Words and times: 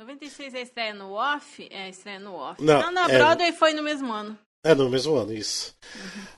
96 0.00 0.54
é 0.54 0.62
estreia 0.62 0.94
no 0.94 1.12
off? 1.12 1.68
É, 1.70 1.90
estreia 1.90 2.18
no 2.18 2.32
off. 2.32 2.62
Não, 2.62 2.80
Não, 2.80 2.90
na 2.90 3.10
é- 3.10 3.18
Broadway 3.18 3.52
foi 3.52 3.74
no 3.74 3.82
mesmo 3.82 4.10
ano. 4.10 4.36
É, 4.64 4.74
no 4.74 4.88
mesmo 4.88 5.14
ano, 5.14 5.34
isso. 5.34 5.76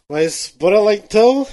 Mas 0.09 0.53
bora 0.59 0.81
lá 0.81 0.93
então. 0.93 1.47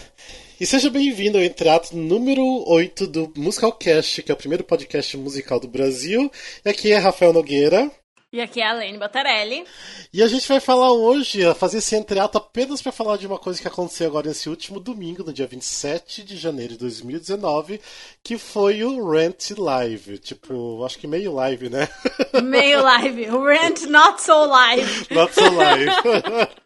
E 0.60 0.66
seja 0.66 0.90
bem-vindo 0.90 1.38
ao 1.38 1.44
entrato 1.44 1.96
número 1.96 2.44
8 2.68 3.06
do 3.06 3.32
Musical 3.38 3.72
Cast, 3.74 4.24
que 4.24 4.32
é 4.32 4.34
o 4.34 4.38
primeiro 4.38 4.64
podcast 4.64 5.16
musical 5.18 5.60
do 5.60 5.68
Brasil. 5.68 6.32
E 6.66 6.70
aqui 6.70 6.92
é 6.92 6.98
Rafael 6.98 7.32
Nogueira. 7.32 7.92
E 8.32 8.40
aqui 8.40 8.62
é 8.62 8.68
a 8.68 8.74
Lene 8.74 9.00
Botarelli. 9.00 9.66
E 10.14 10.22
a 10.22 10.28
gente 10.28 10.48
vai 10.48 10.60
falar 10.60 10.92
hoje, 10.92 11.42
fazer 11.56 11.80
esse 11.80 11.96
entreato 11.96 12.38
apenas 12.38 12.80
para 12.80 12.92
falar 12.92 13.18
de 13.18 13.26
uma 13.26 13.40
coisa 13.40 13.60
que 13.60 13.68
aconteceu 13.68 14.06
agora 14.06 14.28
nesse 14.28 14.48
último 14.48 14.80
domingo, 14.80 15.24
no 15.24 15.34
dia 15.34 15.48
27 15.48 16.24
de 16.24 16.38
janeiro 16.38 16.74
de 16.74 16.80
2019, 16.80 17.82
que 18.24 18.38
foi 18.38 18.84
o 18.84 19.10
Rent 19.10 19.50
Live. 19.58 20.20
Tipo, 20.20 20.86
acho 20.86 21.00
que 21.00 21.08
meio 21.08 21.34
live, 21.34 21.70
né? 21.70 21.90
Meio 22.44 22.84
live. 22.84 23.26
Rent 23.26 23.82
Not 23.88 24.22
So 24.22 24.46
Live. 24.46 25.08
Not 25.12 25.34
so 25.34 25.50
live. 25.56 25.92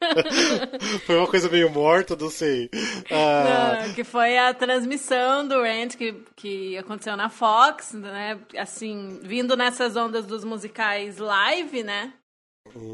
foi 1.08 1.16
uma 1.16 1.28
coisa 1.28 1.48
meio 1.50 1.70
morta, 1.70 2.16
não 2.20 2.30
sei. 2.30 2.70
Ah, 3.10 3.84
Não, 3.86 3.94
que 3.94 4.04
foi 4.04 4.38
a 4.38 4.54
transmissão 4.54 5.48
do 5.48 5.62
Rent 5.62 5.96
que, 5.96 6.14
que 6.36 6.78
aconteceu 6.78 7.16
na 7.16 7.30
Fox, 7.30 7.94
né? 7.94 8.38
Assim, 8.58 9.20
vindo 9.24 9.56
nessas 9.56 9.96
ondas 9.96 10.26
dos 10.26 10.44
musicais 10.44 11.18
live, 11.18 11.53
né? 11.84 12.14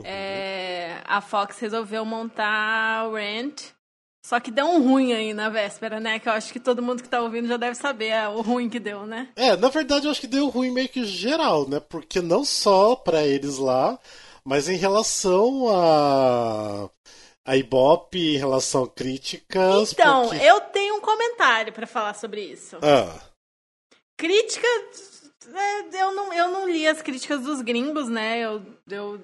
É, 0.03 1.01
a 1.05 1.21
Fox 1.21 1.59
resolveu 1.59 2.03
montar 2.03 3.07
o 3.07 3.13
Rent. 3.15 3.61
Só 4.25 4.39
que 4.39 4.51
deu 4.51 4.65
um 4.65 4.83
ruim 4.83 5.13
aí 5.13 5.33
na 5.33 5.47
véspera, 5.49 5.99
né? 5.99 6.19
Que 6.19 6.27
eu 6.27 6.33
acho 6.33 6.51
que 6.51 6.59
todo 6.59 6.81
mundo 6.81 7.01
que 7.01 7.07
tá 7.09 7.21
ouvindo 7.21 7.47
já 7.47 7.55
deve 7.57 7.75
saber 7.75 8.07
é, 8.07 8.27
o 8.27 8.41
ruim 8.41 8.69
que 8.69 8.79
deu, 8.79 9.05
né? 9.05 9.29
É, 9.35 9.55
na 9.55 9.69
verdade 9.69 10.05
eu 10.05 10.11
acho 10.11 10.19
que 10.21 10.27
deu 10.27 10.49
ruim 10.49 10.71
meio 10.71 10.89
que 10.89 11.05
geral, 11.05 11.67
né? 11.69 11.79
Porque 11.79 12.21
não 12.21 12.43
só 12.43 12.95
pra 12.95 13.23
eles 13.25 13.57
lá, 13.57 13.97
mas 14.43 14.67
em 14.67 14.75
relação 14.75 15.69
a 15.69 16.89
a 17.45 17.55
Ibope, 17.57 18.35
em 18.35 18.37
relação 18.37 18.83
a 18.83 18.89
críticas. 18.89 19.93
Então, 19.93 20.27
porque- 20.27 20.43
eu 20.43 20.59
tenho 20.61 20.95
um 20.97 21.01
comentário 21.01 21.71
pra 21.73 21.87
falar 21.87 22.13
sobre 22.13 22.41
isso. 22.43 22.77
Ah, 22.83 23.19
Crítica. 24.17 24.67
É, 25.47 26.01
eu, 26.01 26.13
não, 26.13 26.33
eu 26.33 26.49
não 26.49 26.69
li 26.69 26.87
as 26.87 27.01
críticas 27.01 27.41
dos 27.41 27.61
gringos, 27.61 28.09
né? 28.09 28.39
Eu, 28.39 28.61
eu 28.89 29.21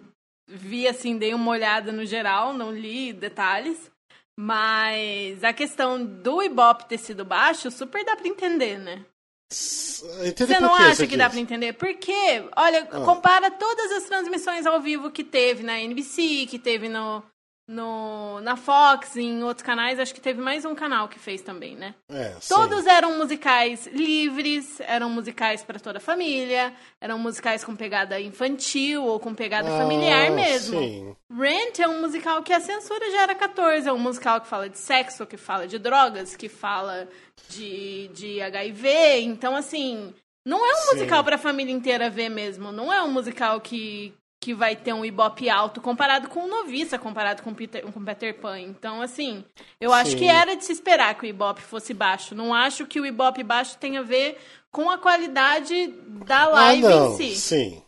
vi, 0.48 0.88
assim, 0.88 1.18
dei 1.18 1.34
uma 1.34 1.52
olhada 1.52 1.92
no 1.92 2.06
geral, 2.06 2.54
não 2.54 2.72
li 2.72 3.12
detalhes. 3.14 3.92
Mas 4.38 5.44
a 5.44 5.54
questão 5.54 6.04
do 6.06 6.44
Ibope 6.44 6.86
ter 6.90 6.98
sido 6.98 7.24
baixo, 7.24 7.72
super 7.72 8.04
dá 8.04 8.16
pra 8.18 8.28
entender, 8.28 8.78
né? 8.78 9.06
Você 9.50 10.60
não 10.60 10.76
acha 10.76 11.08
que 11.08 11.16
dá 11.16 11.26
diz? 11.26 11.34
pra 11.34 11.42
entender? 11.42 11.74
Porque, 11.74 12.44
olha, 12.56 12.88
Ah. 12.92 13.02
compara 13.06 13.50
todas 13.52 13.92
as 13.94 14.04
transmissões 14.04 14.66
ao 14.66 14.82
vivo 14.82 15.10
que 15.12 15.24
teve 15.24 15.64
na 15.64 15.80
NBC, 15.80 16.48
que 16.50 16.60
teve 16.60 16.90
no, 16.90 17.24
no, 17.68 18.40
na 18.42 18.56
Fox, 18.56 19.16
em 19.16 19.44
outros 19.44 19.66
canais. 19.66 20.00
Acho 20.00 20.14
que 20.14 20.22
teve 20.22 20.40
mais 20.42 20.66
um 20.66 20.76
canal 20.76 21.08
que 21.08 21.18
fez 21.20 21.42
também, 21.42 21.76
né? 21.76 21.96
É, 22.10 22.36
sim. 22.40 22.54
Todos 22.54 22.86
eram 22.86 23.18
musicais 23.18 23.88
livres, 23.88 24.80
eram 24.82 25.10
musicais 25.10 25.64
para 25.64 25.80
toda 25.80 25.98
a 25.98 26.02
família, 26.02 26.74
eram 27.02 27.18
musicais 27.18 27.64
com 27.64 27.76
pegada 27.76 28.20
infantil 28.20 29.04
ou 29.04 29.20
com 29.20 29.34
pegada 29.34 29.68
Ah, 29.74 29.78
familiar 29.78 30.32
mesmo. 30.32 30.80
Sim. 30.80 31.16
Rent 31.32 31.80
é 31.80 31.88
um 31.88 32.02
musical 32.02 32.44
que 32.44 32.54
a 32.54 32.60
censura 32.60 33.10
já 33.12 33.24
era 33.24 33.36
14, 33.36 33.88
é 33.90 33.92
um 33.94 33.98
musical 33.98 34.40
que 34.42 34.48
fala 34.48 34.70
de 34.70 34.78
sexo, 34.78 35.26
que 35.26 35.38
fala 35.38 35.68
de 35.68 35.80
drogas, 35.80 36.36
que 36.36 36.48
fala 36.48 37.08
de, 37.50 38.10
de 38.10 38.42
HIV, 38.42 39.22
então 39.22 39.56
assim, 39.56 40.14
não 40.46 40.66
é 40.66 40.74
um 40.74 40.78
Sim. 40.90 40.94
musical 40.94 41.24
para 41.24 41.36
a 41.36 41.40
família 41.40 41.74
inteira 41.74 42.10
ver 42.10 42.30
mesmo, 42.30 42.72
não 42.72 42.94
é 42.94 43.02
um 43.02 43.12
musical 43.12 43.60
que 43.60 44.14
que 44.46 44.54
vai 44.54 44.76
ter 44.76 44.94
um 44.94 45.04
ibope 45.04 45.50
alto 45.50 45.82
comparado 45.82 46.30
com 46.30 46.42
o 46.42 46.48
Noviça, 46.48 47.00
comparado 47.00 47.42
com 47.42 47.52
Peter, 47.52 47.82
com 47.92 48.06
Peter 48.06 48.40
Pan. 48.40 48.60
Então, 48.60 49.02
assim, 49.02 49.44
eu 49.82 49.92
acho 49.92 50.12
Sim. 50.12 50.18
que 50.18 50.28
era 50.28 50.56
de 50.56 50.64
se 50.64 50.72
esperar 50.72 51.16
que 51.16 51.24
o 51.24 51.26
ibope 51.26 51.64
fosse 51.64 51.96
baixo. 51.96 52.36
Não 52.36 52.54
acho 52.54 52.86
que 52.86 53.00
o 53.00 53.08
ibope 53.08 53.42
baixo 53.42 53.76
tenha 53.80 54.02
a 54.02 54.04
ver 54.04 54.38
com 54.72 54.88
a 54.92 55.00
qualidade 55.00 55.88
da 56.28 56.44
Ah, 56.44 56.48
live 56.50 56.84
não, 56.84 57.14
em 57.14 57.18
si. 57.18 57.36
sim. 57.36 57.82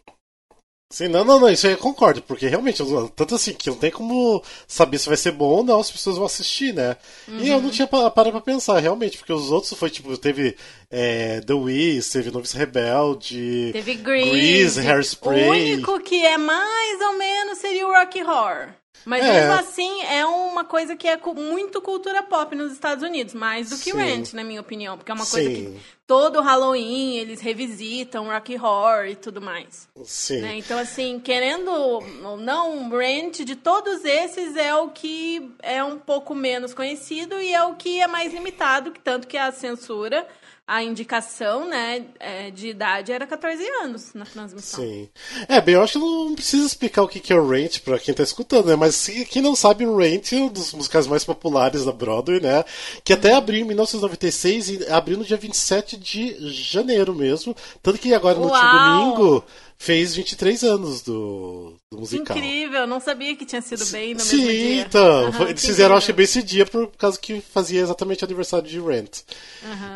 Sim, 0.89 1.09
não, 1.09 1.25
não, 1.25 1.37
não, 1.37 1.49
isso 1.49 1.67
aí 1.67 1.73
eu 1.73 1.77
concordo, 1.77 2.21
porque 2.21 2.47
realmente, 2.47 2.81
tanto 3.13 3.35
assim, 3.35 3.53
que 3.53 3.69
não 3.69 3.75
tem 3.75 3.91
como 3.91 4.41
saber 4.65 4.97
se 4.97 5.07
vai 5.09 5.17
ser 5.17 5.31
bom 5.31 5.49
ou 5.57 5.63
não, 5.63 5.81
as 5.81 5.91
pessoas 5.91 6.15
vão 6.15 6.25
assistir, 6.25 6.73
né? 6.73 6.95
E 7.27 7.49
eu 7.49 7.57
Uhum. 7.57 7.63
não 7.63 7.69
tinha 7.69 7.85
pa- 7.85 8.09
parado 8.09 8.31
pra 8.31 8.39
pensar, 8.53 8.79
realmente, 8.79 9.17
porque 9.17 9.33
os 9.33 9.51
outros 9.51 9.73
foi, 9.73 9.89
tipo, 9.89 10.17
teve 10.17 10.55
é, 10.89 11.41
The 11.41 11.53
Wiz, 11.53 12.09
teve 12.09 12.31
Novice 12.31 12.57
Rebelde, 12.57 13.71
Teve 13.73 13.95
Grease. 13.95 14.29
Grease, 14.31 14.79
O 14.79 14.89
Hairspray. 14.89 15.73
único 15.73 15.99
que 15.99 16.25
é 16.25 16.37
mais 16.37 17.01
ou 17.01 17.17
menos 17.17 17.57
seria 17.57 17.85
o 17.85 17.91
Rocky 17.91 18.23
Horror. 18.23 18.69
Mas 19.06 19.24
É. 19.24 19.31
mesmo 19.34 19.53
assim, 19.53 20.02
é 20.03 20.25
uma 20.25 20.63
coisa 20.63 20.96
que 20.96 21.08
é 21.08 21.18
muito 21.35 21.81
cultura 21.81 22.22
pop 22.24 22.56
nos 22.56 22.74
Estados 22.74 23.03
Unidos, 23.03 23.34
mais 23.34 23.69
do 23.69 23.78
que 23.78 23.91
Sim. 23.91 23.97
Rent, 23.97 24.34
na 24.34 24.44
minha 24.44 24.59
opinião. 24.59 24.97
Porque 24.97 25.12
é 25.12 25.13
uma 25.16 25.25
coisa 25.25 25.50
Sim. 25.50 25.56
que 25.74 25.80
todo 26.06 26.41
Halloween 26.41 27.18
eles 27.18 27.40
revisitam 27.41 28.28
Rocky 28.28 28.56
Horror 28.56 29.06
e 29.08 29.16
tudo 29.16 29.41
mais. 29.41 29.88
Sim. 30.03 30.41
né? 30.41 30.56
Então, 30.58 30.78
assim, 30.78 31.19
querendo 31.19 31.69
ou 31.72 32.38
não, 32.38 32.90
Rent 32.90 33.40
de 33.46 33.56
todos 33.56 34.03
esses 34.03 34.56
é 34.56 34.75
o 34.75 34.90
que 34.90 35.52
é 35.62 35.84
um 35.84 35.97
pouco 35.97 36.35
menos 36.35 36.74
conhecido 36.74 37.40
e 37.40 37.53
é 37.53 37.64
o 37.64 37.75
que 37.75 38.00
é 38.02 38.08
mais 38.08 38.34
limitado, 38.34 38.94
tanto 39.03 39.28
que 39.28 39.38
a 39.38 39.52
censura, 39.52 40.28
a 40.67 40.83
indicação, 40.83 41.66
né, 41.66 42.03
é, 42.19 42.51
de 42.51 42.67
idade 42.67 43.13
era 43.13 43.25
14 43.25 43.66
anos 43.83 44.13
na 44.13 44.25
transmissão. 44.25 44.83
Sim. 44.83 45.07
É, 45.47 45.61
bem, 45.61 45.75
eu 45.75 45.81
acho 45.81 45.94
que 45.94 46.00
não 46.00 46.35
precisa 46.35 46.66
explicar 46.66 47.03
o 47.03 47.07
que 47.07 47.31
é 47.31 47.39
o 47.39 47.47
Rent 47.47 47.79
pra 47.79 47.97
quem 47.97 48.13
tá 48.13 48.22
escutando, 48.22 48.66
né? 48.66 48.75
Mas 48.75 49.07
quem 49.29 49.41
não 49.41 49.55
sabe, 49.55 49.85
o 49.85 49.95
Rent 49.95 50.33
é 50.33 50.35
um 50.35 50.50
dos 50.50 50.73
musicais 50.73 51.07
mais 51.07 51.23
populares 51.23 51.85
da 51.85 51.94
Broadway, 51.94 52.41
né? 52.41 52.66
Que 53.01 53.13
até 53.13 53.33
abriu 53.33 53.61
em 53.61 53.63
1996 53.63 54.69
e 54.69 54.85
abriu 54.89 55.17
no 55.17 55.23
dia 55.23 55.38
27 55.38 55.95
de 55.95 56.35
janeiro 56.51 57.16
mesmo. 57.16 57.55
Tanto 57.81 57.97
que 57.97 58.13
agora, 58.13 58.38
no 58.38 58.47
último 58.47 58.61
Uau! 58.61 59.16
domingo, 59.16 59.44
fez 59.79 60.15
23 60.15 60.63
anos 60.63 61.01
do, 61.01 61.75
do 61.91 61.99
musical. 61.99 62.35
Incrível, 62.35 62.88
não 62.88 62.99
sabia 62.99 63.35
que 63.35 63.45
tinha 63.45 63.61
sido 63.61 63.85
bem 63.88 64.13
no 64.15 64.19
Sim, 64.19 64.38
mesmo 64.38 64.51
dia. 64.51 64.81
então. 64.81 65.31
Foi- 65.33 65.49
eles 65.51 65.65
fizeram, 65.65 65.95
acho 65.95 66.07
que 66.07 66.13
bem 66.13 66.23
esse 66.25 66.41
dia 66.43 66.65
por 66.65 66.88
causa 66.97 67.19
que 67.19 67.39
fazia 67.41 67.81
exatamente 67.81 68.23
aniversário 68.25 68.67
de 68.67 68.79
Rent. 68.79 69.21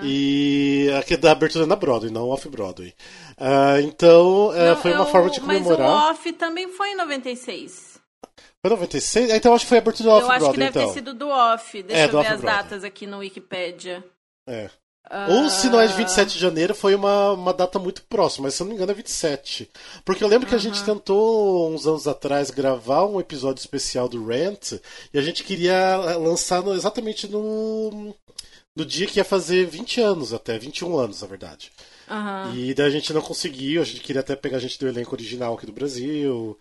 E 0.04 0.90
aqui 1.00 1.18
da 1.18 1.32
abertura 1.32 1.66
na 1.66 1.76
Broadway, 1.76 2.12
não 2.12 2.30
off-Broadway. 2.30 2.94
Ah, 3.38 3.82
então, 3.82 4.54
é, 4.54 4.70
Não, 4.70 4.82
foi 4.82 4.92
uma 4.94 5.04
eu- 5.06 5.12
forma 5.12 5.30
de 5.30 5.40
comemorar. 5.40 5.80
Mas 5.80 6.08
o 6.08 6.12
off 6.12 6.34
também 6.34 6.68
foi 6.70 6.92
em 6.92 6.96
96. 6.96 8.00
Foi 8.62 8.70
96? 8.70 9.32
Ah, 9.32 9.38
Então 9.38 9.54
acho 9.54 9.66
que 9.66 9.70
foi 9.70 9.80
a 9.80 9.82
abertura 9.82 10.10
do 10.10 10.10
eu 10.12 10.16
acho 10.18 10.26
que 10.28 10.32
Off-Broadway, 10.34 10.66
deve 10.68 10.80
então. 10.80 10.88
ter 10.88 10.94
sido 10.94 11.14
do 11.16 11.28
off. 11.30 11.84
Deixa 11.84 12.02
É, 12.02 12.06
eu 12.06 12.10
ver 12.12 12.18
as 12.20 12.34
Off-Broadway. 12.34 12.64
datas 12.64 12.84
aqui 12.84 13.08
no 13.08 13.18
Wikipedia. 13.18 14.04
É. 14.48 14.70
Ou 15.30 15.50
se 15.50 15.70
não 15.70 15.82
é 15.82 15.88
de 15.88 15.94
27 15.94 16.34
de 16.34 16.40
janeiro, 16.40 16.74
foi 16.74 16.96
uma, 16.96 17.34
uma 17.34 17.54
data 17.54 17.78
muito 17.78 18.02
próxima, 18.04 18.46
mas 18.46 18.54
se 18.54 18.62
eu 18.62 18.66
não 18.66 18.70
me 18.70 18.76
engano 18.76 18.92
é 18.92 18.96
27. 18.96 19.70
Porque 20.06 20.24
eu 20.24 20.28
lembro 20.28 20.48
que 20.48 20.56
a 20.56 20.60
gente 20.60 20.84
tentou, 20.84 21.70
uns 21.70 21.86
anos 21.86 22.08
atrás, 22.08 22.50
gravar 22.50 23.06
um 23.06 23.20
episódio 23.20 23.60
especial 23.60 24.08
do 24.08 24.26
Rent, 24.26 24.74
e 25.14 25.20
a 25.20 25.22
gente 25.22 25.44
queria 25.44 25.98
lançar 26.18 26.62
no- 26.62 26.74
exatamente 26.74 27.28
no, 27.28 28.16
no 28.76 28.86
dia 28.86 29.06
que 29.08 29.20
ia 29.20 29.26
fazer 29.26 29.66
20 29.66 30.00
anos 30.00 30.34
até, 30.34 30.58
21 30.58 30.98
anos, 30.98 31.22
na 31.22 31.28
verdade. 31.28 31.72
aham. 32.10 32.54
E 32.56 32.74
daí 32.74 32.88
a 32.88 32.90
gente 32.92 33.12
não 33.12 33.22
conseguiu, 33.22 33.82
a 33.82 33.86
gente 33.86 34.00
queria 34.02 34.22
até 34.22 34.36
pegar 34.36 34.60
gente 34.60 34.80
do 34.80 34.88
elenco 34.88 35.14
original 35.14 35.56
aqui 35.56 35.66
do 35.66 35.74
Brasil. 35.74 36.58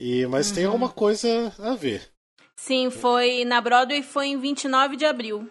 E, 0.00 0.24
mas 0.26 0.50
tem 0.50 0.64
alguma 0.64 0.88
coisa 0.88 1.52
a 1.58 1.74
ver. 1.74 2.08
Sim, 2.56 2.90
foi 2.90 3.44
na 3.44 3.60
Broadway 3.60 4.02
foi 4.02 4.28
em 4.28 4.40
29 4.40 4.96
de 4.96 5.04
abril. 5.04 5.48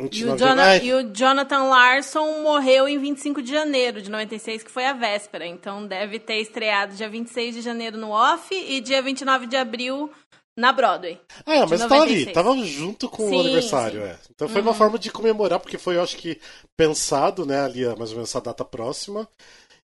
E 0.00 0.24
o, 0.24 0.34
29 0.34 0.36
de- 0.36 0.44
Jona- 0.48 0.62
Ai, 0.62 0.80
e 0.84 0.94
o 0.94 1.12
Jonathan 1.12 1.62
Larson 1.64 2.42
morreu 2.42 2.88
em 2.88 2.98
25 2.98 3.42
de 3.42 3.50
janeiro 3.52 4.00
de 4.00 4.10
96, 4.10 4.62
que 4.62 4.70
foi 4.70 4.86
a 4.86 4.92
véspera. 4.92 5.46
Então 5.46 5.86
deve 5.86 6.18
ter 6.18 6.36
estreado 6.40 6.94
dia 6.94 7.08
26 7.08 7.54
de 7.56 7.60
janeiro 7.60 7.96
no 7.98 8.10
off 8.10 8.54
e 8.54 8.80
dia 8.80 9.02
29 9.02 9.46
de 9.46 9.56
abril 9.56 10.10
na 10.56 10.72
Broadway. 10.72 11.18
Ah, 11.46 11.54
é, 11.56 11.66
mas 11.66 11.80
tava 11.80 11.94
ali, 12.02 12.24
96. 12.26 12.32
tava 12.34 12.56
junto 12.64 13.08
com 13.08 13.28
Sim, 13.28 13.36
o 13.36 13.40
aniversário, 13.40 14.02
é. 14.02 14.16
Então 14.34 14.48
foi 14.48 14.60
uma 14.60 14.74
forma 14.74 14.98
de 14.98 15.10
comemorar, 15.10 15.58
porque 15.60 15.78
foi, 15.78 15.96
eu 15.96 16.02
acho 16.02 16.16
que, 16.16 16.38
pensado, 16.76 17.46
né, 17.46 17.60
ali, 17.62 17.84
mais 17.96 18.10
ou 18.10 18.16
menos 18.16 18.30
essa 18.30 18.40
data 18.40 18.64
próxima. 18.64 19.26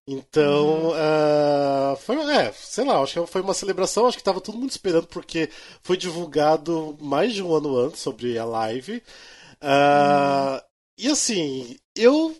Então, 0.09 0.93
ah, 0.95 1.97
foi, 2.05 2.15
é, 2.31 2.51
sei 2.53 2.85
lá, 2.85 3.01
acho 3.01 3.21
que 3.25 3.31
foi 3.31 3.41
uma 3.41 3.53
celebração, 3.53 4.05
acho 4.07 4.17
que 4.17 4.23
tava 4.23 4.39
todo 4.39 4.57
mundo 4.57 4.69
esperando, 4.69 5.07
porque 5.07 5.49
foi 5.83 5.97
divulgado 5.97 6.97
mais 7.01 7.33
de 7.33 7.43
um 7.43 7.53
ano 7.53 7.77
antes 7.77 7.99
sobre 8.01 8.37
a 8.37 8.45
live. 8.45 9.01
Ah, 9.61 10.63
E 10.97 11.07
assim, 11.09 11.77
eu 11.95 12.35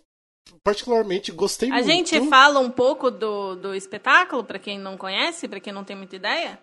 particularmente 0.63 1.31
gostei 1.31 1.69
A 1.69 1.73
muito. 1.75 1.87
gente 1.87 2.29
fala 2.29 2.59
um 2.59 2.69
pouco 2.71 3.09
do, 3.11 3.55
do 3.55 3.75
espetáculo, 3.75 4.43
pra 4.43 4.59
quem 4.59 4.79
não 4.79 4.97
conhece, 4.97 5.47
pra 5.47 5.59
quem 5.59 5.73
não 5.73 5.83
tem 5.83 5.95
muita 5.95 6.15
ideia. 6.15 6.59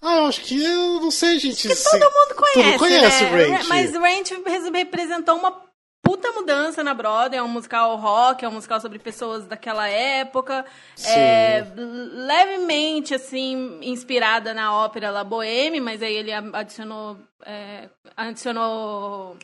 Ah, 0.00 0.16
eu 0.18 0.26
acho 0.26 0.40
que 0.40 0.62
eu 0.62 1.00
não 1.00 1.10
sei, 1.10 1.38
gente. 1.38 1.68
Se- 1.74 1.90
todo 1.90 2.00
mundo 2.10 2.34
conhece, 2.36 2.78
conhece 2.78 3.24
né? 3.24 3.30
o 3.30 3.50
Ranch. 3.52 3.68
Mas 3.68 3.92
Ranch 3.94 4.30
representou 4.72 5.36
uma 5.36 5.62
puta 6.02 6.32
mudança 6.32 6.82
na 6.82 6.94
Broadway. 6.94 7.38
É 7.38 7.42
um 7.42 7.48
musical 7.48 7.94
rock, 7.96 8.44
é 8.44 8.48
um 8.48 8.52
musical 8.52 8.80
sobre 8.80 8.98
pessoas 8.98 9.46
daquela 9.46 9.86
época. 9.86 10.64
Sim. 10.96 11.18
É, 11.18 11.66
levemente, 11.76 13.14
assim, 13.14 13.78
inspirada 13.82 14.54
na 14.54 14.74
ópera 14.74 15.10
La 15.10 15.22
Boheme, 15.24 15.80
mas 15.80 16.02
aí 16.02 16.14
ele 16.14 16.32
adicionou, 16.32 17.18
é, 17.44 17.88
adicionou 18.16 19.36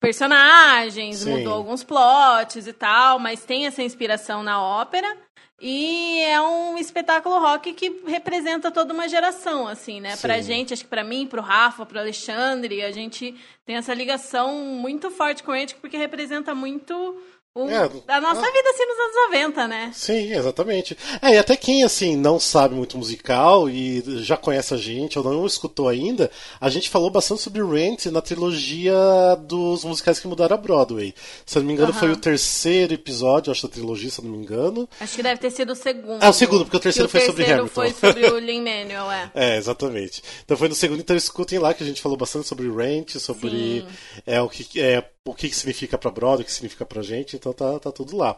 personagens, 0.00 1.18
Sim. 1.18 1.38
mudou 1.38 1.54
alguns 1.54 1.82
plots 1.82 2.66
e 2.66 2.72
tal, 2.72 3.18
mas 3.18 3.44
tem 3.44 3.66
essa 3.66 3.82
inspiração 3.82 4.42
na 4.42 4.62
ópera. 4.62 5.16
E 5.60 6.20
é 6.20 6.40
um 6.40 6.78
espetáculo 6.78 7.40
rock 7.40 7.72
que 7.72 8.02
representa 8.06 8.70
toda 8.70 8.94
uma 8.94 9.08
geração, 9.08 9.66
assim, 9.66 10.00
né? 10.00 10.14
Sim. 10.14 10.22
Pra 10.22 10.40
gente, 10.40 10.72
acho 10.72 10.84
que 10.84 10.88
pra 10.88 11.02
mim, 11.02 11.26
pro 11.26 11.42
Rafa, 11.42 11.84
pro 11.84 11.98
Alexandre, 11.98 12.84
a 12.84 12.92
gente 12.92 13.34
tem 13.66 13.74
essa 13.74 13.92
ligação 13.92 14.54
muito 14.54 15.10
forte 15.10 15.42
com 15.42 15.52
ele, 15.52 15.74
porque 15.80 15.96
representa 15.96 16.54
muito 16.54 17.20
o, 17.64 17.68
É, 17.68 17.90
a 18.08 18.20
nossa 18.20 18.40
ah. 18.40 18.52
vida, 18.52 18.70
assim, 18.70 18.86
nos 18.86 18.98
anos 18.98 19.16
90, 19.30 19.68
né? 19.68 19.90
Sim, 19.94 20.32
exatamente. 20.32 20.96
É, 21.20 21.34
e 21.34 21.38
até 21.38 21.56
quem, 21.56 21.82
assim, 21.82 22.16
não 22.16 22.38
sabe 22.38 22.74
muito 22.74 22.96
musical 22.96 23.68
e 23.68 24.02
já 24.22 24.36
conhece 24.36 24.74
a 24.74 24.76
gente 24.76 25.18
ou 25.18 25.24
não 25.24 25.46
escutou 25.46 25.88
ainda, 25.88 26.30
a 26.60 26.68
gente 26.68 26.88
falou 26.88 27.10
bastante 27.10 27.42
sobre 27.42 27.62
Rent 27.62 28.06
na 28.06 28.20
trilogia 28.20 28.94
dos 29.40 29.84
musicais 29.84 30.20
que 30.20 30.28
mudaram 30.28 30.54
a 30.54 30.58
Broadway. 30.58 31.14
Se 31.44 31.58
eu 31.58 31.62
não 31.62 31.66
me 31.66 31.72
engano, 31.72 31.92
foi 31.92 32.10
o 32.10 32.16
terceiro 32.16 32.94
episódio, 32.94 33.50
acho, 33.50 33.66
da 33.66 33.72
trilogia, 33.72 34.10
se 34.10 34.20
eu 34.20 34.24
não 34.24 34.32
me 34.32 34.38
engano. 34.38 34.88
Acho 35.00 35.16
que 35.16 35.22
deve 35.22 35.40
ter 35.40 35.50
sido 35.50 35.72
o 35.72 35.76
segundo. 35.76 36.22
Ah, 36.22 36.30
o 36.30 36.32
segundo, 36.32 36.64
porque 36.64 36.76
o 36.76 36.80
terceiro 36.80 37.08
Que 37.08 37.12
foi 37.12 37.26
sobre 37.26 37.44
terceiro 37.44 37.62
Hamilton. 37.62 37.74
foi 37.74 37.92
sobre 37.92 38.26
o 38.26 38.38
Lin-Manuel, 38.38 39.10
é. 39.10 39.30
É, 39.34 39.56
exatamente. 39.56 40.22
Então 40.44 40.56
foi 40.56 40.68
no 40.68 40.74
segundo, 40.74 41.00
então 41.00 41.16
escutem 41.16 41.58
lá 41.58 41.74
que 41.74 41.82
a 41.82 41.86
gente 41.86 42.00
falou 42.00 42.16
bastante 42.16 42.46
sobre 42.46 42.70
Rent, 42.70 43.16
sobre 43.16 43.50
Sim. 43.50 43.86
é, 44.26 44.40
o 44.40 44.48
que 44.48 44.80
é 44.80 45.04
o 45.26 45.34
que 45.34 45.48
que 45.48 45.54
significa 45.56 45.98
pra 45.98 46.10
Broadway, 46.10 46.42
o 46.42 46.44
que 46.44 46.52
significa 46.52 46.86
pra 46.86 47.02
gente, 47.02 47.36
então 47.36 47.52
tá, 47.52 47.78
tá 47.78 47.92
tudo 47.92 48.16
lá. 48.16 48.34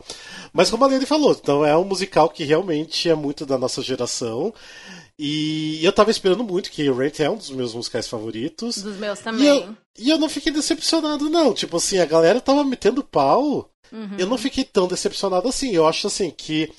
Mas 0.53 0.71
como 0.71 0.85
a 0.85 0.89
Lene 0.89 1.07
falou, 1.07 1.33
então 1.33 1.65
é 1.65 1.77
um 1.77 1.85
musical 1.85 2.29
que 2.29 2.43
realmente 2.45 3.09
é 3.09 3.15
muito 3.15 3.47
da 3.47 3.57
nossa 3.57 3.81
geração. 3.81 4.53
E 5.19 5.85
eu 5.85 5.93
tava 5.93 6.11
esperando 6.11 6.43
muito, 6.43 6.71
que 6.71 6.91
Rent 6.91 7.21
é 7.21 7.29
um 7.31 7.37
dos 7.37 7.51
meus 7.51 7.75
musicais 7.75 8.09
favoritos. 8.09 8.83
Dos 8.83 8.97
meus 8.97 9.21
E 9.21 9.23
também. 9.23 9.47
eu, 9.47 9.77
e 9.99 10.11
eu 10.11 10.19
não 10.19 10.29
fiquei 10.29 10.51
decepcionado, 10.53 11.29
não. 11.31 11.53
Tipo 11.55 11.77
assim, 11.77 11.99
a 11.99 12.07
galera 12.07 12.41
tava 12.41 12.65
metendo 12.65 13.05
pau. 13.05 13.71
Uhum. 13.93 14.17
Eu 14.19 14.27
não 14.27 14.39
fiquei 14.39 14.65
tão 14.65 14.89
decepcionado 14.89 15.47
assim. 15.49 15.73
Eu 15.73 15.87
acho 15.87 16.07
assim 16.07 16.31
que 16.31 16.73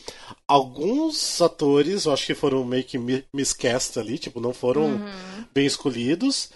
alguns 0.47 1.41
atores, 1.41 2.05
eu 2.05 2.13
acho 2.13 2.25
que 2.25 2.33
foram 2.35 2.63
meio 2.65 2.83
que 2.83 2.97
mi- 2.97 3.23
miscast 3.33 3.97
ali, 3.99 4.17
tipo, 4.17 4.39
não 4.41 4.53
foram 4.53 4.83
Uhum. 4.83 5.45
bem 5.53 5.65
escolhidos. 5.65 6.49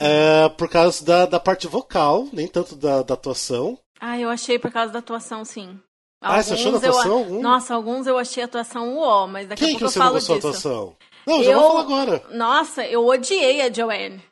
É, 0.00 0.48
por 0.50 0.68
causa 0.68 1.04
da, 1.04 1.26
da 1.26 1.40
parte 1.40 1.66
vocal, 1.66 2.26
nem 2.32 2.46
tanto 2.48 2.74
da, 2.76 3.02
da 3.02 3.14
atuação. 3.14 3.78
Ah, 4.00 4.18
eu 4.18 4.28
achei 4.30 4.58
por 4.58 4.70
causa 4.72 4.92
da 4.92 4.98
atuação, 4.98 5.44
sim. 5.44 5.78
Ah, 6.20 6.42
você 6.42 6.54
achou 6.54 6.72
da 6.72 6.76
Alguns 6.78 6.84
eu 6.84 6.90
atuação? 6.92 7.22
Hum. 7.22 7.40
Nossa, 7.42 7.74
alguns 7.74 8.06
eu 8.06 8.18
achei 8.18 8.42
a 8.42 8.46
atuação 8.46 8.94
uó, 8.96 9.26
mas 9.26 9.48
daqui 9.48 9.64
Quem 9.64 9.74
a 9.74 9.78
que 9.78 9.80
pouco 9.84 9.92
você 9.92 9.98
eu 9.98 10.00
não 10.02 10.06
falo 10.08 10.14
da 10.14 10.20
disso. 10.20 10.48
atuação? 10.48 10.96
Não, 11.26 11.42
já 11.44 11.52
Eu- 11.52 11.60
vou 11.60 11.70
falar 11.70 11.80
agora. 11.82 12.24
Nossa, 12.30 12.84
eu 12.86 13.06
odiei 13.06 13.60
a 13.62 13.72
Joanne. 13.72 14.22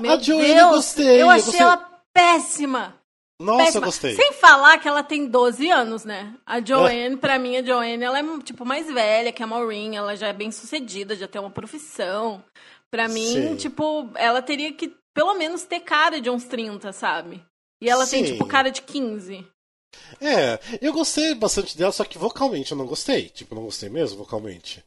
Meu 0.00 0.12
a 0.12 0.18
Joanne 0.18 0.46
Deus, 0.46 0.60
eu 0.60 0.68
gostei. 0.70 1.22
Eu 1.22 1.30
achei 1.30 1.44
gostei. 1.44 1.60
ela 1.60 2.00
péssima. 2.12 2.94
Nossa, 3.40 3.64
péssima. 3.64 3.86
gostei. 3.86 4.14
Sem 4.14 4.32
falar 4.34 4.78
que 4.78 4.86
ela 4.86 5.02
tem 5.02 5.26
12 5.26 5.68
anos, 5.70 6.04
né? 6.04 6.34
A 6.46 6.60
Joanne, 6.60 7.16
pra 7.16 7.36
mim, 7.38 7.56
a 7.56 7.62
Joanne, 7.64 8.02
ela 8.04 8.18
é, 8.20 8.22
tipo, 8.44 8.64
mais 8.64 8.86
velha 8.86 9.32
que 9.32 9.42
a 9.42 9.46
Maureen. 9.46 9.96
Ela 9.96 10.14
já 10.16 10.28
é 10.28 10.32
bem 10.32 10.52
sucedida, 10.52 11.16
já 11.16 11.26
tem 11.26 11.40
uma 11.40 11.50
profissão. 11.50 12.42
Pra 12.92 13.08
mim, 13.08 13.32
Sim. 13.32 13.56
tipo, 13.56 14.10
ela 14.16 14.42
teria 14.42 14.72
que, 14.72 14.94
pelo 15.14 15.34
menos, 15.34 15.62
ter 15.64 15.80
cara 15.80 16.20
de 16.20 16.28
uns 16.28 16.44
30, 16.44 16.92
sabe? 16.92 17.42
E 17.82 17.88
ela 17.88 18.06
tem, 18.06 18.24
Sim. 18.26 18.32
tipo, 18.32 18.46
cara 18.46 18.70
de 18.70 18.82
15. 18.82 19.46
É, 20.20 20.58
eu 20.80 20.92
gostei 20.92 21.34
bastante 21.34 21.76
dela, 21.76 21.90
só 21.92 22.04
que 22.04 22.18
vocalmente 22.18 22.72
eu 22.72 22.78
não 22.78 22.86
gostei. 22.86 23.28
Tipo, 23.28 23.54
não 23.54 23.64
gostei 23.64 23.88
mesmo 23.88 24.18
vocalmente. 24.18 24.82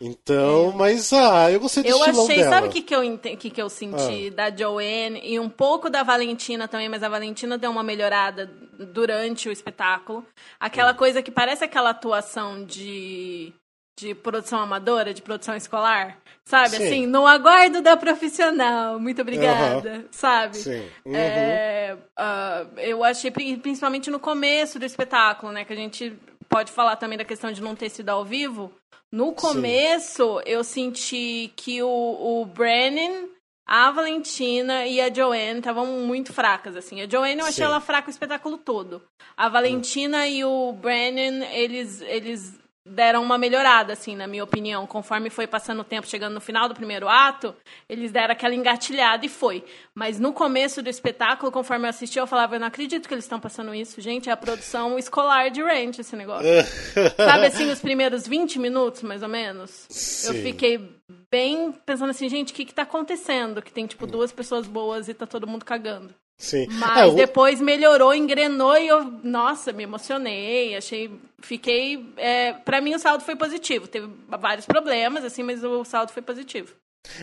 Então, 0.00 0.72
mas 0.72 1.10
ah, 1.14 1.50
eu 1.50 1.58
gostei 1.58 1.82
do 1.82 1.88
É. 1.88 1.92
Eu 1.92 1.96
estilão 1.98 2.24
achei, 2.24 2.36
dela. 2.36 2.50
sabe 2.50 2.68
o 2.68 2.70
que, 2.70 2.82
que, 2.82 2.94
eu, 2.94 3.18
que, 3.18 3.50
que 3.50 3.62
eu 3.62 3.68
senti 3.70 4.28
Ah. 4.28 4.50
da 4.50 4.54
Joanne 4.56 5.20
e 5.24 5.40
um 5.40 5.48
pouco 5.48 5.88
da 5.88 6.02
Valentina 6.02 6.68
também, 6.68 6.88
mas 6.88 7.02
a 7.02 7.08
Valentina 7.08 7.56
deu 7.56 7.70
uma 7.70 7.82
melhorada 7.82 8.46
durante 8.92 9.48
o 9.48 9.52
espetáculo. 9.52 10.24
Aquela 10.60 10.92
Hum. 10.92 10.96
coisa 10.96 11.22
que 11.22 11.30
parece 11.30 11.64
aquela 11.64 11.90
atuação 11.90 12.62
de, 12.64 13.52
de 13.98 14.14
produção 14.14 14.60
amadora, 14.60 15.14
de 15.14 15.22
produção 15.22 15.56
escolar. 15.56 16.18
Sabe, 16.44 16.76
Sim. 16.76 16.86
assim, 16.86 17.06
no 17.06 17.26
aguardo 17.26 17.80
da 17.82 17.96
profissional. 17.96 19.00
Muito 19.00 19.20
obrigada, 19.22 20.06
sabe? 20.10 20.56
Sim. 20.58 20.86
Uhum. 21.04 21.14
É, 21.16 21.96
ah, 22.16 22.66
eu 22.76 23.02
achei, 23.02 23.30
pri- 23.30 23.56
principalmente 23.56 24.10
no 24.10 24.20
começo 24.20 24.78
do 24.78 24.84
espetáculo, 24.84 25.50
né? 25.50 25.64
Que 25.64 25.72
a 25.72 25.76
gente 25.76 26.12
pode 26.48 26.70
falar 26.70 26.96
também 26.96 27.18
da 27.18 27.24
questão 27.24 27.50
de 27.50 27.60
não 27.62 27.74
ter 27.74 27.88
sido 27.90 28.10
ao 28.10 28.24
vivo. 28.24 28.70
No 29.12 29.32
começo, 29.32 30.40
eu 30.44 30.62
senti 30.62 31.52
que 31.56 31.82
o, 31.82 31.88
o 31.88 32.44
Brennan, 32.44 33.28
a 33.66 33.90
Valentina 33.90 34.86
e 34.86 35.00
a 35.00 35.12
Joanne 35.12 35.58
estavam 35.58 35.86
muito 35.86 36.32
fracas, 36.32 36.76
assim. 36.76 37.00
A 37.00 37.08
Joanne, 37.08 37.40
eu 37.40 37.46
achei 37.46 37.64
Sim. 37.64 37.70
ela 37.70 37.80
fraca 37.80 38.08
o 38.08 38.10
espetáculo 38.10 38.58
todo. 38.58 39.02
A 39.36 39.48
Valentina 39.48 40.28
e 40.28 40.44
o 40.44 40.72
Brennan, 40.72 41.44
eles, 41.46 42.00
eles 42.02 42.58
deram 42.86 43.22
uma 43.22 43.36
melhorada, 43.36 43.92
assim, 43.92 44.14
na 44.14 44.26
minha 44.26 44.44
opinião. 44.44 44.86
Conforme 44.86 45.28
foi 45.28 45.46
passando 45.46 45.80
o 45.80 45.84
tempo, 45.84 46.06
chegando 46.06 46.34
no 46.34 46.40
final 46.40 46.68
do 46.68 46.74
primeiro 46.74 47.08
ato, 47.08 47.54
eles 47.88 48.12
deram 48.12 48.32
aquela 48.32 48.54
engatilhada 48.54 49.26
e 49.26 49.28
foi. 49.28 49.64
Mas 49.94 50.20
no 50.20 50.32
começo 50.32 50.82
do 50.82 50.88
espetáculo, 50.88 51.50
conforme 51.50 51.86
eu 51.86 51.90
assisti, 51.90 52.18
eu 52.18 52.26
falava, 52.26 52.56
eu 52.56 52.60
não 52.60 52.66
acredito 52.68 53.08
que 53.08 53.14
eles 53.14 53.24
estão 53.24 53.40
passando 53.40 53.74
isso. 53.74 54.00
Gente, 54.00 54.28
é 54.28 54.32
a 54.32 54.36
produção 54.36 54.98
escolar 54.98 55.50
de 55.50 55.62
Ranch, 55.62 55.98
esse 55.98 56.14
negócio. 56.14 56.46
Sabe 57.16 57.46
assim, 57.46 57.70
os 57.70 57.80
primeiros 57.80 58.26
20 58.26 58.58
minutos, 58.58 59.02
mais 59.02 59.22
ou 59.22 59.28
menos? 59.28 59.86
Eu 60.24 60.34
Sim. 60.34 60.42
fiquei 60.42 60.96
bem 61.30 61.72
pensando 61.72 62.10
assim, 62.10 62.28
gente, 62.28 62.52
o 62.52 62.56
que 62.56 62.64
que 62.64 62.74
tá 62.74 62.82
acontecendo? 62.82 63.60
Que 63.60 63.72
tem, 63.72 63.86
tipo, 63.86 64.06
duas 64.06 64.30
pessoas 64.30 64.66
boas 64.66 65.08
e 65.08 65.14
tá 65.14 65.26
todo 65.26 65.46
mundo 65.46 65.64
cagando. 65.64 66.14
Sim. 66.38 66.66
Mas 66.68 66.96
É, 66.96 67.06
o- 67.06 67.14
depois 67.16 67.60
melhorou, 67.60 68.14
engrenou 68.14 68.76
e 68.76 68.88
eu, 68.88 69.04
nossa, 69.22 69.72
me 69.72 69.84
emocionei, 69.84 70.76
achei, 70.76 71.10
fiquei, 71.40 72.12
é, 72.16 72.52
para 72.54 72.80
mim 72.80 72.94
o 72.94 72.98
saldo 72.98 73.24
foi 73.24 73.36
positivo. 73.36 73.88
Teve 73.88 74.08
vários 74.28 74.66
problemas, 74.66 75.24
assim, 75.24 75.42
mas 75.42 75.62
o 75.64 75.84
saldo 75.84 76.12
foi 76.12 76.22
positivo. 76.22 76.74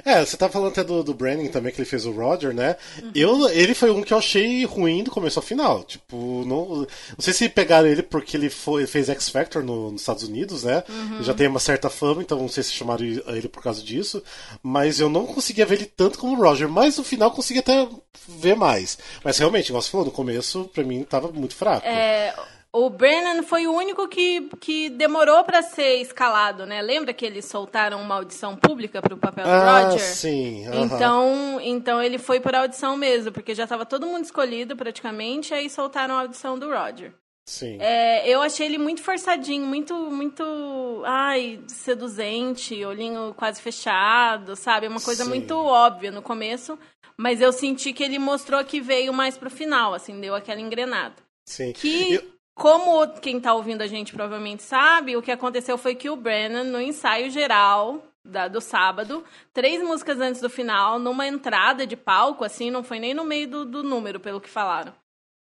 É, 0.05 0.25
você 0.25 0.35
tá 0.37 0.49
falando 0.49 0.71
até 0.71 0.83
do, 0.83 1.03
do 1.03 1.13
Brandon 1.13 1.47
também, 1.47 1.71
que 1.73 1.79
ele 1.81 1.89
fez 1.89 2.05
o 2.05 2.11
Roger, 2.11 2.53
né? 2.53 2.75
Uhum. 3.01 3.11
Eu, 3.15 3.49
ele 3.49 3.73
foi 3.73 3.91
um 3.91 4.01
que 4.01 4.13
eu 4.13 4.17
achei 4.17 4.65
ruim 4.65 5.03
do 5.03 5.11
começo 5.11 5.39
ao 5.39 5.43
final. 5.43 5.83
Tipo, 5.83 6.43
não, 6.45 6.67
não 6.81 6.87
sei 7.19 7.33
se 7.33 7.49
pegaram 7.49 7.87
ele 7.87 8.03
porque 8.03 8.35
ele 8.37 8.49
foi, 8.49 8.85
fez 8.87 9.09
X 9.09 9.29
Factor 9.29 9.63
no- 9.63 9.91
nos 9.91 10.01
Estados 10.01 10.23
Unidos, 10.23 10.63
né? 10.63 10.83
Uhum. 10.89 11.23
Já 11.23 11.33
tem 11.33 11.47
uma 11.47 11.59
certa 11.59 11.89
fama, 11.89 12.21
então 12.21 12.37
não 12.39 12.49
sei 12.49 12.63
se 12.63 12.71
chamaram 12.71 13.03
ele 13.05 13.47
por 13.47 13.61
causa 13.63 13.81
disso. 13.83 14.21
Mas 14.61 14.99
eu 14.99 15.09
não 15.09 15.25
conseguia 15.25 15.65
ver 15.65 15.75
ele 15.75 15.85
tanto 15.85 16.17
como 16.19 16.37
o 16.37 16.41
Roger. 16.43 16.67
Mas 16.69 16.97
no 16.97 17.03
final 17.03 17.29
eu 17.29 17.35
consegui 17.35 17.59
até 17.59 17.87
ver 18.27 18.55
mais. 18.55 18.97
Mas 19.23 19.37
realmente, 19.37 19.67
igual 19.69 19.81
você 19.81 19.89
falou, 19.91 20.05
no 20.05 20.11
começo, 20.11 20.69
pra 20.73 20.83
mim, 20.83 21.03
tava 21.03 21.31
muito 21.31 21.55
fraco. 21.55 21.85
É, 21.85 22.33
o 22.75 22.89
Brennan 22.89 23.43
foi 23.43 23.67
o 23.67 23.71
único 23.71 24.07
que, 24.07 24.49
que 24.59 24.89
demorou 24.89 25.43
pra 25.43 25.61
ser 25.61 25.97
escalado, 26.01 26.65
né? 26.65 26.81
Lembra 26.81 27.13
que 27.13 27.23
eles 27.23 27.45
soltaram 27.45 28.01
uma 28.01 28.15
audição 28.15 28.55
pública 28.55 28.99
pro 29.01 29.15
papel 29.15 29.45
do 29.45 29.51
ah, 29.51 29.81
Roger? 29.83 29.99
sim. 29.99 30.65
aham. 30.65 30.83
Então, 30.83 31.61
então 31.61 32.01
ele 32.01 32.17
foi 32.17 32.39
por 32.39 32.55
audição 32.55 32.97
mesmo, 32.97 33.31
porque 33.31 33.53
já 33.53 33.63
estava 33.65 33.85
todo 33.85 34.07
mundo 34.07 34.25
escolhido 34.25 34.75
praticamente, 34.75 35.53
aí 35.53 35.69
soltaram 35.69 36.15
a 36.15 36.21
audição 36.21 36.57
do 36.57 36.67
Roger. 36.67 37.13
Sim. 37.45 37.77
É, 37.79 38.27
eu 38.27 38.41
achei 38.41 38.65
ele 38.65 38.77
muito 38.77 39.03
forçadinho, 39.03 39.65
muito, 39.67 39.93
muito, 40.09 41.03
ai, 41.05 41.59
seduzente, 41.67 42.83
olhinho 42.85 43.33
quase 43.35 43.61
fechado, 43.61 44.55
sabe? 44.55 44.87
Uma 44.87 45.01
coisa 45.01 45.23
Sim. 45.23 45.29
muito 45.29 45.53
óbvia 45.57 46.09
no 46.09 46.21
começo, 46.21 46.79
mas 47.17 47.39
eu 47.41 47.51
senti 47.51 47.93
que 47.93 48.03
ele 48.03 48.17
mostrou 48.17 48.63
que 48.63 48.81
veio 48.81 49.13
mais 49.13 49.37
pro 49.37 49.49
final, 49.49 49.93
assim, 49.93 50.19
deu 50.19 50.33
aquela 50.33 50.59
engrenada. 50.61 51.15
sim. 51.45 51.71
Que, 51.73 52.15
Eu- 52.15 52.32
como 52.55 53.07
quem 53.19 53.39
tá 53.39 53.53
ouvindo 53.53 53.81
a 53.81 53.87
gente 53.87 54.13
provavelmente 54.13 54.63
sabe, 54.63 55.17
o 55.17 55.21
que 55.21 55.31
aconteceu 55.31 55.77
foi 55.77 55.95
que 55.95 56.09
o 56.09 56.15
Brennan, 56.15 56.63
no 56.65 56.79
ensaio 56.81 57.29
geral 57.29 58.03
da- 58.23 58.47
do 58.47 58.61
sábado, 58.61 59.23
três 59.51 59.81
músicas 59.81 60.19
antes 60.19 60.39
do 60.39 60.49
final, 60.49 60.99
numa 60.99 61.27
entrada 61.27 61.85
de 61.85 61.95
palco, 61.97 62.43
assim, 62.43 62.69
não 62.69 62.83
foi 62.83 62.99
nem 62.99 63.13
no 63.13 63.25
meio 63.25 63.47
do, 63.47 63.65
do 63.65 63.83
número, 63.83 64.19
pelo 64.19 64.39
que 64.39 64.49
falaram. 64.49 64.93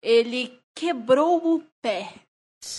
Ele 0.03 0.59
quebrou 0.75 1.37
o 1.57 1.63
pé. 1.83 2.13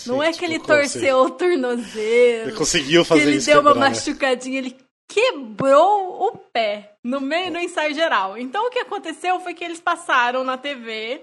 Não 0.08 0.20
sim, 0.20 0.24
é 0.24 0.32
tipo, 0.32 0.40
que 0.40 0.46
ele 0.46 0.56
assim? 0.56 0.66
torceu 0.66 1.18
o 1.20 1.30
tornozelo. 1.32 2.50
Ele 2.50 2.58
conseguiu 2.58 3.04
que 3.04 3.08
fazer 3.10 3.22
ele 3.22 3.38
isso. 3.38 3.46
deu 3.48 3.62
uma 3.62 3.72
quebrar, 3.74 3.90
né? 3.90 3.96
machucadinha, 3.96 4.58
ele 4.58 4.78
quebrou 5.10 6.28
o 6.28 6.38
pé 6.38 6.96
no 7.04 7.22
meio 7.22 7.52
do 7.52 7.60
ensaio 7.60 7.94
geral. 7.94 8.38
Então 8.38 8.66
o 8.68 8.70
que 8.70 8.80
aconteceu 8.80 9.40
foi 9.42 9.54
que 9.54 9.64
eles 9.64 9.80
passaram 9.80 10.44
na 10.44 10.58
TV 10.58 11.22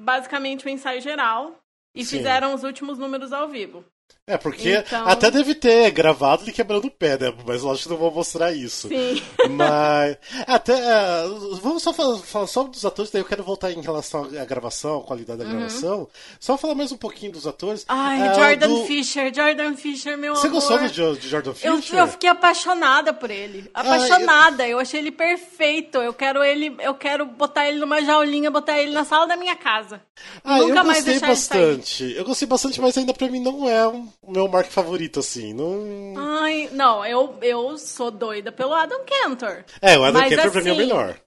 basicamente 0.00 0.66
o 0.66 0.68
ensaio 0.68 1.00
geral 1.00 1.56
e 1.98 2.04
Sim. 2.04 2.18
fizeram 2.18 2.54
os 2.54 2.62
últimos 2.62 2.96
números 2.96 3.32
ao 3.32 3.48
vivo. 3.48 3.84
É, 4.28 4.36
porque 4.36 4.74
então... 4.74 5.08
até 5.08 5.30
deve 5.30 5.54
ter 5.54 5.90
gravado 5.90 6.44
ele 6.44 6.52
quebrando 6.52 6.84
o 6.86 6.90
pé, 6.90 7.18
né? 7.18 7.32
Mas 7.46 7.62
lógico 7.62 7.88
que 7.88 7.94
não 7.94 7.96
vou 7.96 8.12
mostrar 8.12 8.52
isso. 8.52 8.86
Sim. 8.88 9.22
Mas. 9.48 10.18
Até. 10.46 10.74
Uh, 10.74 11.56
vamos 11.56 11.82
só 11.82 11.94
falar, 11.94 12.18
falar, 12.18 12.46
só 12.46 12.62
dos 12.64 12.84
atores, 12.84 13.10
daí 13.10 13.22
eu 13.22 13.26
quero 13.26 13.42
voltar 13.42 13.72
em 13.72 13.80
relação 13.80 14.24
à 14.24 14.44
gravação, 14.44 15.00
à 15.00 15.02
qualidade 15.02 15.38
da 15.38 15.46
uhum. 15.46 15.52
gravação. 15.52 16.08
Só 16.38 16.58
falar 16.58 16.74
mais 16.74 16.92
um 16.92 16.98
pouquinho 16.98 17.32
dos 17.32 17.46
atores. 17.46 17.86
Ai, 17.88 18.30
uh, 18.30 18.34
Jordan 18.34 18.68
do... 18.68 18.84
Fisher, 18.84 19.34
Jordan 19.34 19.74
Fisher, 19.76 20.18
meu 20.18 20.34
Você 20.34 20.46
amor. 20.46 20.60
Você 20.60 20.76
gostou 20.76 21.14
de, 21.16 21.28
Jordan 21.28 21.54
Fisher? 21.54 21.70
Eu, 21.70 21.98
eu, 22.00 22.08
fiquei 22.08 22.28
apaixonada 22.28 23.14
por 23.14 23.30
ele. 23.30 23.70
Apaixonada. 23.72 24.64
Ah, 24.64 24.68
eu... 24.68 24.72
eu 24.72 24.78
achei 24.80 25.00
ele 25.00 25.10
perfeito. 25.10 25.96
Eu 25.96 26.12
quero 26.12 26.44
ele. 26.44 26.76
Eu 26.80 26.94
quero 26.94 27.24
botar 27.24 27.66
ele 27.66 27.78
numa 27.78 28.02
jaulinha, 28.02 28.50
botar 28.50 28.78
ele 28.78 28.92
na 28.92 29.06
sala 29.06 29.26
da 29.26 29.38
minha 29.38 29.56
casa. 29.56 30.02
Ah, 30.44 30.58
Nunca 30.58 30.80
eu 30.80 30.84
gostei 30.84 31.18
bastante. 31.18 32.14
Eu 32.14 32.24
gostei 32.26 32.46
bastante, 32.46 32.78
mas 32.78 32.98
ainda 32.98 33.14
pra 33.14 33.28
mim 33.28 33.40
não 33.40 33.66
é 33.66 33.88
um 33.88 33.97
o 34.22 34.30
meu 34.30 34.48
Mark 34.48 34.70
favorito, 34.70 35.20
assim. 35.20 35.52
Não... 35.52 36.14
Ai, 36.16 36.68
não, 36.72 37.04
eu, 37.04 37.38
eu 37.42 37.78
sou 37.78 38.10
doida 38.10 38.52
pelo 38.52 38.74
Adam 38.74 39.00
Cantor. 39.04 39.64
É, 39.80 39.98
o 39.98 40.04
Adam 40.04 40.20
mas, 40.20 40.30
Cantor 40.30 40.46
assim, 40.46 40.52
pra 40.52 40.62
mim 40.62 40.68
é 40.68 40.72
o 40.72 40.74
assim, 40.74 40.86
melhor. 40.86 41.20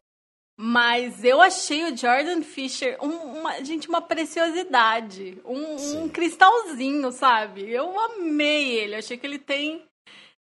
Mas 0.57 1.23
eu 1.23 1.41
achei 1.41 1.85
o 1.85 1.97
Jordan 1.97 2.43
Fisher, 2.43 2.95
um, 3.01 3.39
uma, 3.39 3.63
gente, 3.63 3.89
uma 3.89 4.01
preciosidade. 4.01 5.41
Um, 5.43 6.03
um, 6.03 6.09
cristalzinho, 6.09 7.11
sabe? 7.11 7.67
Eu 7.69 7.99
amei 7.99 8.77
ele. 8.77 8.95
Achei 8.95 9.17
que 9.17 9.25
ele 9.25 9.39
tem. 9.39 9.83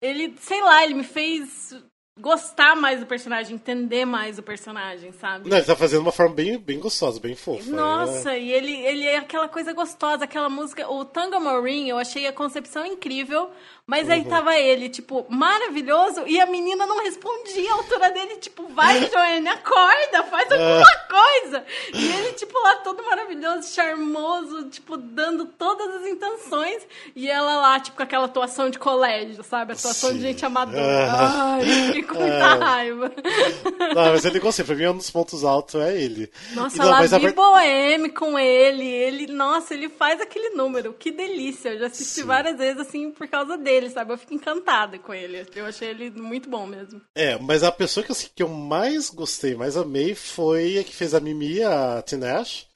Ele, 0.00 0.34
sei 0.40 0.62
lá, 0.62 0.84
ele 0.84 0.94
me 0.94 1.04
fez 1.04 1.74
gostar 2.18 2.74
mais 2.74 3.00
do 3.00 3.06
personagem, 3.06 3.54
entender 3.54 4.06
mais 4.06 4.38
o 4.38 4.42
personagem, 4.42 5.12
sabe? 5.12 5.48
Não, 5.48 5.56
ele 5.56 5.66
tá 5.66 5.76
fazendo 5.76 6.00
uma 6.00 6.12
forma 6.12 6.34
bem, 6.34 6.58
bem 6.58 6.80
gostosa, 6.80 7.20
bem 7.20 7.34
fofa. 7.34 7.70
Nossa, 7.70 8.32
é... 8.32 8.40
e 8.40 8.52
ele, 8.52 8.72
ele 8.72 9.04
é 9.04 9.18
aquela 9.18 9.48
coisa 9.48 9.72
gostosa, 9.72 10.24
aquela 10.24 10.48
música. 10.48 10.88
O 10.90 11.04
Tango 11.04 11.38
Morin, 11.38 11.88
eu 11.88 11.98
achei 11.98 12.26
a 12.26 12.32
concepção 12.32 12.86
incrível, 12.86 13.50
mas 13.86 14.08
uhum. 14.08 14.14
aí 14.14 14.24
tava 14.24 14.58
ele, 14.58 14.88
tipo, 14.88 15.24
maravilhoso, 15.28 16.24
e 16.26 16.40
a 16.40 16.46
menina 16.46 16.84
não 16.86 17.04
respondia 17.04 17.70
a 17.70 17.74
altura 17.76 18.10
dele, 18.10 18.36
tipo, 18.38 18.66
vai, 18.66 19.08
Joanne, 19.08 19.48
acorda, 19.48 20.24
faz 20.24 20.50
alguma 20.50 20.80
é. 20.80 21.06
coisa. 21.08 21.64
E 21.94 22.04
ele, 22.04 22.32
tipo, 22.32 22.58
lá 22.60 22.76
todo 22.78 23.04
maravilhoso, 23.04 23.72
charmoso, 23.72 24.68
tipo, 24.70 24.96
dando 24.96 25.46
todas 25.46 26.02
as 26.02 26.06
intenções, 26.08 26.82
e 27.14 27.30
ela 27.30 27.60
lá, 27.60 27.78
tipo, 27.78 27.96
com 27.96 28.02
aquela 28.02 28.24
atuação 28.24 28.68
de 28.70 28.78
colégio, 28.78 29.44
sabe? 29.44 29.74
Atuação 29.74 30.10
Sim. 30.10 30.16
de 30.16 30.22
gente 30.22 30.44
amadora. 30.44 31.12
Ai, 31.12 31.64
fiquei 31.86 32.02
com 32.02 32.14
muita 32.14 32.34
é. 32.34 32.58
raiva. 32.58 33.12
Não, 33.94 34.12
mas 34.12 34.24
ele 34.24 34.40
gostei, 34.40 34.64
pra 34.64 34.74
mim 34.74 34.86
um 34.86 34.96
dos 34.96 35.12
pontos 35.12 35.44
altos 35.44 35.80
é 35.80 35.96
ele. 35.96 36.28
Nossa, 36.54 36.78
não, 36.78 36.90
lá 36.90 37.02
vi 37.02 37.28
a... 37.28 37.32
Boheme 37.32 38.10
com 38.10 38.36
ele, 38.36 38.84
ele, 38.84 39.26
nossa, 39.28 39.74
ele 39.74 39.88
faz 39.88 40.20
aquele 40.20 40.50
número, 40.50 40.92
que 40.92 41.12
delícia. 41.12 41.68
Eu 41.68 41.78
já 41.78 41.86
assisti 41.86 42.22
Sim. 42.22 42.24
várias 42.24 42.58
vezes, 42.58 42.80
assim, 42.80 43.12
por 43.12 43.28
causa 43.28 43.56
dele 43.56 43.75
dele, 43.80 43.90
sabe? 43.90 44.12
Eu 44.12 44.18
fico 44.18 44.34
encantada 44.34 44.98
com 44.98 45.12
ele. 45.12 45.46
Eu 45.54 45.66
achei 45.66 45.88
ele 45.88 46.10
muito 46.10 46.48
bom 46.48 46.66
mesmo. 46.66 47.00
É, 47.14 47.38
mas 47.38 47.62
a 47.62 47.70
pessoa 47.70 48.04
que, 48.04 48.12
assim, 48.12 48.28
que 48.34 48.42
eu 48.42 48.48
mais 48.48 49.10
gostei, 49.10 49.54
mais 49.54 49.76
amei, 49.76 50.14
foi 50.14 50.78
a 50.78 50.84
que 50.84 50.94
fez 50.94 51.14
a 51.14 51.20
Mimi, 51.20 51.62
a 51.62 52.02
Tinash. 52.02 52.66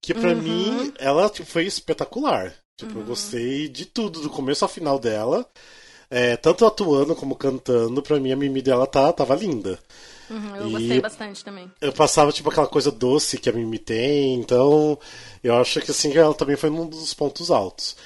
Que 0.00 0.14
pra 0.14 0.30
uhum. 0.30 0.42
mim, 0.42 0.92
ela 0.98 1.28
tipo, 1.28 1.48
foi 1.48 1.66
espetacular. 1.66 2.54
Tipo, 2.76 2.94
uhum. 2.94 3.00
eu 3.00 3.06
gostei 3.06 3.68
de 3.68 3.84
tudo, 3.84 4.20
do 4.20 4.30
começo 4.30 4.64
ao 4.64 4.68
final 4.68 4.98
dela. 4.98 5.46
É, 6.10 6.36
tanto 6.36 6.64
atuando 6.64 7.14
como 7.14 7.36
cantando, 7.36 8.00
pra 8.00 8.18
mim 8.18 8.32
a 8.32 8.36
Mimi 8.36 8.62
dela 8.62 8.86
tá, 8.86 9.12
tava 9.12 9.34
linda. 9.34 9.78
Uhum, 10.30 10.56
eu 10.56 10.68
e 10.68 10.72
gostei 10.72 11.00
bastante 11.00 11.44
também. 11.44 11.70
Eu 11.80 11.92
passava, 11.92 12.32
tipo, 12.32 12.48
aquela 12.48 12.66
coisa 12.66 12.90
doce 12.90 13.38
que 13.38 13.48
a 13.48 13.52
Mimi 13.52 13.78
tem, 13.78 14.34
então 14.36 14.98
eu 15.42 15.56
acho 15.56 15.80
que 15.80 15.90
assim 15.90 16.14
ela 16.16 16.34
também 16.34 16.56
foi 16.56 16.70
um 16.70 16.86
dos 16.86 17.12
pontos 17.12 17.50
altos. 17.50 17.96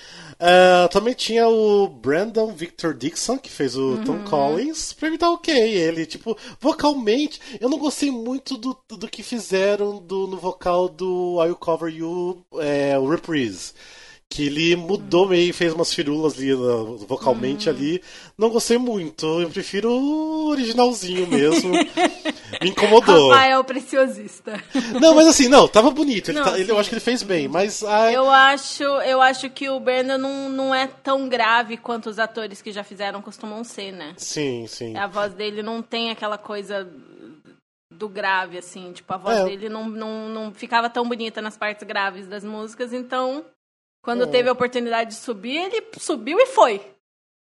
Uh, 0.42 0.88
também 0.88 1.14
tinha 1.14 1.46
o 1.46 1.86
Brandon 1.86 2.52
Victor 2.52 2.94
Dixon, 2.94 3.38
que 3.38 3.48
fez 3.48 3.76
o 3.76 3.92
uhum. 3.92 4.04
Tom 4.04 4.24
Collins. 4.24 4.92
Pra 4.92 5.08
mim 5.08 5.16
tá 5.16 5.30
ok. 5.30 5.54
Ele, 5.54 6.04
tipo, 6.04 6.36
vocalmente, 6.60 7.40
eu 7.60 7.70
não 7.70 7.78
gostei 7.78 8.10
muito 8.10 8.56
do, 8.56 8.76
do 8.88 9.08
que 9.08 9.22
fizeram 9.22 9.98
do, 9.98 10.26
no 10.26 10.36
vocal 10.36 10.88
do 10.88 11.38
I'll 11.44 11.54
Cover 11.54 11.94
You, 11.94 12.44
é, 12.58 12.98
o 12.98 13.08
Reprise 13.08 13.72
que 14.32 14.46
ele 14.46 14.74
mudou 14.76 15.28
meio, 15.28 15.52
fez 15.52 15.74
umas 15.74 15.92
firulas 15.92 16.38
ali 16.38 16.54
vocalmente 17.06 17.68
uhum. 17.68 17.76
ali. 17.76 18.02
Não 18.38 18.48
gostei 18.48 18.78
muito, 18.78 19.26
eu 19.42 19.50
prefiro 19.50 19.90
o 19.90 20.48
originalzinho 20.48 21.26
mesmo. 21.26 21.70
Me 22.62 22.70
incomodou. 22.70 23.30
Rafael 23.30 23.62
preciosista. 23.64 24.62
Não, 25.00 25.14
mas 25.14 25.26
assim, 25.26 25.48
não, 25.48 25.68
tava 25.68 25.90
bonito. 25.90 26.30
Ele, 26.30 26.38
não, 26.38 26.44
tá, 26.46 26.58
ele 26.58 26.70
eu 26.70 26.78
acho 26.78 26.88
que 26.88 26.94
ele 26.94 27.00
fez 27.00 27.22
bem, 27.22 27.46
mas. 27.46 27.82
Ai... 27.82 28.16
Eu, 28.16 28.30
acho, 28.30 28.82
eu 28.82 29.20
acho 29.20 29.50
que 29.50 29.68
o 29.68 29.78
Brandon 29.80 30.18
não, 30.18 30.48
não 30.48 30.74
é 30.74 30.86
tão 30.86 31.28
grave 31.28 31.76
quanto 31.76 32.08
os 32.08 32.18
atores 32.18 32.62
que 32.62 32.72
já 32.72 32.82
fizeram 32.84 33.20
costumam 33.20 33.62
ser, 33.64 33.92
né? 33.92 34.14
Sim, 34.16 34.66
sim. 34.66 34.96
A 34.96 35.06
voz 35.06 35.34
dele 35.34 35.62
não 35.62 35.82
tem 35.82 36.10
aquela 36.10 36.38
coisa 36.38 36.88
do 37.90 38.08
grave, 38.08 38.58
assim. 38.58 38.92
Tipo, 38.92 39.12
a 39.12 39.16
voz 39.18 39.38
é. 39.38 39.44
dele 39.44 39.68
não, 39.68 39.88
não, 39.88 40.28
não 40.28 40.52
ficava 40.52 40.88
tão 40.88 41.06
bonita 41.06 41.42
nas 41.42 41.56
partes 41.56 41.86
graves 41.86 42.26
das 42.26 42.44
músicas, 42.44 42.92
então 42.92 43.44
quando 44.02 44.24
é. 44.24 44.26
teve 44.26 44.48
a 44.48 44.52
oportunidade 44.52 45.10
de 45.10 45.16
subir, 45.16 45.56
ele 45.56 45.86
subiu 45.98 46.38
e 46.38 46.46
foi. 46.46 46.80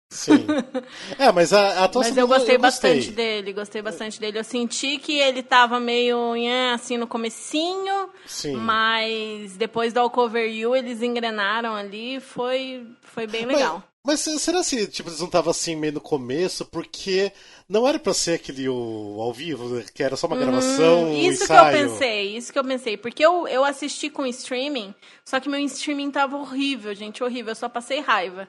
Sim. 0.09 0.45
É, 1.17 1.31
mas 1.31 1.53
a, 1.53 1.81
a 1.81 1.83
atuação 1.85 2.11
Mas 2.11 2.17
eu 2.17 2.27
gostei, 2.27 2.55
eu 2.55 2.59
gostei 2.59 2.91
bastante 2.91 3.11
dele, 3.11 3.53
gostei 3.53 3.81
bastante 3.81 4.19
dele. 4.19 4.39
Eu 4.39 4.43
senti 4.43 4.97
que 4.97 5.17
ele 5.17 5.41
tava 5.41 5.79
meio 5.79 6.33
assim 6.73 6.97
no 6.97 7.07
comecinho, 7.07 8.09
Sim. 8.25 8.55
mas 8.55 9.55
depois 9.57 9.93
do 9.93 9.99
All 9.99 10.09
Cover 10.09 10.47
You 10.47 10.75
eles 10.75 11.01
engrenaram 11.01 11.73
ali, 11.73 12.19
foi 12.19 12.87
foi 13.01 13.27
bem 13.27 13.45
legal. 13.45 13.83
Mas, 14.05 14.19
será 14.19 14.63
que 14.63 14.85
tipo, 14.87 15.09
eles 15.09 15.19
não 15.19 15.25
estavam 15.25 15.49
assim 15.49 15.75
meio 15.75 15.93
no 15.93 16.01
começo? 16.01 16.63
Porque 16.65 17.31
não 17.67 17.87
era 17.87 17.97
para 17.97 18.13
ser 18.13 18.35
aquele 18.35 18.69
o, 18.69 19.17
ao 19.19 19.33
vivo, 19.33 19.81
que 19.93 20.03
era 20.03 20.15
só 20.15 20.27
uma 20.27 20.37
gravação, 20.37 21.05
hum, 21.05 21.17
Isso 21.17 21.45
um 21.45 21.47
que 21.47 21.53
eu 21.53 21.65
pensei, 21.71 22.37
isso 22.37 22.53
que 22.53 22.59
eu 22.59 22.63
pensei. 22.63 22.97
Porque 22.97 23.25
eu, 23.25 23.47
eu 23.47 23.65
assisti 23.65 24.09
com 24.09 24.25
streaming, 24.27 24.93
só 25.27 25.39
que 25.39 25.49
meu 25.49 25.59
streaming 25.61 26.11
tava 26.11 26.37
horrível, 26.37 26.93
gente, 26.93 27.23
horrível. 27.23 27.51
Eu 27.51 27.55
só 27.55 27.67
passei 27.67 27.99
raiva. 27.99 28.47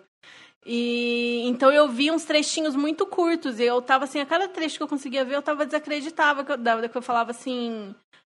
E 0.68 1.42
então 1.46 1.72
eu 1.72 1.88
vi 1.88 2.10
uns 2.10 2.24
trechinhos 2.24 2.74
muito 2.74 3.06
curtos 3.06 3.60
e 3.60 3.62
eu 3.62 3.80
tava 3.80 4.04
assim, 4.04 4.18
a 4.18 4.26
cada 4.26 4.48
trecho 4.48 4.76
que 4.76 4.82
eu 4.82 4.88
conseguia 4.88 5.24
ver, 5.24 5.36
eu 5.36 5.42
tava 5.42 5.64
desacreditava 5.64 6.44
que 6.44 6.52
eu, 6.52 6.88
que 6.90 6.98
eu 6.98 7.02
falava 7.02 7.30
assim, 7.30 7.94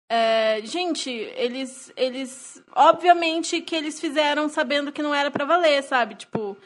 é, 0.09 0.61
gente, 0.63 1.11
eles 1.11 1.93
eles 1.97 2.63
obviamente 2.73 3.61
que 3.61 3.75
eles 3.75 4.01
fizeram 4.01 4.49
sabendo 4.49 4.93
que 4.93 5.03
não 5.03 5.15
era 5.15 5.31
para 5.31 5.45
valer, 5.45 5.83
sabe? 5.83 6.15
Tipo, 6.15 6.57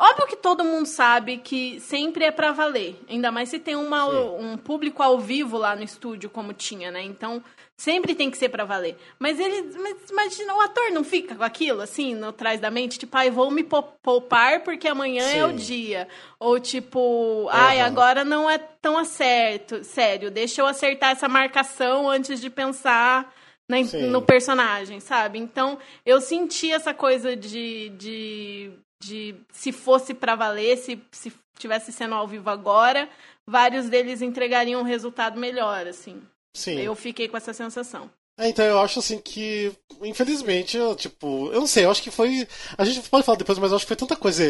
Óbvio 0.00 0.28
que 0.28 0.36
todo 0.36 0.62
mundo 0.62 0.86
sabe 0.86 1.38
que 1.38 1.80
sempre 1.80 2.24
é 2.24 2.30
para 2.30 2.52
valer. 2.52 2.96
Ainda 3.08 3.32
mais 3.32 3.48
se 3.48 3.58
tem 3.58 3.74
uma, 3.74 4.06
um 4.06 4.56
público 4.56 5.02
ao 5.02 5.18
vivo 5.18 5.58
lá 5.58 5.74
no 5.74 5.82
estúdio, 5.82 6.30
como 6.30 6.52
tinha, 6.52 6.92
né? 6.92 7.02
Então, 7.02 7.42
sempre 7.76 8.14
tem 8.14 8.30
que 8.30 8.38
ser 8.38 8.48
para 8.48 8.64
valer. 8.64 8.96
Mas 9.18 9.40
ele. 9.40 9.76
Mas 9.76 10.08
imagina, 10.08 10.54
o 10.54 10.60
ator 10.60 10.92
não 10.92 11.02
fica 11.02 11.34
com 11.34 11.42
aquilo, 11.42 11.80
assim, 11.80 12.14
no 12.14 12.32
trás 12.32 12.60
da 12.60 12.70
mente, 12.70 12.96
tipo, 12.96 13.16
ai, 13.16 13.28
vou 13.28 13.50
me 13.50 13.64
poupar 13.64 14.60
porque 14.60 14.86
amanhã 14.86 15.24
Sim. 15.24 15.38
é 15.38 15.46
o 15.46 15.52
dia. 15.52 16.06
Ou 16.38 16.60
tipo, 16.60 17.48
ai, 17.50 17.80
agora 17.80 18.24
não 18.24 18.48
é 18.48 18.56
tão 18.56 18.96
acerto. 18.96 19.82
Sério, 19.82 20.30
deixa 20.30 20.60
eu 20.60 20.66
acertar 20.66 21.10
essa 21.10 21.28
marcação 21.28 22.08
antes 22.08 22.40
de 22.40 22.48
pensar. 22.48 23.34
Na, 23.70 23.76
no 24.08 24.22
personagem, 24.22 24.98
sabe? 24.98 25.38
Então, 25.38 25.76
eu 26.06 26.22
senti 26.22 26.72
essa 26.72 26.94
coisa 26.94 27.36
de, 27.36 27.90
de 27.90 28.72
de 29.00 29.34
se 29.52 29.72
fosse 29.72 30.12
para 30.14 30.34
valer, 30.34 30.76
se, 30.76 31.00
se 31.12 31.32
tivesse 31.58 31.92
sendo 31.92 32.14
ao 32.14 32.26
vivo 32.26 32.50
agora, 32.50 33.08
vários 33.46 33.88
deles 33.88 34.22
entregariam 34.22 34.80
um 34.80 34.84
resultado 34.84 35.38
melhor, 35.38 35.86
assim. 35.86 36.22
Sim. 36.54 36.80
Eu 36.80 36.94
fiquei 36.94 37.28
com 37.28 37.36
essa 37.36 37.52
sensação. 37.52 38.10
É, 38.40 38.48
então 38.48 38.64
eu 38.64 38.78
acho 38.78 39.00
assim 39.00 39.18
que, 39.18 39.72
infelizmente, 40.00 40.76
eu, 40.76 40.94
tipo, 40.94 41.50
eu 41.52 41.58
não 41.58 41.66
sei, 41.66 41.84
eu 41.84 41.90
acho 41.90 42.00
que 42.00 42.10
foi. 42.10 42.46
A 42.76 42.84
gente 42.84 43.08
pode 43.10 43.26
falar 43.26 43.36
depois, 43.36 43.58
mas 43.58 43.72
eu 43.72 43.76
acho 43.76 43.84
que 43.84 43.88
foi 43.88 43.96
tanta 43.96 44.14
coisa 44.14 44.44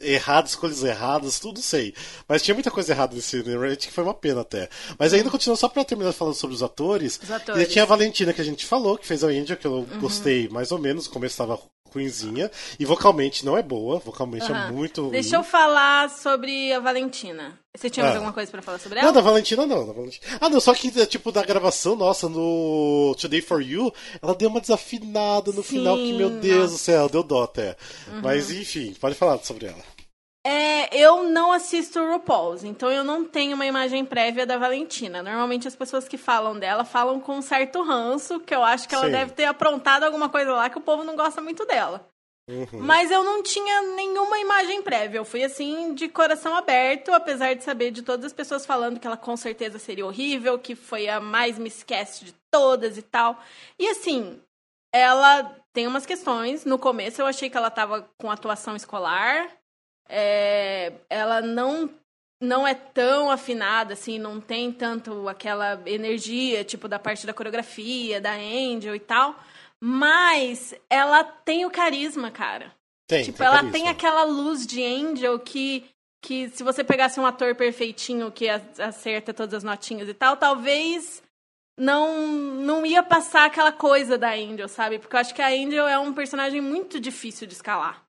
errada, 0.00 0.46
escolhas 0.46 0.84
erradas, 0.84 1.40
tudo 1.40 1.60
sei. 1.60 1.92
Mas 2.28 2.40
tinha 2.40 2.54
muita 2.54 2.70
coisa 2.70 2.92
errada 2.92 3.16
nesse 3.16 3.42
Rant 3.42 3.78
que 3.78 3.90
foi 3.90 4.04
uma 4.04 4.14
pena 4.14 4.42
até. 4.42 4.68
Mas 4.96 5.12
ainda 5.12 5.28
continuando, 5.28 5.58
só 5.58 5.68
pra 5.68 5.84
terminar 5.84 6.12
falando 6.12 6.34
sobre 6.34 6.54
os 6.54 6.62
atores. 6.62 7.18
Os 7.20 7.30
atores. 7.32 7.68
tinha 7.68 7.82
a 7.82 7.86
Valentina 7.86 8.32
que 8.32 8.40
a 8.40 8.44
gente 8.44 8.64
falou, 8.64 8.96
que 8.96 9.08
fez 9.08 9.24
a 9.24 9.32
Índia, 9.32 9.56
que 9.56 9.66
eu 9.66 9.72
uhum. 9.72 9.98
gostei 9.98 10.48
mais 10.48 10.70
ou 10.70 10.78
menos, 10.78 11.06
o 11.06 11.10
começo 11.10 11.36
tava 11.36 11.58
ruinzinha. 11.92 12.50
E 12.78 12.84
vocalmente 12.84 13.44
não 13.44 13.56
é 13.56 13.62
boa, 13.62 13.98
vocalmente 13.98 14.50
uhum. 14.50 14.56
é 14.56 14.70
muito 14.70 15.02
ruim. 15.02 15.12
Deixa 15.12 15.36
eu 15.36 15.44
falar 15.44 16.10
sobre 16.10 16.72
a 16.72 16.80
Valentina. 16.80 17.58
Você 17.74 17.88
tinha 17.88 18.04
mais 18.04 18.14
ah. 18.14 18.18
alguma 18.18 18.34
coisa 18.34 18.50
pra 18.50 18.60
falar 18.60 18.78
sobre 18.78 18.98
ela? 18.98 19.06
Não, 19.06 19.14
da 19.14 19.22
Valentina 19.22 19.66
não, 19.66 19.86
da 19.86 19.92
Valentina. 19.94 20.38
Ah, 20.40 20.48
não, 20.50 20.60
só 20.60 20.74
que, 20.74 20.90
tipo, 21.06 21.32
da 21.32 21.42
gravação, 21.42 21.96
nossa, 21.96 22.28
no 22.28 23.16
Today 23.18 23.40
For 23.40 23.62
You, 23.62 23.92
ela 24.20 24.34
deu 24.34 24.50
uma 24.50 24.60
desafinada 24.60 25.52
no 25.52 25.62
Sim, 25.62 25.78
final 25.78 25.96
que, 25.96 26.12
meu 26.12 26.28
Deus 26.28 26.72
do 26.72 26.78
céu, 26.78 27.08
deu 27.08 27.22
dó 27.22 27.44
até. 27.44 27.76
Uhum. 28.08 28.20
Mas, 28.22 28.50
enfim, 28.50 28.94
pode 29.00 29.14
falar 29.14 29.38
sobre 29.38 29.66
ela. 29.66 29.91
É, 30.44 30.96
eu 30.96 31.22
não 31.22 31.52
assisto 31.52 32.00
o 32.00 32.12
RuPaul's, 32.12 32.64
então 32.64 32.90
eu 32.90 33.04
não 33.04 33.24
tenho 33.24 33.54
uma 33.54 33.64
imagem 33.64 34.04
prévia 34.04 34.44
da 34.44 34.58
Valentina. 34.58 35.22
Normalmente 35.22 35.68
as 35.68 35.76
pessoas 35.76 36.08
que 36.08 36.18
falam 36.18 36.58
dela 36.58 36.84
falam 36.84 37.20
com 37.20 37.36
um 37.36 37.42
certo 37.42 37.80
ranço, 37.82 38.40
que 38.40 38.54
eu 38.54 38.64
acho 38.64 38.88
que 38.88 38.94
ela 38.94 39.06
Sim. 39.06 39.12
deve 39.12 39.32
ter 39.32 39.44
aprontado 39.44 40.02
alguma 40.02 40.28
coisa 40.28 40.52
lá 40.52 40.68
que 40.68 40.78
o 40.78 40.82
povo 40.82 41.04
não 41.04 41.14
gosta 41.14 41.40
muito 41.40 41.64
dela. 41.64 42.08
Uhum. 42.48 42.80
Mas 42.80 43.10
eu 43.12 43.22
não 43.22 43.40
tinha 43.40 43.82
nenhuma 43.94 44.36
imagem 44.38 44.82
prévia. 44.82 45.18
Eu 45.18 45.24
fui 45.24 45.44
assim, 45.44 45.94
de 45.94 46.08
coração 46.08 46.56
aberto, 46.56 47.12
apesar 47.12 47.54
de 47.54 47.62
saber 47.62 47.92
de 47.92 48.02
todas 48.02 48.26
as 48.26 48.32
pessoas 48.32 48.66
falando 48.66 48.98
que 48.98 49.06
ela 49.06 49.16
com 49.16 49.36
certeza 49.36 49.78
seria 49.78 50.04
horrível, 50.04 50.58
que 50.58 50.74
foi 50.74 51.08
a 51.08 51.20
mais 51.20 51.56
me 51.56 51.68
esquece 51.68 52.24
de 52.24 52.34
todas 52.50 52.98
e 52.98 53.02
tal. 53.02 53.40
E 53.78 53.88
assim, 53.88 54.40
ela 54.92 55.56
tem 55.72 55.86
umas 55.86 56.04
questões. 56.04 56.64
No 56.64 56.80
começo 56.80 57.22
eu 57.22 57.26
achei 57.26 57.48
que 57.48 57.56
ela 57.56 57.70
tava 57.70 58.10
com 58.18 58.28
atuação 58.28 58.74
escolar. 58.74 59.48
É, 60.14 60.92
ela 61.08 61.40
não 61.40 61.88
não 62.42 62.66
é 62.66 62.74
tão 62.74 63.30
afinada, 63.30 63.92
assim, 63.94 64.18
não 64.18 64.40
tem 64.40 64.72
tanto 64.72 65.28
aquela 65.28 65.80
energia, 65.86 66.64
tipo, 66.64 66.88
da 66.88 66.98
parte 66.98 67.24
da 67.24 67.32
coreografia, 67.32 68.20
da 68.20 68.32
Angel 68.32 68.96
e 68.96 69.00
tal. 69.00 69.36
Mas 69.80 70.74
ela 70.90 71.22
tem 71.22 71.64
o 71.64 71.70
carisma, 71.70 72.32
cara. 72.32 72.74
Tem, 73.06 73.22
tipo, 73.22 73.38
tem 73.38 73.46
ela 73.46 73.56
carisma. 73.56 73.72
tem 73.72 73.88
aquela 73.88 74.24
luz 74.24 74.66
de 74.66 74.82
Angel 74.84 75.38
que, 75.38 75.84
que 76.20 76.48
se 76.48 76.64
você 76.64 76.82
pegasse 76.82 77.20
um 77.20 77.26
ator 77.26 77.54
perfeitinho 77.54 78.32
que 78.32 78.48
acerta 78.48 79.32
todas 79.32 79.54
as 79.54 79.64
notinhas 79.64 80.08
e 80.08 80.14
tal, 80.14 80.36
talvez 80.36 81.22
não 81.78 82.28
não 82.28 82.84
ia 82.84 83.02
passar 83.02 83.46
aquela 83.46 83.72
coisa 83.72 84.18
da 84.18 84.32
Angel, 84.32 84.68
sabe? 84.68 84.98
Porque 84.98 85.14
eu 85.14 85.20
acho 85.20 85.34
que 85.34 85.42
a 85.42 85.48
Angel 85.48 85.86
é 85.86 85.98
um 85.98 86.12
personagem 86.12 86.60
muito 86.60 86.98
difícil 87.00 87.46
de 87.46 87.54
escalar. 87.54 88.04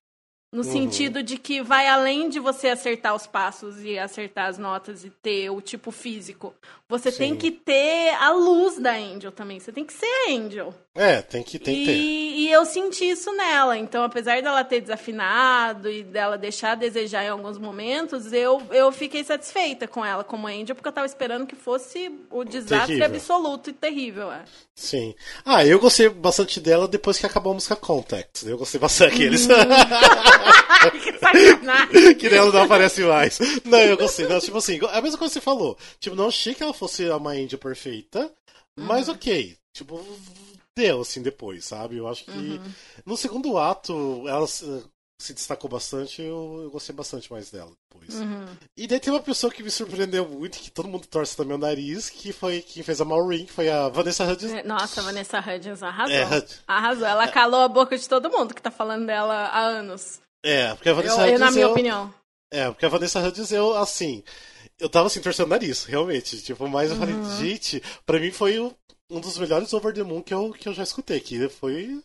No 0.54 0.62
uhum. 0.62 0.70
sentido 0.70 1.20
de 1.20 1.36
que 1.36 1.60
vai 1.60 1.88
além 1.88 2.28
de 2.28 2.38
você 2.38 2.68
acertar 2.68 3.12
os 3.12 3.26
passos 3.26 3.82
e 3.82 3.98
acertar 3.98 4.46
as 4.46 4.56
notas 4.56 5.04
e 5.04 5.10
ter 5.10 5.50
o 5.50 5.60
tipo 5.60 5.90
físico. 5.90 6.54
Você 6.88 7.10
Sim. 7.10 7.18
tem 7.18 7.36
que 7.36 7.50
ter 7.50 8.14
a 8.20 8.30
luz 8.30 8.78
da 8.78 8.92
Angel 8.92 9.32
também. 9.32 9.58
Você 9.58 9.72
tem 9.72 9.84
que 9.84 9.92
ser 9.92 10.06
a 10.06 10.30
Angel. 10.30 10.72
É, 10.96 11.20
tem 11.20 11.42
que, 11.42 11.58
tem 11.58 11.82
e, 11.82 11.86
ter. 11.86 11.96
E 11.96 12.52
eu 12.52 12.64
senti 12.64 13.04
isso 13.10 13.32
nela. 13.32 13.76
Então, 13.76 14.04
apesar 14.04 14.40
dela 14.40 14.62
ter 14.62 14.80
desafinado 14.80 15.90
e 15.90 16.04
dela 16.04 16.38
deixar 16.38 16.72
a 16.72 16.74
desejar 16.76 17.24
em 17.24 17.30
alguns 17.30 17.58
momentos, 17.58 18.32
eu, 18.32 18.62
eu 18.70 18.92
fiquei 18.92 19.24
satisfeita 19.24 19.88
com 19.88 20.04
ela 20.04 20.22
como 20.22 20.46
Angel, 20.46 20.74
porque 20.74 20.88
eu 20.88 20.92
tava 20.92 21.06
esperando 21.06 21.46
que 21.46 21.56
fosse 21.56 22.12
o 22.30 22.44
desastre 22.44 22.98
terrível. 22.98 23.06
absoluto 23.06 23.70
e 23.70 23.72
terrível. 23.72 24.30
É. 24.30 24.44
Sim. 24.72 25.16
Ah, 25.44 25.66
eu 25.66 25.80
gostei 25.80 26.08
bastante 26.08 26.60
dela 26.60 26.86
depois 26.86 27.18
que 27.18 27.26
acabou 27.26 27.50
a 27.50 27.54
música 27.54 27.74
Contact. 27.74 28.48
Eu 28.48 28.56
gostei 28.56 28.78
bastante 28.78 29.10
daqueles. 29.10 29.48
que 31.02 31.18
sacanagem. 31.18 32.14
que 32.14 32.30
nela 32.30 32.52
não 32.52 32.62
aparece 32.62 33.02
mais. 33.02 33.38
Não, 33.64 33.80
eu 33.80 33.96
gostei. 33.96 34.28
Não, 34.28 34.38
tipo 34.38 34.58
assim, 34.58 34.78
a 34.92 35.02
mesma 35.02 35.18
coisa 35.18 35.32
que 35.32 35.34
você 35.34 35.40
falou. 35.40 35.76
Tipo, 35.98 36.14
não 36.14 36.28
achei 36.28 36.54
que 36.54 36.62
ela 36.62 36.72
fosse 36.72 37.08
uma 37.08 37.32
Angel 37.32 37.58
perfeita, 37.58 38.30
mas 38.76 39.08
uhum. 39.08 39.14
ok. 39.14 39.56
Tipo, 39.72 40.00
deu, 40.76 41.00
assim, 41.00 41.22
depois, 41.22 41.64
sabe? 41.64 41.96
Eu 41.96 42.08
acho 42.08 42.24
que 42.24 42.30
uhum. 42.30 42.72
no 43.06 43.16
segundo 43.16 43.56
ato 43.58 44.24
ela 44.28 44.46
se 45.24 45.32
destacou 45.32 45.70
bastante, 45.70 46.20
eu, 46.20 46.60
eu 46.64 46.70
gostei 46.70 46.94
bastante 46.94 47.32
mais 47.32 47.50
dela 47.50 47.70
depois. 47.88 48.20
Uhum. 48.20 48.46
E 48.76 48.86
daí 48.86 49.00
tem 49.00 49.12
uma 49.12 49.22
pessoa 49.22 49.52
que 49.52 49.62
me 49.62 49.70
surpreendeu 49.70 50.28
muito, 50.28 50.58
que 50.58 50.70
todo 50.70 50.88
mundo 50.88 51.06
torce 51.06 51.36
também 51.36 51.54
o 51.54 51.58
nariz, 51.58 52.10
que 52.10 52.32
foi 52.32 52.60
quem 52.60 52.82
fez 52.82 53.00
a 53.00 53.04
Maureen, 53.04 53.46
que 53.46 53.52
foi 53.52 53.70
a 53.70 53.88
Vanessa 53.88 54.24
Hudgens. 54.24 54.52
É, 54.52 54.62
nossa, 54.62 55.00
a 55.00 55.04
Vanessa 55.04 55.38
Hudgens 55.38 55.82
arrasou. 55.82 56.14
É, 56.14 56.46
arrasou. 56.66 57.06
Ela 57.06 57.28
calou 57.28 57.60
a 57.60 57.68
boca 57.68 57.96
de 57.96 58.08
todo 58.08 58.30
mundo 58.30 58.54
que 58.54 58.60
tá 58.60 58.70
falando 58.70 59.06
dela 59.06 59.34
há 59.34 59.60
anos. 59.60 60.20
É, 60.44 60.74
porque 60.74 60.88
a 60.88 60.92
Vanessa 60.92 61.14
eu, 61.14 61.20
Hudgens. 61.20 61.40
Eu, 61.40 61.46
na 61.46 61.50
minha 61.50 61.64
eu, 61.64 61.70
opinião. 61.70 62.14
É, 62.52 62.70
porque 62.70 62.84
a 62.84 62.88
Vanessa 62.88 63.20
Hudgens, 63.20 63.52
eu, 63.52 63.74
assim. 63.76 64.22
Eu 64.78 64.88
tava 64.88 65.06
assim, 65.06 65.20
torcendo 65.20 65.46
o 65.46 65.50
nariz, 65.50 65.84
realmente. 65.84 66.42
Tipo, 66.42 66.68
mas 66.68 66.90
eu 66.90 66.96
falei, 66.96 67.14
Uhum. 67.14 67.36
gente, 67.38 67.80
pra 68.04 68.18
mim 68.18 68.32
foi 68.32 68.58
o, 68.58 68.74
um 69.10 69.20
dos 69.20 69.38
melhores 69.38 69.72
Over 69.72 69.92
the 69.92 70.02
Moon 70.02 70.22
que 70.22 70.34
eu, 70.34 70.52
que 70.52 70.68
eu 70.68 70.74
já 70.74 70.82
escutei, 70.82 71.20
que 71.20 71.48
foi. 71.48 72.02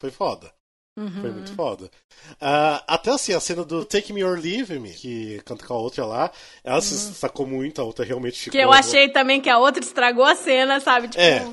Foi 0.00 0.10
foda. 0.10 0.52
Uhum. 0.98 1.20
Foi 1.22 1.30
muito 1.30 1.54
foda. 1.54 1.86
Uh, 2.34 2.82
até 2.86 3.12
assim, 3.12 3.32
a 3.32 3.40
cena 3.40 3.64
do 3.64 3.84
Take 3.84 4.12
Me 4.12 4.22
or 4.22 4.38
Leave 4.38 4.78
Me, 4.78 4.92
que 4.92 5.40
canta 5.44 5.66
com 5.66 5.74
a 5.74 5.78
outra 5.78 6.04
lá, 6.04 6.30
ela 6.62 6.82
se 6.82 7.08
destacou 7.08 7.46
muito, 7.46 7.80
a 7.80 7.84
outra 7.84 8.04
realmente 8.04 8.38
ficou. 8.38 8.52
Que 8.52 8.64
eu 8.64 8.72
achei 8.72 9.08
também 9.08 9.40
que 9.40 9.48
a 9.48 9.58
outra 9.58 9.82
estragou 9.82 10.24
a 10.24 10.34
cena, 10.34 10.80
sabe? 10.80 11.08
Tipo, 11.08 11.22
É. 11.22 11.48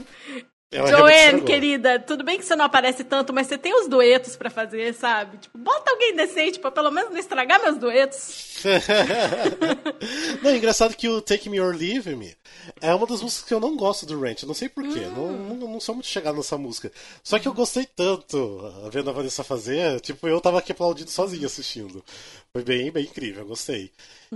Ela 0.72 0.88
Joanne, 0.88 1.42
querida, 1.42 2.00
tudo 2.00 2.24
bem 2.24 2.38
que 2.38 2.46
você 2.46 2.56
não 2.56 2.66
aparece 2.66 3.04
tanto, 3.04 3.34
mas 3.34 3.48
você 3.48 3.58
tem 3.58 3.74
os 3.74 3.88
duetos 3.88 4.36
pra 4.36 4.52
fazer, 4.52 4.94
sabe? 4.94 5.38
Tipo, 5.38 5.58
bota 5.58 5.90
alguém 5.90 6.16
decente 6.16 6.60
pra 6.60 6.70
pelo 6.70 6.92
menos 6.92 7.10
não 7.10 7.18
estragar 7.18 7.60
meus 7.60 7.80
duetos. 7.80 8.60
não, 10.44 10.52
é 10.52 10.58
engraçado 10.58 10.96
que 10.96 11.10
o 11.10 11.22
Take 11.22 11.50
Me 11.50 11.60
or 11.60 11.76
Leave 11.76 12.16
Me 12.16 12.36
é 12.80 12.94
uma 12.94 13.08
das 13.08 13.24
músicas 13.24 13.48
que 13.48 13.54
eu 13.54 13.60
não 13.60 13.76
gosto 13.76 14.06
do 14.06 14.20
Ranch. 14.20 14.46
Não 14.46 14.54
sei 14.54 14.70
porquê. 14.70 15.00
Não, 15.00 15.32
não, 15.32 15.56
não 15.56 15.80
sou 15.80 15.96
muito 15.96 16.08
chegado 16.08 16.36
nessa 16.38 16.56
música. 16.56 16.92
Só 17.24 17.40
que 17.40 17.48
eu 17.48 17.54
gostei 17.54 17.88
tanto 17.88 18.62
vendo 18.92 19.10
a 19.10 19.14
Vanessa 19.14 19.44
fazer. 19.44 20.00
Tipo, 20.02 20.28
eu 20.28 20.40
tava 20.40 20.60
aqui 20.60 20.72
aplaudindo 20.72 21.10
sozinho 21.10 21.48
assistindo. 21.48 22.06
Foi 22.54 22.64
bem, 22.64 22.92
bem 22.92 23.06
incrível. 23.06 23.42
Eu 23.42 23.48
gostei. 23.48 23.92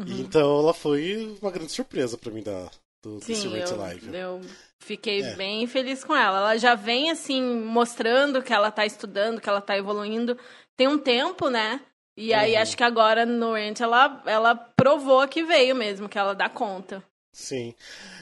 E 0.08 0.22
então 0.22 0.60
ela 0.60 0.74
foi 0.74 1.38
uma 1.40 1.52
grande 1.52 1.72
surpresa 1.72 2.18
pra 2.18 2.32
mim 2.32 2.42
da, 2.42 2.72
do, 3.04 3.20
desse 3.20 3.42
Sim, 3.42 3.50
Ranch 3.50 3.70
eu, 3.70 3.78
Live. 3.78 4.16
eu 4.16 4.42
fiquei 4.84 5.22
É. 5.22 5.36
bem 5.36 5.66
feliz 5.68 6.04
com 6.04 6.16
ela. 6.16 6.38
Ela 6.40 6.58
já 6.58 6.76
vem, 6.76 7.10
assim, 7.10 7.42
mostrando 7.64 8.42
que 8.42 8.54
ela 8.54 8.70
tá 8.72 8.86
estudando, 8.86 9.40
que 9.42 9.50
ela 9.50 9.62
tá 9.62 9.78
evoluindo. 9.78 10.38
Tem 10.78 10.88
um 10.88 10.98
tempo, 10.98 11.50
né? 11.50 11.80
E 12.16 12.34
aí 12.34 12.54
Uhum. 12.56 12.62
acho 12.62 12.78
que 12.78 12.84
agora 12.84 13.26
no 13.26 13.54
Ranch 13.54 13.82
ela, 13.82 14.22
ela 14.26 14.54
provou 14.56 15.28
que 15.28 15.44
veio 15.44 15.76
mesmo, 15.76 16.08
que 16.08 16.18
ela 16.20 16.36
dá 16.36 16.48
conta. 16.48 17.04
Sim. 17.32 17.74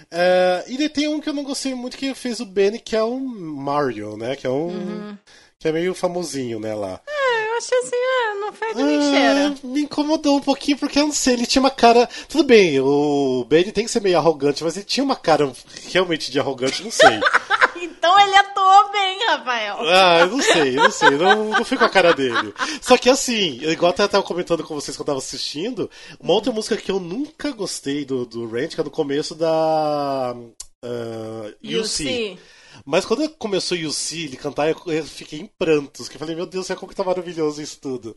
É, 0.09 0.63
e 0.67 0.87
tem 0.89 1.07
um 1.09 1.19
que 1.19 1.27
eu 1.27 1.33
não 1.33 1.43
gostei 1.43 1.73
muito 1.75 1.97
que 1.97 2.13
fez 2.13 2.39
o 2.39 2.45
Benny, 2.45 2.79
que 2.79 2.95
é 2.95 3.03
o 3.03 3.19
Mario, 3.19 4.15
né? 4.15 4.35
Que 4.37 4.47
é 4.47 4.49
um. 4.49 4.67
Uhum. 4.67 5.17
Que 5.59 5.67
é 5.67 5.71
meio 5.71 5.93
famosinho, 5.93 6.59
né, 6.59 6.73
lá. 6.73 6.99
Eu 7.07 7.30
achei 7.61 7.77
assim, 7.77 7.95
ah, 7.95 8.35
não 8.39 8.53
fede 8.53 8.83
nem 8.83 9.01
cheira. 9.01 9.47
Ah, 9.55 9.67
me 9.67 9.81
incomodou 9.81 10.37
um 10.37 10.41
pouquinho, 10.41 10.77
porque 10.77 10.99
eu 10.99 11.05
não 11.05 11.13
sei, 11.13 11.33
ele 11.33 11.45
tinha 11.45 11.61
uma 11.61 11.71
cara. 11.71 12.09
Tudo 12.27 12.43
bem, 12.43 12.79
o 12.79 13.45
Benny 13.47 13.71
tem 13.71 13.85
que 13.85 13.91
ser 13.91 14.01
meio 14.01 14.17
arrogante, 14.17 14.63
mas 14.63 14.75
ele 14.75 14.85
tinha 14.85 15.03
uma 15.03 15.15
cara 15.15 15.51
realmente 15.91 16.31
de 16.31 16.39
arrogante, 16.39 16.83
não 16.83 16.91
sei. 16.91 17.19
Então 17.83 18.19
ele 18.19 18.35
atuou 18.35 18.91
bem, 18.91 19.25
Rafael. 19.25 19.77
ah, 19.79 20.19
eu 20.19 20.27
não 20.27 20.41
sei, 20.41 20.77
eu 20.77 20.83
não 20.83 20.91
sei, 20.91 21.09
não, 21.11 21.49
não 21.49 21.65
fui 21.65 21.77
com 21.77 21.85
a 21.85 21.89
cara 21.89 22.13
dele. 22.13 22.53
Só 22.79 22.95
que 22.95 23.09
assim, 23.09 23.59
igual 23.63 23.89
até 23.89 24.03
eu 24.03 24.09
tava 24.09 24.23
comentando 24.23 24.63
com 24.63 24.75
vocês 24.75 24.95
quando 24.95 25.07
eu 25.07 25.13
tava 25.13 25.17
assistindo, 25.17 25.89
uma 26.19 26.33
outra 26.33 26.51
música 26.51 26.77
que 26.77 26.91
eu 26.91 26.99
nunca 26.99 27.51
gostei 27.51 28.05
do, 28.05 28.23
do 28.23 28.47
Ranch, 28.47 28.75
que 28.75 28.81
é 28.81 28.83
no 28.83 28.91
começo 28.91 29.33
da. 29.33 30.35
Uh, 30.83 31.53
You 31.63 31.81
UC. 31.81 31.87
See. 31.87 32.39
Mas 32.85 33.05
quando 33.05 33.27
começou 33.31 33.77
o 33.77 33.87
UC, 33.87 34.23
ele 34.25 34.37
cantar, 34.37 34.69
eu, 34.69 34.75
eu 34.87 35.05
fiquei 35.05 35.39
em 35.39 35.45
prantos. 35.45 36.07
Que 36.07 36.15
eu 36.15 36.19
falei, 36.19 36.35
meu 36.35 36.45
Deus, 36.45 36.67
como 36.69 36.87
que 36.87 36.95
tá 36.95 37.03
maravilhoso 37.03 37.61
isso 37.61 37.79
tudo. 37.79 38.15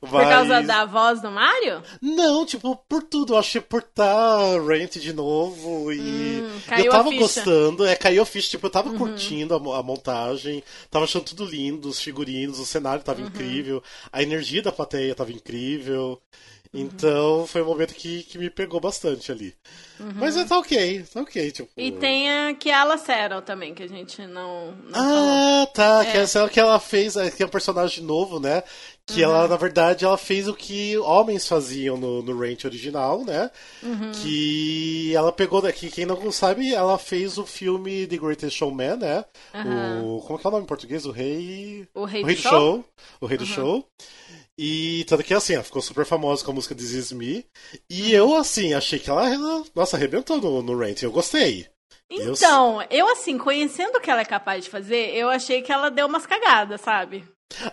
Por 0.00 0.10
causa 0.10 0.62
da 0.62 0.84
voz 0.84 1.20
do 1.22 1.30
Mario? 1.30 1.82
Não, 2.00 2.44
tipo, 2.44 2.76
por 2.88 3.02
tudo. 3.02 3.34
Eu 3.34 3.38
achei 3.38 3.60
por 3.60 3.82
tá 3.82 4.38
Rent 4.66 4.96
de 4.98 5.12
novo 5.12 5.92
e. 5.92 6.00
Hum, 6.00 6.60
eu 6.78 6.90
tava. 6.90 7.08
Uhum. 7.08 7.18
gostando, 7.18 7.86
é, 7.86 7.94
caiu 7.94 8.22
a 8.22 8.26
ficha, 8.26 8.50
tipo, 8.50 8.66
eu 8.66 8.70
tava 8.70 8.92
curtindo 8.94 9.54
a, 9.54 9.78
a 9.78 9.82
montagem, 9.82 10.62
tava 10.90 11.04
achando 11.04 11.24
tudo 11.24 11.44
lindo, 11.44 11.88
os 11.88 12.00
figurinos, 12.00 12.58
o 12.58 12.66
cenário 12.66 13.04
tava 13.04 13.20
Uhum. 13.20 13.26
incrível, 13.28 13.82
a 14.12 14.22
energia 14.22 14.62
da 14.62 14.72
plateia 14.72 15.14
tava 15.14 15.30
incrível. 15.32 16.20
Uhum. 16.72 16.80
Então 16.80 17.46
foi 17.46 17.62
um 17.62 17.66
momento 17.66 17.94
que, 17.94 18.22
que 18.22 18.38
me 18.38 18.48
pegou 18.48 18.80
bastante 18.80 19.30
ali. 19.30 19.54
Mas 20.16 20.36
é, 20.36 20.44
tá 20.44 20.58
ok, 20.58 21.04
tá 21.12 21.20
ok, 21.20 21.50
tipo. 21.52 21.68
Uhum. 21.76 21.84
E 21.84 21.92
tem 21.92 22.30
a 22.30 22.54
Kiala 22.54 22.98
Settle 22.98 23.42
também, 23.42 23.72
que 23.72 23.82
a 23.82 23.88
gente 23.88 24.20
não, 24.26 24.72
não 24.72 24.92
falou. 24.92 25.28
Ah, 25.62 25.66
tá. 25.72 26.04
É. 26.04 26.10
Que 26.10 26.16
essa 26.18 26.40
é 26.40 26.42
o 26.42 26.48
que 26.48 26.58
ela 26.58 26.80
fez, 26.80 27.14
que 27.36 27.42
é 27.42 27.46
um 27.46 27.50
personagem 27.50 28.02
novo, 28.02 28.40
né? 28.40 28.62
Que 29.06 29.22
Uhum. 29.24 29.30
ela, 29.30 29.48
na 29.48 29.56
verdade, 29.56 30.04
ela 30.04 30.16
fez 30.16 30.48
o 30.48 30.54
que 30.54 30.96
homens 30.98 31.46
faziam 31.46 31.96
no, 31.96 32.22
no 32.22 32.38
Ranch 32.38 32.64
original, 32.64 33.24
né? 33.24 33.50
Uhum. 33.82 34.12
Que 34.22 35.14
ela 35.14 35.32
pegou 35.32 35.60
daqui, 35.60 35.90
quem 35.90 36.06
não 36.06 36.32
sabe, 36.32 36.72
ela 36.72 36.98
fez 36.98 37.36
o 37.38 37.44
filme 37.44 38.06
The 38.06 38.16
Greatest 38.16 38.56
Showman, 38.56 38.96
né? 38.96 39.24
Aham. 39.54 40.02
O, 40.04 40.20
como 40.22 40.38
é 40.38 40.40
que 40.40 40.46
é 40.46 40.48
o 40.48 40.52
nome 40.52 40.64
em 40.64 40.68
português? 40.68 41.04
O 41.04 41.10
Rei. 41.10 41.86
O 41.94 42.04
Rei 42.04 42.22
o 42.22 42.24
do 42.24 42.26
Rei 42.28 42.36
do 42.36 42.42
Show? 42.42 42.50
Show. 42.50 42.84
O 43.20 43.26
Rei 43.26 43.38
do 43.38 43.46
Show. 43.46 43.86
E 44.58 45.04
tanto 45.08 45.22
que 45.24 45.32
assim, 45.34 45.54
ela 45.54 45.64
ficou 45.64 45.80
super 45.80 46.04
famosa 46.04 46.44
com 46.44 46.50
a 46.50 46.54
música 46.54 46.74
This 46.74 46.90
Is 46.92 47.12
Me. 47.12 47.46
E 47.88 48.12
eu, 48.12 48.34
assim, 48.36 48.74
achei 48.74 48.98
que 48.98 49.08
ela, 49.10 49.24
nossa, 49.74 49.96
arrebentou 49.96 50.40
no, 50.40 50.62
no 50.62 50.78
Ranch. 50.78 51.02
Eu 51.02 51.10
gostei. 51.10 51.66
Eu- 52.10 52.34
Então, 52.34 52.84
eu 52.90 53.08
assim, 53.10 53.38
conhecendo 53.38 53.96
o 53.96 54.00
que 54.00 54.10
ela 54.10 54.20
é 54.20 54.24
capaz 54.26 54.64
de 54.64 54.70
fazer, 54.70 55.14
eu 55.14 55.30
achei 55.30 55.62
que 55.62 55.72
ela 55.72 55.90
deu 55.90 56.06
umas 56.06 56.26
cagadas, 56.26 56.80
sabe? 56.82 57.24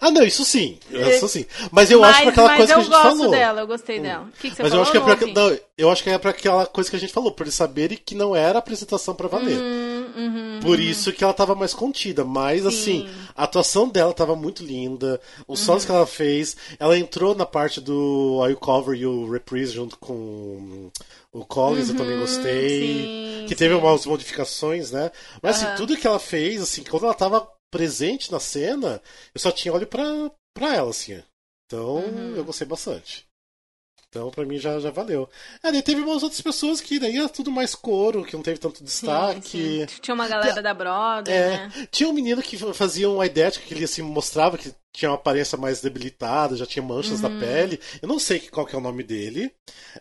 Ah, 0.01 0.11
não, 0.11 0.23
isso 0.23 0.43
sim. 0.43 0.77
Isso 0.91 1.27
sim. 1.29 1.45
Mas 1.71 1.89
eu 1.89 2.03
acho 2.03 2.15
mas, 2.15 2.23
pra 2.23 2.31
aquela 2.31 2.47
mas 2.49 2.57
coisa 2.57 2.73
eu 2.73 2.75
que 2.77 2.81
a 2.81 2.83
gente 2.83 2.91
gosto 2.91 3.17
falou. 3.17 3.31
dela, 3.31 3.61
eu 3.61 3.67
gostei 3.67 3.99
dela. 3.99 4.25
O 4.25 4.31
que, 4.31 4.49
que 4.49 4.55
você 4.55 4.63
Mas 4.63 4.71
falou? 4.71 4.77
eu 4.77 4.81
acho 4.81 4.91
que 4.91 4.97
é 4.97 5.15
pra, 5.33 5.33
não, 5.33 5.59
eu 5.77 5.89
acho 5.91 6.03
que 6.03 6.09
é 6.09 6.17
pra 6.17 6.31
aquela 6.31 6.65
coisa 6.65 6.89
que 6.89 6.95
a 6.95 6.99
gente 6.99 7.13
falou, 7.13 7.31
por 7.31 7.43
eles 7.43 7.55
saberem 7.55 7.97
que 7.97 8.13
não 8.15 8.35
era 8.35 8.59
apresentação 8.59 9.15
pra 9.15 9.27
valer. 9.29 9.57
Hum, 9.57 9.98
uhum, 10.15 10.59
Por 10.61 10.79
isso 10.79 11.11
que 11.13 11.23
ela 11.23 11.33
tava 11.33 11.55
mais 11.55 11.73
contida. 11.73 12.23
Mas, 12.25 12.65
assim, 12.65 13.07
a 13.35 13.43
atuação 13.43 13.87
dela 13.89 14.13
tava 14.13 14.35
muito 14.35 14.63
linda. 14.63 15.19
Os 15.47 15.59
sons 15.59 15.85
que 15.85 15.91
ela 15.91 16.05
fez. 16.07 16.55
Ela 16.79 16.97
entrou 16.97 17.33
na 17.35 17.45
parte 17.45 17.79
do 17.81 18.39
I 18.49 18.55
Cover 18.55 18.97
e 18.99 19.05
o 19.05 19.29
Reprise 19.31 19.73
junto 19.73 19.97
com 19.97 20.91
o 21.31 21.45
Collins, 21.45 21.89
eu 21.89 21.95
também 21.95 22.17
gostei. 22.17 22.79
sim, 22.79 23.45
que 23.47 23.55
teve 23.55 23.73
sim. 23.75 23.79
umas 23.81 24.05
modificações, 24.05 24.91
né? 24.91 25.11
Mas, 25.41 25.57
assim, 25.63 25.75
tudo 25.77 25.95
que 25.97 26.05
ela 26.07 26.19
fez, 26.19 26.61
assim, 26.61 26.83
quando 26.83 27.05
ela 27.05 27.13
tava 27.13 27.47
presente 27.71 28.31
na 28.31 28.39
cena, 28.39 29.01
eu 29.33 29.39
só 29.39 29.51
tinha 29.51 29.73
olho 29.73 29.85
pra, 29.87 30.03
pra 30.55 30.75
ela, 30.75 30.89
assim. 30.89 31.21
Então, 31.65 31.97
Uhum. 31.97 32.33
eu 32.35 32.43
gostei 32.43 32.65
bastante. 32.67 33.25
Então, 34.09 34.31
pra 34.31 34.43
mim 34.43 34.57
já, 34.57 34.79
já 34.79 34.89
valeu. 34.89 35.29
Ah, 35.61 35.69
daí 35.69 35.83
teve 35.83 36.01
umas 36.01 36.23
outras 36.23 36.41
pessoas 36.41 36.81
que 36.81 36.97
daí 36.97 37.15
era 37.17 37.29
tudo 37.29 37.51
mais 37.51 37.75
coro, 37.75 38.25
que 38.25 38.35
não 38.35 38.41
teve 38.41 38.57
tanto 38.57 38.79
Sim, 38.79 38.83
destaque. 38.85 39.47
sim. 39.47 39.85
Tinha 40.01 40.15
uma 40.15 40.27
galera 40.27 40.63
da 40.63 40.73
Brother, 40.73 41.31
É, 41.31 41.49
né? 41.67 41.87
tinha 41.91 42.09
um 42.09 42.13
menino 42.13 42.41
que 42.41 42.57
fazia 42.73 43.07
um 43.07 43.23
idético 43.23 43.67
que 43.67 43.73
ele 43.75 43.83
assim 43.83 44.01
mostrava 44.01 44.57
que 44.57 44.73
tinha 44.91 45.11
uma 45.11 45.15
aparência 45.15 45.57
mais 45.59 45.79
debilitada, 45.79 46.55
já 46.55 46.65
tinha 46.65 46.81
manchas 46.81 47.21
Uhum. 47.21 47.29
na 47.29 47.39
pele. 47.39 47.79
Eu 48.01 48.07
não 48.07 48.17
sei 48.17 48.39
que- 48.39 48.49
qual 48.49 48.65
que 48.65 48.73
é 48.73 48.79
o 48.79 48.81
nome 48.81 49.03
dele. 49.03 49.53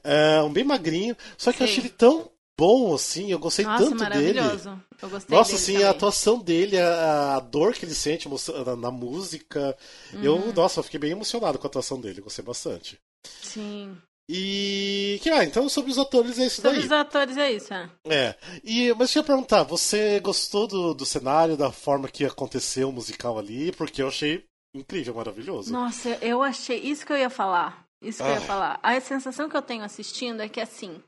É, 0.03 0.41
um 0.43 0.51
bem 0.51 0.65
magrinho. 0.65 1.15
Só 1.37 1.53
que 1.53 1.63
eu 1.63 1.67
Sei. 1.67 1.75
achei 1.77 1.85
ele 1.85 1.91
tão 1.95 2.31
bom 2.59 2.95
assim, 2.95 3.31
eu 3.31 3.39
gostei 3.39 3.67
Nossa, 3.67 3.85
tanto 3.85 3.99
dele. 4.11 4.41
maravilhoso. 4.41 4.83
Eu 5.03 5.09
gostei 5.11 5.37
Nossa, 5.37 5.51
dele 5.53 5.63
assim, 5.63 5.73
também. 5.75 5.87
a 5.87 5.91
atuação 5.91 6.39
dele, 6.41 6.79
a, 6.81 7.37
a 7.37 7.41
dor 7.41 7.75
que 7.75 7.85
ele 7.85 7.95
sente 7.95 8.27
na, 8.27 8.75
na 8.75 8.91
música. 8.91 9.77
Eu, 10.23 10.37
Uhum. 10.37 10.53
nossa, 10.55 10.81
eu 10.81 10.85
fiquei 10.85 10.99
bem 10.99 11.11
emocionado 11.13 11.59
com 11.59 11.67
a 11.67 11.69
atuação 11.69 12.01
dele, 12.01 12.23
gostei 12.23 12.43
bastante. 12.45 12.99
Sim. 13.25 13.97
E. 14.31 15.19
Que 15.23 15.31
vai, 15.31 15.47
então 15.47 15.69
sobre 15.69 15.91
os 15.91 15.99
atores 15.99 16.39
é 16.39 16.47
isso 16.47 16.61
Sobre 16.61 16.79
daí. 16.79 16.85
os 16.87 16.93
atores 16.93 17.37
é 17.39 17.51
isso, 17.53 17.73
é. 17.73 17.91
É. 18.07 18.35
E, 18.63 18.89
mas 18.91 18.99
deixa 19.09 19.21
eu 19.21 19.25
perguntar, 19.25 19.63
você 19.63 20.21
gostou 20.21 20.67
do, 20.67 20.93
do 20.95 21.07
cenário, 21.07 21.57
da 21.57 21.73
forma 21.73 22.09
que 22.09 22.25
aconteceu 22.27 22.91
o 22.91 22.93
musical 22.93 23.39
ali? 23.39 23.73
Porque 23.73 24.03
eu 24.03 24.09
achei 24.09 24.45
incrível, 24.77 25.15
maravilhoso. 25.15 25.73
Nossa, 25.73 26.11
eu 26.21 26.43
achei. 26.43 26.79
Isso 26.79 27.07
que 27.07 27.13
eu 27.13 27.17
ia 27.17 27.31
falar. 27.31 27.85
Isso 28.03 28.19
que 28.23 28.29
eu 28.29 28.33
ia 28.33 28.37
Ah. 28.39 28.41
falar. 28.43 28.81
A 28.83 29.01
sensação 29.01 29.49
que 29.49 29.57
eu 29.57 29.63
tenho 29.63 29.83
assistindo 29.83 30.41
é 30.43 30.49
que, 30.49 30.61
assim, 30.61 31.03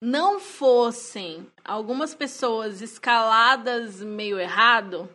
não 0.00 0.38
fossem 0.38 1.46
algumas 1.64 2.14
pessoas 2.14 2.82
escaladas 2.82 4.00
meio 4.02 4.38
errado, 4.38 5.08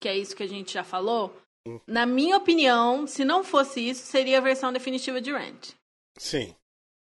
que 0.00 0.08
é 0.08 0.16
isso 0.16 0.36
que 0.36 0.42
a 0.44 0.48
gente 0.48 0.72
já 0.72 0.84
falou, 0.84 1.36
Hum. 1.66 1.78
na 1.86 2.06
minha 2.06 2.36
opinião, 2.36 3.06
se 3.06 3.24
não 3.24 3.44
fosse 3.44 3.80
isso, 3.80 4.06
seria 4.06 4.38
a 4.38 4.40
versão 4.40 4.72
definitiva 4.72 5.20
de 5.20 5.32
Rent. 5.32 5.70
Sim. 6.18 6.54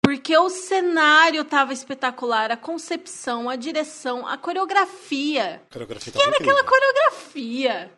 Porque 0.03 0.37
o 0.37 0.49
cenário 0.49 1.45
tava 1.45 1.71
espetacular, 1.73 2.51
a 2.51 2.57
concepção, 2.57 3.49
a 3.49 3.55
direção, 3.55 4.27
a 4.27 4.37
coreografia. 4.37 5.61
A 5.69 5.73
coreografia 5.73 6.11
tava 6.13 6.25
Era 6.25 6.35
incrível. 6.35 6.57
aquela 6.57 6.69
coreografia. 6.69 7.91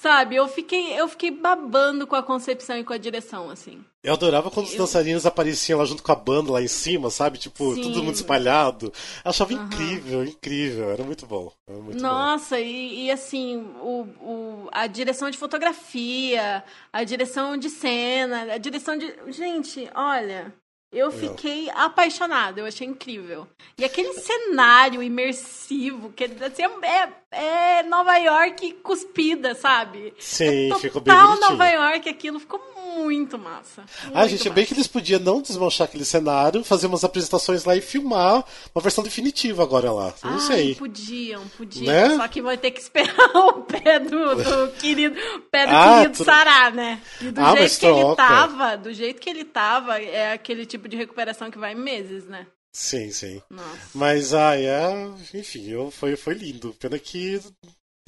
Sabe, 0.00 0.34
eu 0.34 0.48
fiquei, 0.48 0.98
eu 0.98 1.06
fiquei 1.08 1.30
babando 1.30 2.06
com 2.06 2.16
a 2.16 2.22
concepção 2.22 2.78
e 2.78 2.82
com 2.82 2.94
a 2.94 2.96
direção, 2.96 3.50
assim. 3.50 3.84
Eu 4.02 4.14
adorava 4.14 4.50
quando 4.50 4.64
os 4.64 4.72
Eu- 4.72 4.78
dançarinos 4.78 5.26
apareciam 5.26 5.78
lá 5.78 5.84
junto 5.84 6.02
com 6.02 6.10
a 6.10 6.14
banda 6.14 6.50
lá 6.52 6.62
em 6.62 6.68
cima, 6.68 7.10
sabe? 7.10 7.36
Tipo, 7.36 7.74
Sim. 7.74 7.82
todo 7.82 8.02
mundo 8.02 8.14
espalhado. 8.14 8.86
Eu 9.22 9.30
achava 9.30 9.52
Aham. 9.52 9.66
incrível, 9.66 10.24
incrível. 10.24 10.90
Era 10.90 11.04
muito 11.04 11.26
bom. 11.26 11.52
Era 11.68 11.76
muito 11.78 12.00
bom. 12.00 12.02
Nossa, 12.08 12.58
e, 12.58 13.04
e 13.04 13.10
assim, 13.10 13.58
o, 13.82 14.06
o, 14.22 14.68
a 14.72 14.86
direção 14.86 15.30
de 15.30 15.36
fotografia, 15.36 16.64
a 16.90 17.04
direção 17.04 17.58
de 17.58 17.68
cena, 17.68 18.54
a 18.54 18.56
direção 18.56 18.96
de. 18.96 19.14
Gente, 19.28 19.86
olha, 19.94 20.50
eu 20.90 21.10
fiquei 21.12 21.68
apaixonada, 21.74 22.58
eu 22.58 22.64
achei 22.64 22.86
incrível. 22.86 23.46
E 23.76 23.84
aquele 23.84 24.14
cenário 24.18 25.02
imersivo, 25.02 26.10
que 26.12 26.24
assim, 26.24 26.62
é, 26.84 27.19
é 27.30 27.82
Nova 27.84 28.16
York 28.16 28.72
cuspida, 28.82 29.54
sabe? 29.54 30.12
Sim, 30.18 30.68
Total 30.68 30.80
ficou 30.80 31.00
bem 31.02 31.14
bonitinho. 31.14 31.40
Nova 31.50 31.66
York, 31.68 32.08
aquilo 32.08 32.40
ficou 32.40 32.60
muito 32.96 33.38
massa. 33.38 33.84
Ah, 34.12 34.20
muito 34.20 34.28
gente, 34.30 34.40
é 34.40 34.44
massa. 34.44 34.50
bem 34.50 34.66
que 34.66 34.74
eles 34.74 34.86
podiam 34.88 35.20
não 35.20 35.40
desmanchar 35.40 35.86
aquele 35.86 36.04
cenário, 36.04 36.64
fazer 36.64 36.86
umas 36.88 37.04
apresentações 37.04 37.64
lá 37.64 37.76
e 37.76 37.80
filmar 37.80 38.44
uma 38.74 38.82
versão 38.82 39.04
definitiva 39.04 39.62
agora 39.62 39.92
lá. 39.92 40.12
Não 40.24 40.32
Ai, 40.34 40.40
sei. 40.40 40.74
podiam, 40.74 41.46
podiam. 41.56 41.86
Né? 41.86 42.16
Só 42.16 42.26
que 42.28 42.42
vai 42.42 42.58
ter 42.58 42.72
que 42.72 42.80
esperar 42.80 43.14
o 43.36 43.62
pé 43.62 44.00
do, 44.00 44.34
do 44.34 44.72
querido, 44.80 45.16
pé 45.50 45.66
do 45.66 45.72
Ah, 45.74 45.98
querido 46.00 46.16
tu- 46.18 46.24
Sará, 46.24 46.70
né? 46.70 47.00
E 47.20 47.30
do 47.30 47.40
Ah, 47.40 47.54
jeito 47.56 47.78
que 47.78 47.86
ele 47.86 48.00
troca. 48.00 48.16
tava, 48.16 48.76
do 48.76 48.92
jeito 48.92 49.20
que 49.20 49.30
ele 49.30 49.44
tava, 49.44 50.00
é 50.02 50.32
aquele 50.32 50.66
tipo 50.66 50.88
de 50.88 50.96
recuperação 50.96 51.50
que 51.50 51.58
vai 51.58 51.74
meses, 51.74 52.26
né? 52.26 52.46
Sim, 52.72 53.10
sim. 53.10 53.42
Nossa. 53.50 53.90
Mas, 53.94 54.32
ah, 54.32 54.56
é. 54.56 54.90
Enfim, 55.34 55.68
eu, 55.68 55.90
foi, 55.90 56.16
foi 56.16 56.34
lindo. 56.34 56.74
Pena 56.78 56.98
que 56.98 57.40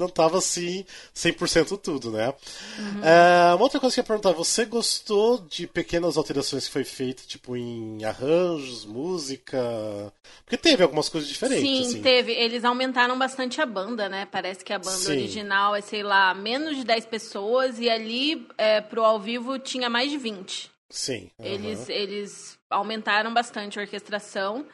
não 0.03 0.09
tava 0.09 0.39
assim 0.39 0.85
100% 1.15 1.79
tudo, 1.79 2.11
né? 2.11 2.35
Uhum. 2.79 3.05
É, 3.05 3.55
uma 3.55 3.63
outra 3.63 3.79
coisa 3.79 3.95
que 3.95 4.01
eu 4.01 4.03
ia 4.03 4.07
perguntar: 4.07 4.33
você 4.33 4.65
gostou 4.65 5.39
de 5.39 5.67
pequenas 5.67 6.17
alterações 6.17 6.67
que 6.67 6.73
foi 6.73 6.85
feita, 6.85 7.23
tipo 7.27 7.57
em 7.57 8.05
arranjos, 8.05 8.85
música? 8.85 10.13
Porque 10.45 10.57
teve 10.57 10.83
algumas 10.83 11.09
coisas 11.09 11.29
diferentes. 11.29 11.63
Sim, 11.63 11.81
assim. 11.83 12.03
teve. 12.03 12.33
Eles 12.33 12.65
aumentaram 12.65 13.19
bastante 13.19 13.61
a 13.61 13.67
banda, 13.67 14.09
né? 14.09 14.27
Parece 14.27 14.65
que 14.65 14.73
a 14.73 14.79
banda 14.79 14.97
Sim. 14.97 15.13
original 15.13 15.77
é, 15.77 15.81
sei 15.81 16.03
lá, 16.03 16.35
menos 16.35 16.77
de 16.77 16.85
10 16.85 17.07
pessoas 17.07 17.79
e 17.79 17.89
ali 17.89 18.47
é, 18.59 18.81
pro 18.81 19.05
ao 19.05 19.21
vivo 19.21 19.59
tinha 19.59 19.89
mais 19.89 20.11
de 20.11 20.19
20. 20.19 20.71
Sim. 20.93 21.31
aham. 21.41 21.49
Eles, 21.55 21.89
eles 21.89 22.59
aumentaram 22.71 23.33
bastante 23.33 23.79
a 23.79 23.83
orquestração. 23.83 24.67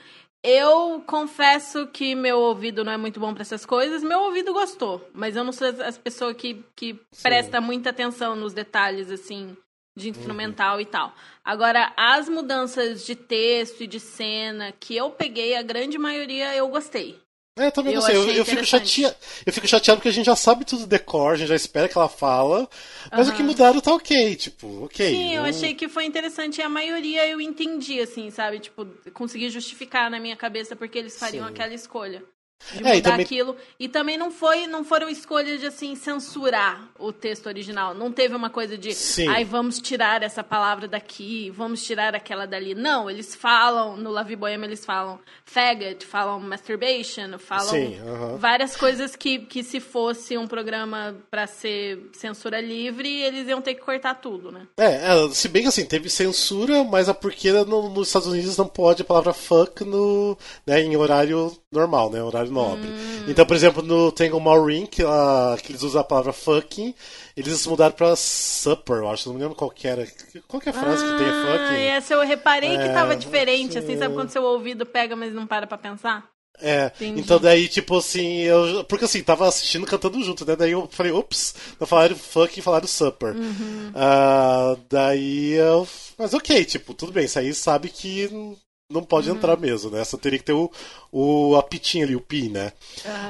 Eu 0.43 1.03
confesso 1.07 1.87
que 1.89 2.15
meu 2.15 2.39
ouvido 2.39 2.85
não 2.85 2.93
é 2.93 2.97
muito 2.97 3.19
bom 3.19 3.33
para 3.33 3.43
essas 3.43 3.65
coisas. 3.65 4.03
Meu 4.03 4.21
ouvido 4.21 4.53
gostou, 4.53 5.09
mas 5.13 5.35
eu 5.37 5.43
não 5.45 5.53
sou 5.53 5.69
as- 5.69 5.99
pessoas 5.99 6.37
que, 6.37 6.65
que 6.77 7.01
presta 7.23 7.61
muita 7.61 7.91
atenção 7.91 8.37
nos 8.37 8.53
detalhes, 8.53 9.11
assim, 9.11 9.57
de 9.97 10.09
instrumental 10.11 10.81
e 10.81 10.85
tal. 10.87 11.13
Agora, 11.45 11.93
as 11.97 12.29
mudanças 12.29 13.05
de 13.05 13.17
texto 13.17 13.83
e 13.83 13.87
de 13.87 13.99
cena 13.99 14.73
que 14.73 14.97
eu 14.97 15.11
peguei, 15.11 15.57
a 15.57 15.63
grande 15.63 15.99
maioria 15.99 16.55
eu 16.55 16.69
gostei. 16.69 17.19
É, 17.59 17.71
também 17.71 17.95
Eu 17.95 18.01
não 18.01 18.07
sei. 18.07 18.17
Eu, 18.17 18.29
eu 18.31 18.45
fico 18.45 18.65
chateado. 18.65 19.17
Eu 19.45 19.53
fico 19.53 19.67
chateado 19.67 19.99
porque 19.99 20.09
a 20.09 20.13
gente 20.13 20.27
já 20.27 20.37
sabe 20.37 20.65
tudo 20.65 20.81
do 20.81 20.87
decor, 20.87 21.35
a 21.35 21.37
gente 21.37 21.49
já 21.49 21.57
espera 21.57 21.89
que 21.89 21.97
ela 21.99 22.09
fala. 22.09 22.69
Mas 23.11 23.29
o 23.29 23.35
que 23.35 23.43
mudaram 23.43 23.81
tá 23.81 23.93
ok, 23.95 24.37
tipo, 24.37 24.85
ok. 24.85 25.11
Sim, 25.11 25.35
eu 25.35 25.43
não- 25.43 25.49
achei 25.49 25.75
que 25.75 25.89
foi 25.89 26.05
interessante 26.05 26.59
e 26.59 26.63
a 26.63 26.69
maioria 26.69 27.27
eu 27.29 27.41
entendi, 27.41 28.01
assim, 28.01 28.31
sabe? 28.31 28.59
Tipo, 28.61 28.87
consegui 29.13 29.51
justificar 29.51 30.11
na 30.11 30.21
minha 30.21 30.37
cabeça 30.37 30.77
porque 30.77 30.99
eles 30.99 31.19
fariam 31.19 31.47
Sim. 31.47 31.53
aquela 31.53 31.75
escolha. 31.75 32.23
De 32.73 32.85
É, 32.87 32.93
e 32.93 32.97
mudar 32.97 33.11
também- 33.11 33.25
aquilo. 33.25 33.57
E 33.79 33.89
também 33.89 34.19
não 34.19 34.31
foi, 34.31 34.67
não 34.67 34.85
foram 34.85 35.09
escolhas 35.09 35.61
de 35.61 35.67
assim 35.67 35.95
censurar 35.95 36.89
o 36.99 37.13
texto 37.13 37.47
original. 37.47 37.95
Não 37.95 38.13
teve 38.13 38.35
uma 38.35 38.51
coisa 38.51 38.77
de 38.77 38.93
Sim. 38.95 39.29
ai, 39.29 39.45
vamos 39.45 39.81
tirar 39.81 40.23
essa 40.23 40.43
palavra 40.45 40.87
daqui, 40.89 41.51
vamos 41.51 41.83
tirar 41.83 42.15
aquela 42.15 42.47
dali. 42.47 42.75
Não, 42.75 43.09
eles 43.09 43.35
falam, 43.35 43.97
no 43.97 44.11
La 44.11 44.23
Vie 44.23 44.37
Boheme 44.37 44.67
eles 44.67 44.85
falam 44.85 45.19
faggot, 45.45 46.05
falam 46.05 46.41
masturbation, 46.41 47.39
falam 47.39 47.69
Sim, 47.71 47.99
aham. 48.01 48.37
várias 48.37 48.77
coisas 48.77 49.17
que, 49.17 49.39
que 49.39 49.63
se 49.63 49.81
fosse 49.81 50.37
um 50.37 50.47
programa 50.47 51.17
pra 51.31 51.47
ser 51.47 52.11
censura 52.13 52.61
livre, 52.61 53.09
eles 53.23 53.49
iam 53.49 53.63
ter 53.63 53.75
que 53.75 53.81
cortar 53.81 54.15
tudo, 54.17 54.51
né? 54.53 54.67
É, 54.77 55.15
é, 55.25 55.29
se 55.31 55.49
bem 55.49 55.63
que 55.63 55.69
assim, 55.69 55.87
teve 55.87 56.11
censura, 56.11 56.85
mas 56.85 57.09
é 57.09 57.13
porque 57.15 57.51
no- 57.53 57.89
nos 57.89 58.09
Estados 58.09 58.29
Unidos 58.29 58.57
não 58.59 58.67
pode 58.69 59.03
a 59.03 59.05
palavra 59.05 59.33
fuck 59.33 59.85
no, 59.85 60.37
né, 60.67 60.83
em 60.83 60.97
horário 60.97 61.57
normal, 61.73 62.11
né? 62.11 62.23
Horário 62.23 62.48
nobre. 62.51 62.89
Hum. 62.89 63.25
Então, 63.29 63.45
por 63.47 63.55
exemplo, 63.57 63.83
no 63.83 64.11
Tangle 64.13 64.41
Maureen, 64.41 64.87
que, 64.87 65.03
ah, 65.03 65.57
que 65.63 65.73
eles 65.73 65.83
usam 65.83 66.01
a 66.01 66.05
palavra 66.05 66.33
fucking, 66.33 66.95
eles 67.37 67.67
mudaram 67.67 67.95
pra 67.95 68.15
supper, 68.17 68.97
eu 68.97 69.09
acho. 69.11 69.29
Não 69.29 69.35
me 69.37 69.41
lembro 69.43 69.57
qual 69.57 69.71
que 69.71 69.87
era. 69.87 70.07
Qual 70.47 70.61
que 70.61 70.69
é 70.69 70.73
a 70.73 70.75
frase 70.75 71.05
que 71.05 71.19
tem 71.19 71.29
Ah, 71.29 71.47
fucking? 71.69 71.83
essa 71.83 72.15
eu 72.15 72.21
reparei 72.27 72.71
que 72.71 72.85
É, 72.85 72.93
tava 72.93 73.15
diferente, 73.17 73.79
assim, 73.79 73.93
sim. 73.93 73.99
sabe 73.99 74.15
quando 74.15 74.31
seu 74.31 74.43
ouvido 74.43 74.85
pega, 74.87 75.15
mas 75.15 75.33
não 75.33 75.47
para 75.47 75.67
pra 75.67 75.79
pensar? 75.79 76.29
É, 76.61 76.87
Entendi. 76.97 77.21
então 77.21 77.39
daí, 77.39 77.69
tipo 77.69 77.97
assim, 77.97 78.39
eu. 78.41 78.83
Porque 78.83 79.05
assim, 79.05 79.23
tava 79.23 79.47
assistindo 79.47 79.87
cantando 79.87 80.21
junto, 80.25 80.45
né? 80.45 80.57
Daí 80.57 80.73
eu 80.73 80.89
falei, 80.91 81.13
ops, 81.13 81.55
não 81.79 81.87
falaram 81.87 82.17
fuck 82.17 82.59
e 82.59 82.63
falaram 82.63 82.89
supper. 82.89 83.37
Uhum. 83.37 83.93
Ah, 83.95 84.75
daí 84.91 85.53
eu. 85.53 85.87
Mas 86.19 86.35
ok, 86.35 86.65
tipo, 86.65 86.95
tudo 86.95 87.13
bem, 87.13 87.27
isso 87.27 87.39
aí 87.39 87.55
sabe 87.55 87.89
que 87.89 88.29
não 88.91 89.03
pode 89.03 89.29
entrar 89.29 89.57
mesmo, 89.59 89.91
né? 89.91 90.03
Só 90.03 90.17
teria 90.17 90.39
que 90.39 90.45
ter 90.47 90.55
o, 90.55 90.71
o 91.13 91.57
apitinho 91.57 92.05
ali, 92.07 92.17
o 92.17 92.21
pi, 92.21 92.49
né? 92.49 92.73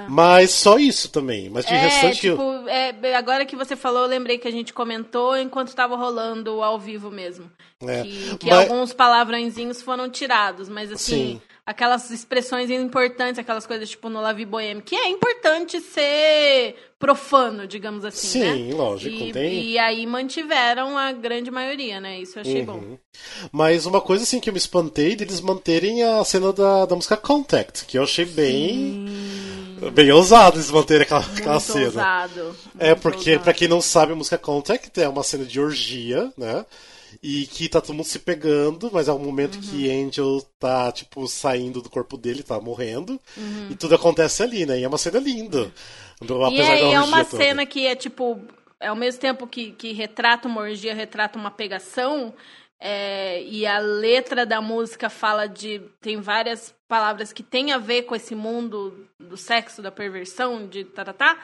Mas 0.09 0.51
só 0.53 0.79
isso 0.79 1.09
também. 1.11 1.51
Mas 1.51 1.66
de 1.66 1.75
É, 1.75 1.79
restante. 1.79 2.21
tipo, 2.21 2.42
é, 2.68 3.14
agora 3.16 3.44
que 3.44 3.57
você 3.57 3.75
falou, 3.75 4.03
eu 4.03 4.09
lembrei 4.09 4.38
que 4.38 4.47
a 4.47 4.53
gente 4.53 4.73
comentou 4.73 5.37
enquanto 5.37 5.75
tava 5.75 5.97
rolando 5.97 6.62
ao 6.62 6.79
vivo 6.79 7.11
mesmo. 7.11 7.51
É, 7.81 8.03
Que, 8.03 8.37
que 8.38 8.51
mas- 8.51 8.59
alguns 8.71 8.92
palavrõezinhos 8.92 9.83
foram 9.83 10.09
tirados, 10.09 10.68
mas 10.68 10.92
assim, 10.92 11.33
Sim. 11.35 11.40
Aquelas 11.68 12.11
expressões 12.11 12.70
importantes, 12.70 13.38
aquelas 13.38 13.66
coisas 13.66 13.90
tipo 13.90 14.09
no 14.09 14.20
Lavi 14.22 14.46
Boheme, 14.46 14.81
que 14.81 14.96
é 14.96 15.09
importante 15.11 15.78
ser 15.81 16.74
profano, 16.98 17.66
digamos 17.66 18.04
assim, 18.07 18.38
né? 18.40 18.54
Sim, 18.54 18.72
lógico, 18.72 19.14
E, 19.24 19.33
tem- 19.33 19.62
e 19.64 19.78
aí 19.78 20.07
mantiveram 20.07 20.96
a 20.96 21.12
grande 21.12 21.50
maioria, 21.50 22.00
né? 22.00 22.18
Isso 22.20 22.38
eu 22.38 22.40
achei 22.40 22.62
bom. 22.62 22.72
Uhum. 22.78 22.98
Mas 23.52 23.85
uma 23.85 24.00
coisa 24.00 24.24
assim 24.24 24.40
que 24.40 24.48
eu 24.48 24.52
me 24.54 24.59
espantei 24.59 25.14
deles 25.14 25.40
manterem 25.42 26.02
a 26.02 26.24
cena 26.24 26.52
da, 26.54 26.87
da 26.87 26.96
música 26.96 27.16
Contact, 27.16 27.85
que 27.85 27.98
eu 27.98 28.02
achei 28.02 28.24
bem. 28.24 29.07
Bem 29.92 30.11
ousado 30.11 30.57
eles 30.57 30.70
manterem 30.72 31.02
aquela, 31.02 31.20
aquela 31.20 31.52
Muito 31.52 31.62
cena. 31.72 31.85
ousado. 31.87 32.57
É, 32.81 32.94
porque, 32.96 33.38
pra 33.38 33.52
quem 33.52 33.68
não 33.68 33.81
sabe, 33.81 34.12
a 34.12 34.16
música 34.16 34.37
Contact 34.37 35.00
é 35.00 35.09
uma 35.09 35.22
cena 35.22 35.44
de 35.44 35.61
orgia, 35.61 36.33
né? 36.37 36.64
E 37.22 37.46
que 37.46 37.68
tá 37.68 37.81
todo 37.81 37.94
mundo 37.94 38.07
se 38.07 38.18
pegando, 38.20 38.90
mas 38.92 39.09
é 39.09 39.12
um 39.12 39.18
momento 39.18 39.57
Uhum. 39.57 39.61
que 39.61 39.90
Angel 39.90 40.40
tá, 40.59 40.92
tipo, 40.92 41.26
saindo 41.26 41.83
do 41.83 41.90
corpo 41.90 42.16
dele, 42.16 42.42
tá 42.42 42.61
morrendo. 42.61 43.20
Uhum. 43.37 43.68
E 43.70 43.74
tudo 43.76 43.94
acontece 43.96 44.42
ali, 44.42 44.64
né? 44.64 44.78
E 44.78 44.85
é 44.85 44.88
uma 44.88 44.98
cena 44.98 45.18
linda. 45.18 45.72
E 46.50 46.61
é, 46.61 46.85
e 46.85 46.94
é 46.94 47.00
orgia 47.00 47.02
uma 47.02 47.24
toda. 47.24 47.44
cena 47.44 47.66
que 47.66 47.87
é 47.87 47.94
tipo 47.96 48.40
ao 48.81 48.94
mesmo 48.96 49.20
tempo 49.20 49.46
que, 49.46 49.72
que 49.72 49.92
retrata 49.92 50.46
uma 50.48 50.61
orgia, 50.61 50.94
retrata 50.94 51.38
uma 51.38 51.50
pegação, 51.50 52.33
é, 52.81 53.42
e 53.42 53.66
a 53.66 53.78
letra 53.78 54.46
da 54.46 54.61
música 54.61 55.11
fala 55.11 55.46
de. 55.48 55.81
tem 56.00 56.20
várias 56.20 56.74
palavras 56.87 57.33
que 57.33 57.42
tem 57.42 57.72
a 57.72 57.78
ver 57.78 58.02
com 58.02 58.14
esse 58.14 58.35
mundo 58.35 59.07
do 59.18 59.37
sexo, 59.37 59.83
da 59.83 59.90
perversão, 59.90 60.66
de 60.66 60.85
tatatá. 60.85 61.35
Tá, 61.35 61.40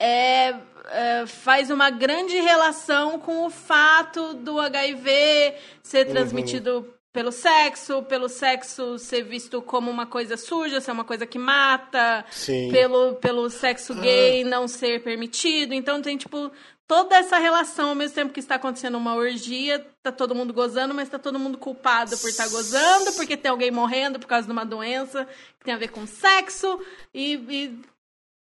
é, 0.00 0.54
é, 0.90 1.26
faz 1.26 1.70
uma 1.70 1.90
grande 1.90 2.40
relação 2.40 3.18
com 3.18 3.44
o 3.44 3.50
fato 3.50 4.32
do 4.32 4.58
HIV 4.58 5.54
ser 5.82 6.06
uhum. 6.06 6.12
transmitido 6.12 6.78
uhum. 6.78 6.86
pelo 7.12 7.30
sexo, 7.30 8.02
pelo 8.04 8.26
sexo 8.26 8.98
ser 8.98 9.22
visto 9.22 9.60
como 9.60 9.90
uma 9.90 10.06
coisa 10.06 10.38
suja, 10.38 10.80
ser 10.80 10.92
uma 10.92 11.04
coisa 11.04 11.26
que 11.26 11.38
mata, 11.38 12.24
Sim. 12.30 12.70
pelo 12.72 13.16
pelo 13.16 13.50
sexo 13.50 13.94
gay 13.94 14.42
ah. 14.42 14.46
não 14.46 14.66
ser 14.66 15.02
permitido. 15.02 15.74
Então 15.74 16.00
tem 16.00 16.16
tipo 16.16 16.50
toda 16.88 17.16
essa 17.16 17.38
relação 17.38 17.90
ao 17.90 17.94
mesmo 17.94 18.14
tempo 18.14 18.32
que 18.32 18.40
está 18.40 18.54
acontecendo 18.54 18.96
uma 18.96 19.14
orgia, 19.14 19.86
tá 20.02 20.10
todo 20.10 20.34
mundo 20.34 20.54
gozando, 20.54 20.94
mas 20.94 21.10
tá 21.10 21.18
todo 21.18 21.38
mundo 21.38 21.58
culpado 21.58 22.16
por 22.16 22.30
estar 22.30 22.44
tá 22.44 22.50
gozando, 22.50 23.12
porque 23.12 23.36
tem 23.36 23.50
alguém 23.50 23.70
morrendo 23.70 24.18
por 24.18 24.26
causa 24.26 24.46
de 24.46 24.52
uma 24.52 24.64
doença 24.64 25.28
que 25.58 25.64
tem 25.66 25.74
a 25.74 25.78
ver 25.78 25.88
com 25.88 26.06
sexo 26.06 26.80
e, 27.14 27.34
e 27.34 27.78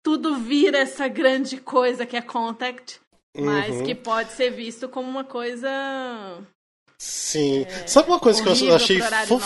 tudo 0.04 0.38
vira 0.38 0.80
essa 0.80 1.08
grande 1.08 1.58
coisa 1.58 2.06
que 2.06 2.18
é 2.18 2.22
Contact, 2.22 3.00
mas 3.38 3.76
uhum. 3.76 3.84
que 3.84 3.96
pode 3.96 4.32
ser 4.34 4.52
visto 4.52 4.88
como 4.90 5.10
uma 5.10 5.24
coisa. 5.24 5.70
Sim. 6.98 7.64
É, 7.64 7.88
Sabe 7.88 8.10
uma 8.10 8.20
coisa 8.20 8.42
que 8.42 8.48
eu 8.48 8.76
achei 8.76 9.00
fof... 9.26 9.44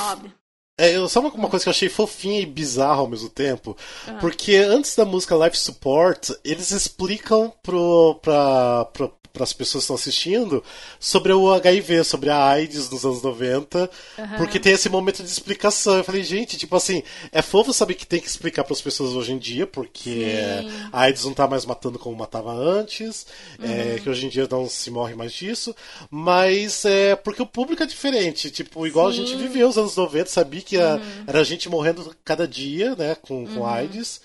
É, 0.79 0.95
eu, 0.95 1.07
sabe 1.07 1.27
uma 1.27 1.49
coisa 1.49 1.63
que 1.63 1.69
eu 1.69 1.71
achei 1.71 1.87
fofinha 1.87 2.41
e 2.41 2.47
bizarra 2.47 3.01
ao 3.01 3.07
mesmo 3.07 3.29
tempo? 3.29 3.77
Uhum. 4.07 4.17
Porque 4.17 4.55
antes 4.55 4.95
da 4.95 5.05
música 5.05 5.35
Life 5.35 5.57
Support, 5.57 6.31
eles 6.43 6.71
explicam 6.71 7.53
pro, 7.61 8.15
pra, 8.23 8.85
pro, 8.85 9.13
para 9.33 9.43
as 9.43 9.51
pessoas 9.51 9.81
que 9.81 9.85
estão 9.85 9.95
assistindo 9.95 10.63
sobre 10.99 11.33
o 11.33 11.51
HIV, 11.51 12.03
sobre 12.03 12.29
a 12.29 12.45
AIDS 12.45 12.87
nos 12.91 13.03
anos 13.03 13.23
90, 13.23 13.89
uhum. 14.19 14.27
porque 14.37 14.59
tem 14.59 14.73
esse 14.73 14.87
momento 14.89 15.23
de 15.23 15.29
explicação. 15.29 15.97
Eu 15.97 16.03
falei, 16.03 16.23
gente, 16.23 16.55
tipo 16.55 16.75
assim, 16.75 17.01
é 17.31 17.41
fofo 17.41 17.73
saber 17.73 17.95
que 17.95 18.05
tem 18.05 18.21
que 18.21 18.27
explicar 18.27 18.63
para 18.63 18.73
as 18.73 18.81
pessoas 18.81 19.15
hoje 19.15 19.33
em 19.33 19.39
dia, 19.39 19.65
porque 19.65 20.35
Sim. 20.61 20.87
a 20.91 21.01
AIDS 21.01 21.25
não 21.25 21.33
tá 21.33 21.47
mais 21.47 21.65
matando 21.65 21.97
como 21.97 22.15
matava 22.15 22.53
antes, 22.53 23.25
é, 23.59 23.65
uhum. 23.65 23.95
é, 23.95 23.99
que 23.99 24.07
hoje 24.07 24.27
em 24.27 24.29
dia 24.29 24.47
não 24.49 24.69
se 24.69 24.91
morre 24.91 25.15
mais 25.15 25.33
disso, 25.33 25.75
mas 26.11 26.85
é 26.85 27.15
porque 27.15 27.41
o 27.41 27.47
público 27.47 27.81
é 27.81 27.87
diferente, 27.87 28.51
tipo, 28.51 28.85
igual 28.85 29.11
Sim. 29.11 29.23
a 29.23 29.25
gente 29.25 29.35
viveu 29.35 29.67
os 29.67 29.79
anos 29.79 29.95
90, 29.95 30.29
sabia 30.29 30.61
que 30.61 30.79
a, 30.79 30.93
uhum. 30.95 31.23
era 31.25 31.43
gente 31.43 31.67
morrendo 31.67 32.15
cada 32.23 32.47
dia, 32.47 32.95
né, 32.95 33.15
com, 33.15 33.47
com 33.47 33.61
uhum. 33.61 33.65
AIDS. 33.65 34.21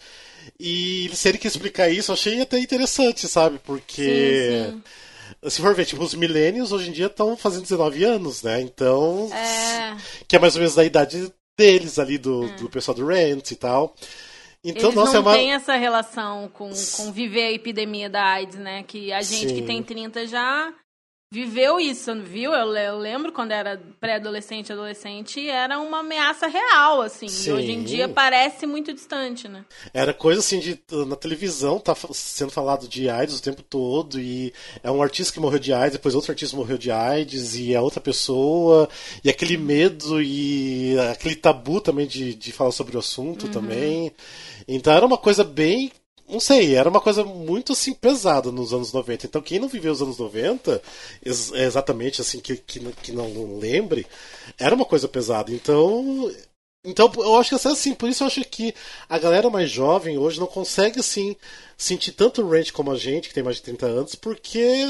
E 0.58 1.10
se 1.14 1.28
ele 1.28 1.38
quer 1.38 1.48
explicar 1.48 1.88
isso, 1.88 2.10
eu 2.10 2.14
achei 2.14 2.40
até 2.40 2.58
interessante, 2.58 3.26
sabe? 3.28 3.58
Porque. 3.64 4.70
Sim, 4.70 4.72
sim. 4.72 4.82
Se 5.50 5.60
for 5.60 5.74
ver, 5.74 5.84
tipo, 5.84 6.02
os 6.02 6.14
milênios 6.14 6.72
hoje 6.72 6.88
em 6.88 6.92
dia 6.92 7.06
estão 7.06 7.36
fazendo 7.36 7.62
19 7.62 8.02
anos, 8.04 8.42
né? 8.42 8.60
Então. 8.60 9.30
É... 9.32 9.96
Que 10.26 10.36
é 10.36 10.38
mais 10.38 10.54
ou 10.54 10.60
menos 10.60 10.74
da 10.74 10.84
idade 10.84 11.32
deles 11.56 11.98
ali, 11.98 12.18
do, 12.18 12.42
hum. 12.42 12.56
do 12.56 12.70
pessoal 12.70 12.96
do 12.96 13.06
Rent 13.06 13.50
e 13.50 13.56
tal. 13.56 13.94
Então, 14.64 14.90
Eles 14.90 14.94
nossa, 14.94 15.12
não 15.12 15.18
é 15.18 15.20
uma... 15.20 15.32
tem 15.34 15.52
essa 15.52 15.76
relação 15.76 16.50
com, 16.52 16.70
com 16.96 17.12
viver 17.12 17.44
a 17.44 17.52
epidemia 17.52 18.10
da 18.10 18.22
AIDS, 18.22 18.58
né? 18.58 18.82
Que 18.82 19.12
a 19.12 19.20
gente 19.22 19.48
Sim. 19.48 19.54
que 19.54 19.62
tem 19.62 19.82
30 19.82 20.26
já 20.26 20.72
viveu 21.30 21.78
isso, 21.78 22.14
viu? 22.22 22.54
Eu, 22.54 22.74
eu 22.74 22.98
lembro 22.98 23.32
quando 23.32 23.52
era 23.52 23.80
pré-adolescente, 24.00 24.72
adolescente, 24.72 25.46
era 25.48 25.78
uma 25.78 25.98
ameaça 26.00 26.46
real, 26.46 27.02
assim. 27.02 27.28
Sim. 27.28 27.50
E 27.50 27.52
hoje 27.52 27.72
em 27.72 27.82
dia 27.82 28.08
parece 28.08 28.66
muito 28.66 28.94
distante, 28.94 29.46
né? 29.46 29.64
Era 29.92 30.14
coisa 30.14 30.40
assim 30.40 30.58
de 30.58 30.80
na 31.06 31.16
televisão 31.16 31.78
tá 31.78 31.94
sendo 32.12 32.50
falado 32.50 32.88
de 32.88 33.10
AIDS 33.10 33.38
o 33.38 33.42
tempo 33.42 33.62
todo 33.62 34.18
e 34.18 34.52
é 34.82 34.90
um 34.90 35.02
artista 35.02 35.32
que 35.32 35.40
morreu 35.40 35.58
de 35.58 35.72
AIDS, 35.72 35.92
depois 35.92 36.14
outro 36.14 36.32
artista 36.32 36.56
morreu 36.56 36.78
de 36.78 36.90
AIDS 36.90 37.56
e 37.56 37.74
é 37.74 37.80
outra 37.80 38.00
pessoa 38.00 38.88
e 39.22 39.28
aquele 39.28 39.56
medo 39.56 40.22
e 40.22 40.96
aquele 41.12 41.36
tabu 41.36 41.80
também 41.80 42.06
de, 42.06 42.34
de 42.34 42.52
falar 42.52 42.72
sobre 42.72 42.96
o 42.96 43.00
assunto 43.00 43.46
uhum. 43.46 43.52
também. 43.52 44.12
Então 44.66 44.92
era 44.92 45.04
uma 45.04 45.18
coisa 45.18 45.44
bem 45.44 45.92
não 46.28 46.40
sei, 46.40 46.74
era 46.74 46.88
uma 46.88 47.00
coisa 47.00 47.24
muito 47.24 47.72
assim 47.72 47.94
pesada 47.94 48.52
nos 48.52 48.72
anos 48.72 48.92
90. 48.92 49.26
Então 49.26 49.42
quem 49.42 49.58
não 49.58 49.68
viveu 49.68 49.92
os 49.92 50.02
anos 50.02 50.18
90, 50.18 50.82
ex 51.24 51.52
exatamente 51.52 52.20
assim, 52.20 52.40
que, 52.40 52.56
que, 52.56 52.80
que 53.02 53.12
não 53.12 53.58
lembre, 53.58 54.06
era 54.58 54.74
uma 54.74 54.84
coisa 54.84 55.08
pesada. 55.08 55.52
Então. 55.52 56.30
Então, 56.84 57.12
eu 57.16 57.36
acho 57.36 57.58
que 57.58 57.68
assim, 57.68 57.92
por 57.92 58.08
isso 58.08 58.22
eu 58.22 58.28
acho 58.28 58.42
que 58.44 58.72
a 59.08 59.18
galera 59.18 59.50
mais 59.50 59.68
jovem 59.68 60.16
hoje 60.16 60.38
não 60.38 60.46
consegue 60.46 61.00
assim 61.00 61.36
sentir 61.76 62.12
tanto 62.12 62.46
range 62.48 62.72
como 62.72 62.92
a 62.92 62.96
gente, 62.96 63.28
que 63.28 63.34
tem 63.34 63.42
mais 63.42 63.56
de 63.56 63.62
30 63.62 63.86
anos, 63.86 64.14
porque, 64.14 64.84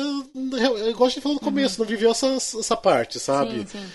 igual 0.90 1.06
a 1.06 1.08
gente 1.08 1.22
falou 1.22 1.36
no 1.36 1.40
começo, 1.40 1.80
uhum. 1.80 1.84
não 1.84 1.90
viveu 1.90 2.10
essa, 2.10 2.26
essa 2.26 2.76
parte, 2.76 3.18
sabe? 3.18 3.60
Sim, 3.60 3.66
sim. 3.66 3.86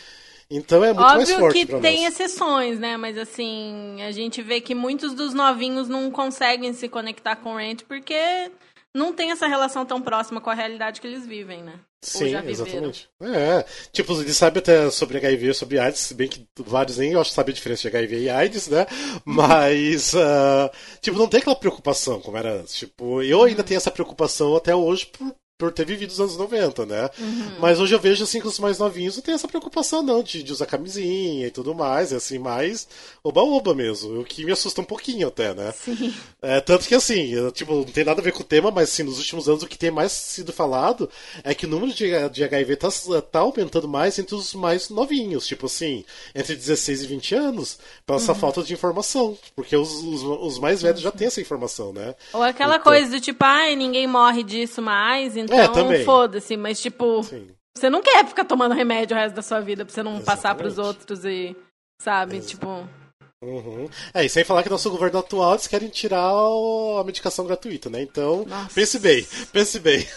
Então 0.56 0.84
é 0.84 0.94
muito 0.94 1.06
Óbvio 1.06 1.18
mais 1.18 1.39
forte 1.39 1.66
que 1.66 1.82
tem 1.82 2.04
nós. 2.04 2.13
exceções, 2.13 2.80
né? 2.80 2.96
Mas 2.96 3.18
assim, 3.18 4.02
a 4.02 4.12
gente 4.12 4.42
vê 4.42 4.62
que 4.62 4.76
muitos 4.76 5.13
dos 5.13 5.34
novinhos 5.34 5.89
não 5.89 6.12
conseguem 6.12 6.72
se 6.74 6.88
conectar 6.88 7.36
com 7.38 7.54
o 7.54 7.58
Rent 7.58 7.82
porque 7.88 8.52
não 8.96 9.12
tem 9.12 9.32
essa 9.32 9.48
relação 9.48 9.86
tão 9.86 10.00
próxima 10.00 10.39
com 10.39 10.50
a 10.52 10.54
realidade 10.54 11.02
que 11.02 11.08
eles 11.08 11.26
vivem, 11.26 11.63
né? 11.63 11.80
Sim, 12.04 12.36
exatamente. 12.48 13.10
É, 13.22 13.66
tipo, 13.92 14.13
eles 14.22 14.36
sabem 14.36 14.60
até 14.60 14.89
sobre 14.92 15.18
HIV, 15.18 15.54
sobre 15.54 15.80
AIDS, 15.80 16.02
se 16.02 16.13
bem 16.13 16.28
que 16.28 16.46
vários 16.60 16.98
nem 16.98 17.13
eu 17.13 17.22
acho 17.22 17.32
sabem 17.32 17.54
a 17.54 17.56
diferença 17.56 17.82
de 17.82 17.88
HIV 17.88 18.20
e 18.20 18.30
AIDS, 18.30 18.68
né? 18.68 18.86
Mas, 19.24 20.13
uh, 20.13 20.70
tipo, 21.02 21.18
não 21.18 21.28
tem 21.28 21.39
aquela 21.39 21.56
preocupação 21.56 22.20
como 22.20 22.38
era 22.38 22.60
antes. 22.60 22.76
Tipo, 22.76 23.24
eu 23.24 23.44
ainda 23.44 23.63
tenho 23.63 23.78
essa 23.78 23.89
preocupação 23.89 24.56
até 24.56 24.76
hoje 24.76 25.06
por, 25.06 25.34
por 25.63 25.71
ter 25.71 25.86
vivido 25.86 26.12
os 26.12 26.19
anos 26.19 26.36
90, 26.36 26.86
né? 26.86 27.10
Uhum. 27.17 27.52
Mas 27.60 27.80
hoje 27.80 27.95
eu 27.95 27.99
vejo 27.99 28.23
assim 28.23 28.41
que 28.41 28.47
os 28.47 28.60
mais 28.60 28.80
novinhos 28.80 29.15
não 29.15 29.23
tem 29.23 29.34
essa 29.34 29.47
preocupação 29.47 30.04
não 30.04 30.21
de, 30.21 30.43
de 30.43 30.52
usar 30.52 30.65
camisinha 30.65 31.47
e 31.47 31.52
tudo 31.52 31.73
mais, 31.73 32.12
é 32.12 32.17
assim, 32.17 32.38
mais 32.38 32.88
oba-oba 33.23 33.73
mesmo, 33.73 34.19
o 34.19 34.26
que 34.26 34.43
me 34.43 34.52
assusta 34.52 34.82
um 34.82 34.86
pouquinho 34.86 35.28
até, 35.28 35.54
né? 35.54 35.71
Sim. 35.71 36.13
É, 36.41 36.60
tanto 36.60 36.88
que 36.88 36.95
assim, 36.95 37.30
eu, 37.34 37.52
tipo, 37.52 37.73
não 37.73 37.84
tem 37.86 38.04
nada 38.04 38.19
a 38.19 38.23
ver 38.23 38.34
com 38.34 38.41
o 38.41 38.45
tema, 38.45 38.69
mas 38.69 38.91
assim, 38.91 39.04
nos 39.04 39.17
últimos 39.17 39.47
anos 39.47 39.63
o 39.63 39.67
que 39.67 39.78
tem 39.78 39.89
mais 39.89 40.12
sido 40.12 40.52
falado 40.52 41.10
é 41.43 41.54
que 41.54 41.65
o 41.65 41.69
número 41.69 41.93
de, 41.93 42.30
de 42.30 42.43
HIV 42.43 42.76
tá, 42.76 42.89
tá 43.32 43.39
aumentando 43.39 43.88
mais 43.88 44.19
entre 44.19 44.36
os 44.36 44.54
mais 44.54 44.89
novinhos, 44.89 45.47
tipo 45.47 45.67
assim, 45.67 46.04
entre 46.36 46.56
16 46.56 47.04
e 47.04 47.08
20 47.08 47.36
anos, 47.36 47.80
pela 48.06 48.17
essa 48.17 48.34
uhum. 48.34 48.39
falta 48.39 48.63
de 48.63 48.73
informação, 48.73 49.38
porque 49.56 49.76
os, 49.76 49.91
os, 50.04 50.23
os 50.23 50.60
mais 50.60 50.82
velhos 50.82 51.02
já 51.02 51.12
têm 51.12 51.28
essa 51.28 51.41
informação, 51.41 51.93
né? 51.93 52.15
Ou 52.34 52.43
aquela 52.43 52.76
então... 52.76 52.84
coisa 52.84 53.10
do 53.12 53.21
tipo, 53.21 53.43
ai, 53.43 53.76
ninguém 53.76 54.08
morre 54.08 54.43
disso 54.43 54.82
mais, 54.82 55.38
então 55.38 55.53
é, 55.60 56.04
foda-se, 56.04 56.58
mas 56.58 56.80
tipo, 56.82 57.24
Sim. 57.24 57.48
você 57.76 57.89
não 57.89 58.02
quer 58.02 58.26
ficar 58.26 58.46
tomando 58.46 58.74
remédio 58.74 59.16
o 59.16 59.20
resto 59.20 59.36
da 59.36 59.42
sua 59.42 59.60
vida 59.60 59.86
pra 59.86 59.94
você 59.94 60.04
não 60.04 60.18
Exatamente. 60.18 60.26
passar 60.36 60.56
pros 60.56 60.78
outros 60.78 61.26
e, 61.26 61.56
sabe, 62.02 62.38
Exatamente. 62.38 62.48
tipo... 62.48 63.04
Uhum. 63.44 63.89
É, 64.13 64.24
e 64.24 64.30
sem 64.30 64.46
falar 64.46 64.63
que 64.63 64.70
nosso 64.70 64.89
governo 64.89 65.20
atual 65.20 65.52
eles 65.52 65.68
querem 65.68 65.89
tirar 65.89 66.30
a 66.30 67.04
medicação 67.04 67.46
gratuita, 67.46 67.89
né? 67.89 68.02
Então, 68.02 68.46
Nossa. 68.46 68.74
pense 68.74 68.98
bem, 69.00 69.28
pense 69.52 69.80
bem. 69.80 70.08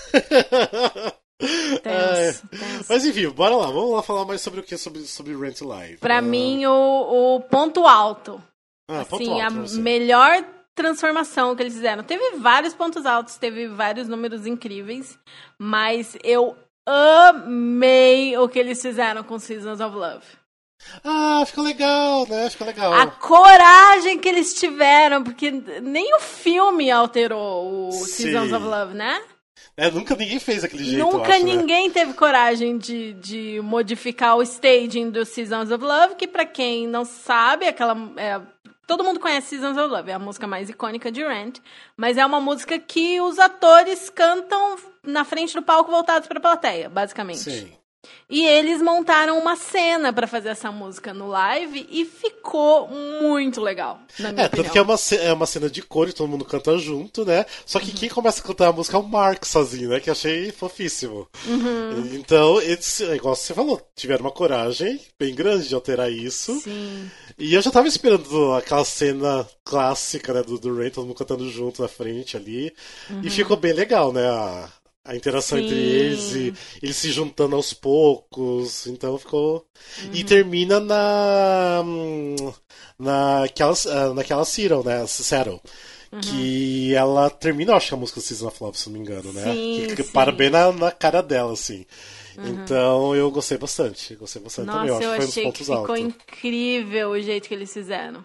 Tenso, 1.82 1.82
é. 1.84 2.32
Mas 2.88 3.04
enfim, 3.04 3.28
bora 3.30 3.56
lá, 3.56 3.66
vamos 3.66 3.90
lá 3.90 4.02
falar 4.02 4.24
mais 4.24 4.40
sobre 4.40 4.60
o 4.60 4.62
que? 4.62 4.76
Sobre, 4.78 5.02
sobre 5.02 5.36
Rent 5.36 5.60
Live. 5.60 5.96
Pra 5.96 6.22
mim, 6.22 6.66
o, 6.66 7.36
o 7.36 7.40
ponto 7.40 7.84
alto. 7.84 8.40
Ah, 8.88 9.00
assim, 9.00 9.10
ponto 9.10 9.30
alto, 9.32 9.74
a 9.74 9.80
melhor 9.80 10.44
transformação 10.76 11.56
que 11.56 11.62
eles 11.62 11.74
fizeram. 11.74 12.04
Teve 12.04 12.36
vários 12.36 12.74
pontos 12.74 13.06
altos, 13.06 13.36
teve 13.36 13.66
vários 13.66 14.06
números 14.06 14.46
incríveis, 14.46 15.18
mas 15.58 16.16
eu 16.22 16.56
amei 16.86 18.36
o 18.36 18.48
que 18.48 18.58
eles 18.58 18.80
fizeram 18.80 19.24
com 19.24 19.38
Seasons 19.38 19.80
of 19.80 19.96
Love. 19.96 20.24
Ah, 21.02 21.42
ficou 21.46 21.64
legal, 21.64 22.28
né? 22.28 22.48
Ficou 22.50 22.66
legal. 22.66 22.92
A 22.92 23.06
coragem 23.06 24.18
que 24.18 24.28
eles 24.28 24.54
tiveram, 24.54 25.24
porque 25.24 25.50
nem 25.50 26.14
o 26.14 26.20
filme 26.20 26.90
alterou 26.90 27.88
o 27.88 27.92
Sim. 27.92 28.04
Seasons 28.04 28.52
of 28.52 28.64
Love, 28.64 28.94
né? 28.94 29.20
É, 29.78 29.90
nunca 29.90 30.14
ninguém 30.14 30.38
fez 30.38 30.62
aquele 30.62 30.84
jeito. 30.84 31.04
Nunca 31.04 31.34
acho, 31.34 31.44
né? 31.44 31.54
ninguém 31.54 31.88
né? 31.88 31.94
teve 31.94 32.14
coragem 32.14 32.78
de, 32.78 33.14
de 33.14 33.60
modificar 33.62 34.36
o 34.36 34.42
staging 34.42 35.10
do 35.10 35.24
Seasons 35.24 35.70
of 35.70 35.82
Love, 35.82 36.14
que 36.14 36.26
para 36.26 36.46
quem 36.46 36.86
não 36.86 37.04
sabe, 37.04 37.66
aquela 37.66 37.94
é, 38.16 38.40
Todo 38.86 39.02
mundo 39.02 39.18
conhece 39.18 39.48
Seasons 39.48 39.76
of 39.76 39.88
Love, 39.88 40.10
é 40.10 40.14
a 40.14 40.18
música 40.18 40.46
mais 40.46 40.70
icônica 40.70 41.10
de 41.10 41.22
Rent, 41.22 41.58
mas 41.96 42.16
é 42.16 42.24
uma 42.24 42.40
música 42.40 42.78
que 42.78 43.20
os 43.20 43.38
atores 43.38 44.08
cantam 44.08 44.76
na 45.02 45.24
frente 45.24 45.54
do 45.54 45.62
palco 45.62 45.90
voltados 45.90 46.28
para 46.28 46.38
a 46.38 46.42
plateia, 46.42 46.88
basicamente. 46.88 47.50
Sim. 47.50 47.72
E 48.28 48.44
eles 48.44 48.82
montaram 48.82 49.38
uma 49.38 49.54
cena 49.54 50.12
para 50.12 50.26
fazer 50.26 50.48
essa 50.48 50.72
música 50.72 51.14
no 51.14 51.28
live 51.28 51.86
e 51.90 52.04
ficou 52.04 52.88
muito 52.88 53.60
legal. 53.60 54.00
Na 54.18 54.32
minha 54.32 54.44
é, 54.44 54.46
opinião. 54.46 54.64
tanto 54.64 54.72
que 54.72 54.78
é 54.78 54.82
uma, 54.82 54.96
é 55.22 55.32
uma 55.32 55.46
cena 55.46 55.70
de 55.70 55.80
cor 55.80 56.08
e 56.08 56.12
todo 56.12 56.28
mundo 56.28 56.44
canta 56.44 56.76
junto, 56.76 57.24
né? 57.24 57.46
Só 57.64 57.78
que 57.78 57.90
uhum. 57.90 57.96
quem 57.96 58.08
começa 58.08 58.40
a 58.40 58.44
cantar 58.44 58.68
a 58.68 58.72
música 58.72 58.96
é 58.96 59.00
o 59.00 59.04
Mark 59.04 59.44
sozinho, 59.44 59.90
né? 59.90 60.00
Que 60.00 60.10
achei 60.10 60.50
fofíssimo. 60.50 61.28
Uhum. 61.46 62.10
Então, 62.14 62.60
eles, 62.60 63.00
é 63.00 63.14
igual 63.14 63.36
você 63.36 63.54
falou, 63.54 63.80
tiveram 63.94 64.24
uma 64.24 64.32
coragem 64.32 65.00
bem 65.18 65.32
grande 65.32 65.68
de 65.68 65.74
alterar 65.74 66.10
isso. 66.10 66.58
Sim. 66.60 67.08
E 67.38 67.54
eu 67.54 67.62
já 67.62 67.70
tava 67.70 67.86
esperando 67.86 68.54
aquela 68.54 68.84
cena 68.84 69.46
clássica, 69.64 70.32
né? 70.32 70.42
Do, 70.42 70.58
do 70.58 70.76
Ray, 70.76 70.90
todo 70.90 71.06
mundo 71.06 71.16
cantando 71.16 71.48
junto 71.48 71.80
na 71.80 71.88
frente 71.88 72.36
ali. 72.36 72.72
Uhum. 73.08 73.20
E 73.22 73.30
ficou 73.30 73.56
bem 73.56 73.72
legal, 73.72 74.12
né? 74.12 74.28
A, 74.28 74.68
A 75.06 75.14
interação 75.16 75.58
Sim. 75.58 75.64
entre 75.64 75.76
eles 75.76 76.32
e 76.34 76.54
eles 76.82 76.96
se 76.96 77.10
juntando 77.12 77.54
aos 77.56 77.72
poucos. 77.72 78.86
Então 78.86 79.16
ficou. 79.18 79.64
E 80.12 80.20
Uhum. 80.20 80.26
termina 80.26 80.80
na. 80.80 81.82
hum, 81.84 82.36
Naquela, 82.98 83.74
ah, 83.88 84.14
naquela 84.14 84.44
Cyril, 84.44 84.82
né? 84.82 85.06
Cyril. 85.06 85.60
Uhum. 86.12 86.20
Que 86.20 86.94
ela 86.94 87.28
termina, 87.28 87.72
eu 87.72 87.76
acho 87.76 87.88
que 87.88 87.94
a 87.94 87.96
música 87.96 88.20
Season 88.20 88.46
of 88.48 88.62
Love, 88.62 88.78
se 88.78 88.86
não 88.88 88.94
me 88.94 89.00
engano, 89.00 89.32
né? 89.32 89.52
Sim, 89.52 89.86
que, 89.88 89.96
que 89.96 90.02
sim. 90.02 90.08
Uhum. 90.08 90.12
para 90.12 90.32
bem 90.32 90.48
na, 90.50 90.72
na 90.72 90.90
cara 90.90 91.20
dela, 91.22 91.52
assim. 91.52 91.84
Então 92.38 93.14
eu 93.14 93.30
gostei 93.30 93.58
bastante. 93.58 94.14
Gostei 94.14 94.40
bastante 94.42 94.66
também. 94.70 94.88
Eu 94.88 94.94
Nossa, 94.94 95.08
acho 95.08 95.08
eu 95.08 95.10
que 95.10 95.16
foi 95.16 95.24
um 95.24 95.50
dos 95.50 95.58
pontos 95.58 95.66
ficou 95.66 95.76
altos. 95.76 95.98
incrível 96.00 97.10
o 97.10 97.20
jeito 97.20 97.48
que 97.48 97.54
eles 97.54 97.72
fizeram. 97.72 98.24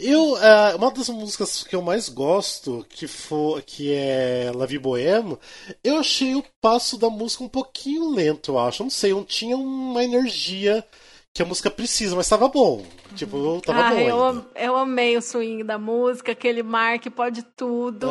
Eu, 0.00 0.36
ah, 0.36 0.74
uma 0.76 0.90
das 0.90 1.08
músicas 1.08 1.62
que 1.62 1.76
eu 1.76 1.82
mais 1.82 2.08
gosto, 2.08 2.84
que, 2.88 3.06
for, 3.06 3.62
que 3.62 3.92
é 3.92 4.50
La 4.54 4.66
Vie 4.66 4.78
Bohème, 4.78 5.38
eu 5.82 5.98
achei 5.98 6.34
o 6.34 6.44
passo 6.60 6.98
da 6.98 7.08
música 7.08 7.44
um 7.44 7.48
pouquinho 7.48 8.10
lento, 8.10 8.50
eu 8.52 8.58
acho. 8.58 8.82
Não 8.82 8.90
sei, 8.90 9.12
não 9.12 9.24
tinha 9.24 9.56
uma 9.56 10.02
energia 10.02 10.84
que 11.32 11.42
a 11.42 11.44
música 11.46 11.70
precisa, 11.70 12.16
mas 12.16 12.28
tava 12.28 12.48
bom. 12.48 12.84
Tipo, 13.14 13.60
tava 13.60 13.80
ah, 13.80 13.90
bom 13.90 14.00
eu, 14.00 14.24
am- 14.24 14.46
eu 14.56 14.76
amei 14.76 15.16
o 15.16 15.22
swing 15.22 15.62
da 15.62 15.78
música, 15.78 16.32
aquele 16.32 16.62
mar 16.62 16.98
que 16.98 17.10
pode 17.10 17.42
tudo, 17.56 18.08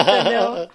entendeu? 0.00 0.68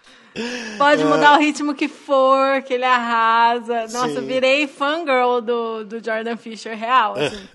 Pode 0.77 1.03
mudar 1.03 1.37
o 1.37 1.39
ritmo 1.39 1.73
que 1.73 1.87
for, 1.87 2.61
que 2.63 2.73
ele 2.73 2.85
arrasa. 2.85 3.87
Nossa, 3.87 4.21
Sim. 4.21 4.27
virei 4.27 4.67
fangirl 4.67 5.41
do, 5.41 5.83
do 5.83 6.03
Jordan 6.03 6.37
Fisher 6.37 6.77
real, 6.77 7.15
assim. 7.17 7.47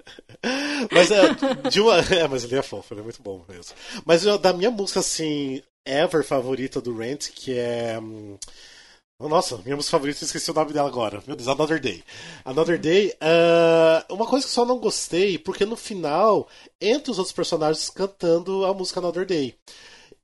Mas 0.93 1.11
é, 1.11 1.69
de 1.71 1.81
uma, 1.81 1.99
é, 2.15 2.29
mas 2.29 2.45
ele 2.45 2.57
é 2.57 2.63
fofo, 2.63 2.93
ele 2.93 3.01
é 3.01 3.05
muito 3.05 3.23
bom 3.23 3.43
mesmo. 3.49 3.75
Mas 4.05 4.25
da 4.41 4.53
minha 4.53 4.71
música, 4.71 5.01
assim, 5.01 5.63
ever 5.87 6.23
favorita 6.23 6.83
do 6.83 6.95
Rent, 6.95 7.31
que 7.31 7.57
é. 7.59 7.99
hum, 7.99 8.37
Nossa, 9.19 9.57
minha 9.65 9.77
música 9.77 9.93
favorita, 9.93 10.23
esqueci 10.23 10.51
o 10.51 10.55
nome 10.55 10.75
dela 10.75 10.89
agora. 10.89 11.23
Meu 11.27 11.35
Deus, 11.35 11.49
Another 11.49 11.81
Day. 11.81 12.05
Another 12.45 12.79
Day, 12.79 13.15
ah, 13.23 14.05
uma 14.11 14.27
coisa 14.27 14.47
que 14.47 14.53
só 14.53 14.67
não 14.67 14.79
gostei, 14.79 15.39
porque 15.39 15.65
no 15.65 15.77
final, 15.77 16.47
entre 16.79 17.11
os 17.11 17.19
outros 17.19 17.35
personagens 17.35 17.89
cantando 17.89 18.67
a 18.67 18.75
música 18.75 19.01
Another 19.01 19.25
Day. 19.25 19.55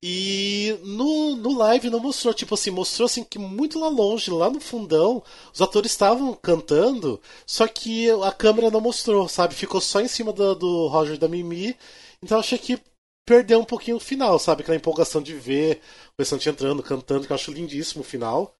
E 0.03 0.79
no, 0.83 1.37
no 1.37 1.59
live 1.59 1.91
não 1.91 2.01
mostrou, 2.01 2.33
tipo 2.33 2.55
assim, 2.55 2.71
mostrou 2.71 3.05
assim 3.05 3.23
que 3.23 3.39
muito 3.39 3.79
lá 3.79 3.89
longe, 3.89 4.31
lá 4.31 4.49
no 4.49 4.59
fundão, 4.59 5.23
os 5.53 5.61
atores 5.61 5.93
estavam 5.93 6.33
cantando, 6.35 7.21
só 7.47 7.69
que 7.69 8.09
a 8.11 8.33
câmera 8.33 8.71
não 8.71 8.81
mostrou, 8.81 9.29
sabe? 9.29 9.55
Ficou 9.55 9.81
só 9.81 10.01
em 10.01 10.09
cima 10.09 10.33
do, 10.33 10.55
do 10.55 10.87
Roger 10.89 11.19
da 11.19 11.29
Mimi. 11.29 11.77
Então 12.23 12.39
eu 12.39 12.41
achei 12.41 12.57
que 12.57 12.81
perdeu 13.27 13.61
um 13.61 13.65
pouquinho 13.65 13.99
o 13.99 14.01
final, 14.01 14.39
sabe? 14.39 14.63
Aquela 14.63 14.77
empolgação 14.77 15.21
de 15.23 15.35
ver 15.35 15.81
o 16.19 16.23
restante 16.23 16.49
entrando, 16.49 16.83
cantando, 16.83 17.27
que 17.27 17.33
eu 17.33 17.37
acho 17.37 17.53
lindíssimo 17.53 18.01
o 18.01 18.05
final. 18.05 18.57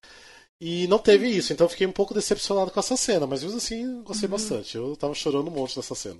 E 0.61 0.85
não 0.87 0.99
teve 0.99 1.27
isso, 1.27 1.51
então 1.51 1.65
eu 1.65 1.69
fiquei 1.69 1.87
um 1.87 1.91
pouco 1.91 2.13
decepcionado 2.13 2.69
com 2.69 2.79
essa 2.79 2.95
cena, 2.95 3.25
mas 3.25 3.41
mesmo 3.41 3.57
assim 3.57 4.03
gostei 4.03 4.29
bastante. 4.29 4.77
Eu 4.77 4.95
tava 4.95 5.15
chorando 5.15 5.47
um 5.47 5.51
monte 5.51 5.75
nessa 5.75 5.95
cena. 5.95 6.19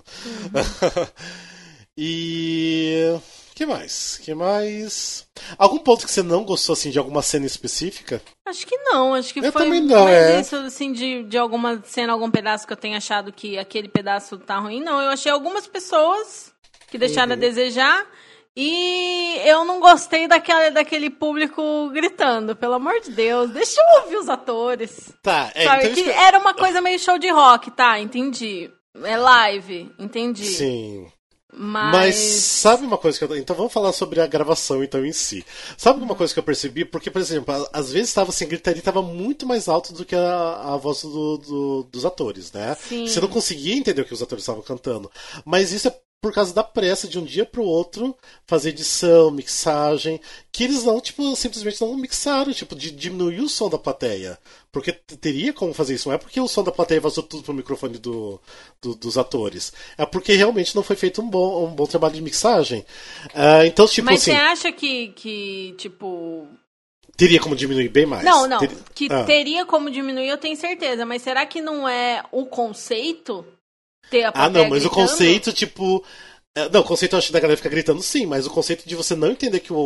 e. 1.96 3.20
que 3.62 3.66
mais? 3.66 4.18
que 4.18 4.34
mais? 4.34 5.28
Algum 5.58 5.78
ponto 5.78 6.06
que 6.06 6.12
você 6.12 6.24
não 6.24 6.44
gostou 6.44 6.74
assim 6.74 6.90
de 6.90 6.98
alguma 7.00 7.22
cena 7.22 7.46
específica? 7.46 8.22
Acho 8.48 8.66
que 8.66 8.76
não, 8.78 9.14
acho 9.14 9.34
que 9.34 9.40
Eu 9.40 9.52
foi 9.52 9.64
também 9.64 9.82
não, 9.82 10.08
é. 10.08 10.40
isso, 10.42 10.56
assim, 10.56 10.92
de, 10.92 11.24
de 11.24 11.38
alguma 11.38 11.82
cena, 11.86 12.14
algum 12.14 12.30
pedaço 12.32 12.66
que 12.66 12.74
eu 12.74 12.78
tenha 12.78 12.98
achado 12.98 13.32
que 13.32 13.58
aquele 13.58 13.88
pedaço 13.88 14.38
tá 14.38 14.58
ruim. 14.58 14.82
Não, 14.84 15.00
eu 15.02 15.10
achei 15.10 15.32
algumas 15.32 15.68
pessoas 15.68 16.52
que 16.90 16.98
deixaram 16.98 17.30
Uhum. 17.34 17.38
a 17.38 17.40
desejar. 17.40 18.06
E 18.56 19.38
eu 19.46 19.64
não 19.64 19.80
gostei 19.80 20.28
daquela, 20.28 20.70
daquele 20.70 21.10
público 21.10 21.90
gritando, 21.94 22.54
pelo 22.56 22.74
amor 22.74 23.00
de 23.00 23.12
Deus, 23.12 23.50
deixa 23.52 23.80
eu 23.80 24.02
ouvir 24.04 24.18
os 24.18 24.28
atores. 24.28 25.10
Tá, 25.24 25.50
é, 25.56 25.64
Sabe, 25.64 25.86
então 25.88 26.04
que- 26.04 26.10
era 26.10 26.38
uma 26.38 26.54
coisa 26.54 26.82
meio 26.82 27.00
show 27.00 27.18
de 27.18 27.30
rock, 27.30 27.72
tá, 27.72 27.98
entendi. 28.00 28.70
É 29.06 29.16
live, 29.16 29.90
entendi. 29.98 30.44
Sim. 30.46 31.08
Mas, 31.54 31.92
Mas 31.92 32.16
sabe 32.16 32.86
uma 32.86 32.98
coisa 32.98 33.18
que 33.18 33.24
eu... 33.26 33.36
Então 33.38 33.56
vamos 33.56 33.74
falar 33.74 33.92
sobre 33.92 34.22
a 34.22 34.28
gravação 34.28 34.84
então 34.84 35.06
em 35.06 35.12
si. 35.12 35.46
Sabe 35.78 36.02
uma 36.02 36.16
coisa 36.16 36.34
que 36.34 36.40
eu 36.40 36.44
percebi? 36.44 36.86
Porque, 36.86 37.12
por 37.12 37.20
exemplo, 37.22 37.54
às 37.74 37.92
vezes 37.92 38.10
estava 38.10 38.30
assim, 38.30 38.46
a 38.46 38.48
gritaria 38.48 38.80
estava 38.80 39.02
muito 39.02 39.46
mais 39.46 39.68
alto 39.68 39.94
do 39.94 40.06
que 40.06 40.16
a, 40.16 40.74
a 40.74 40.78
voz 40.78 41.02
do- 41.02 41.38
do- 41.38 41.84
dos 41.92 42.06
atores, 42.06 42.52
né? 42.52 42.76
Sim. 42.88 43.06
Você 43.08 43.20
não 43.20 43.28
conseguia 43.28 43.76
entender 43.76 44.02
o 44.02 44.06
que 44.06 44.14
os 44.14 44.22
atores 44.22 44.44
estavam 44.44 44.62
cantando. 44.62 45.12
Mas 45.46 45.72
isso 45.72 45.88
é 45.88 45.96
por 46.22 46.32
causa 46.32 46.54
da 46.54 46.64
pressa 46.64 47.08
de 47.08 47.18
um 47.18 47.24
dia 47.26 47.44
pro 47.48 47.64
outro 47.64 48.16
fazer 48.46 48.70
edição, 48.70 49.32
mixagem, 49.32 50.22
que 50.52 50.64
eles 50.64 50.84
não, 50.84 51.02
tipo, 51.02 51.36
simplesmente 51.36 51.82
não 51.82 51.98
mixaram, 51.98 52.54
tipo, 52.54 52.76
de 52.76 52.92
diminuir 52.92 53.40
o 53.42 53.50
som 53.50 53.68
da 53.70 53.78
plateia. 53.80 54.38
Porque 54.72 54.92
teria 54.92 55.52
como 55.52 55.74
fazer 55.74 55.96
isso. 55.96 56.08
Não 56.08 56.14
é 56.16 56.20
porque 56.20 56.40
o 56.40 56.48
som 56.48 56.64
da 56.64 56.72
plateia 56.72 57.02
vazou 57.02 57.24
tudo 57.24 57.42
pro 57.42 57.54
microfone 57.56 57.98
do, 57.98 58.40
do- 58.80 58.94
dos 58.96 59.18
atores. 59.18 59.74
É 59.98 60.06
porque 60.06 60.34
realmente 60.34 60.76
não 60.76 60.84
foi 60.84 60.96
feito 60.96 61.24
um 61.24 61.28
bom, 61.30 61.66
um 61.66 61.74
bom 61.74 61.88
trabalho 61.88 62.14
de 62.14 62.22
mixagem. 62.22 62.86
Ah, 63.34 63.66
então, 63.66 63.88
tipo 63.88 64.06
mas 64.06 64.22
assim, 64.22 64.32
você 64.32 64.38
acha 64.38 64.72
que, 64.72 65.08
que, 65.10 65.74
tipo, 65.80 66.48
teria 67.18 67.40
como 67.40 67.56
diminuir 67.56 67.90
bem 67.90 68.06
mais. 68.06 68.24
Não, 68.24 68.46
não. 68.48 68.60
Teria- 68.60 68.78
Que 68.94 69.08
Ah. 69.10 69.24
teria 69.24 69.66
como 69.66 69.90
diminuir, 69.90 70.28
eu 70.30 70.38
tenho 70.38 70.56
certeza. 70.56 71.04
Mas 71.04 71.24
será 71.24 71.48
que 71.48 71.60
não 71.62 71.90
é 71.90 72.24
o 72.32 72.46
conceito 72.46 73.44
ter 74.10 74.24
a 74.26 74.32
Ah, 74.34 74.50
não, 74.50 74.66
mas 74.66 74.86
o 74.86 74.90
gritando? 74.90 74.90
conceito, 74.90 75.52
tipo. 75.54 76.04
é, 76.56 76.70
Não, 76.70 76.82
o 76.82 76.84
conceito 76.84 77.14
eu 77.16 77.20
acho 77.20 77.34
da 77.34 77.40
galera 77.40 77.58
ficar 77.58 77.70
gritando 77.70 78.02
sim, 78.04 78.26
mas 78.26 78.46
o 78.48 78.52
conceito 78.52 78.88
de 78.88 78.96
você 78.96 79.16
não 79.16 79.30
entender 79.32 79.60
que 79.62 79.74
o, 79.74 79.78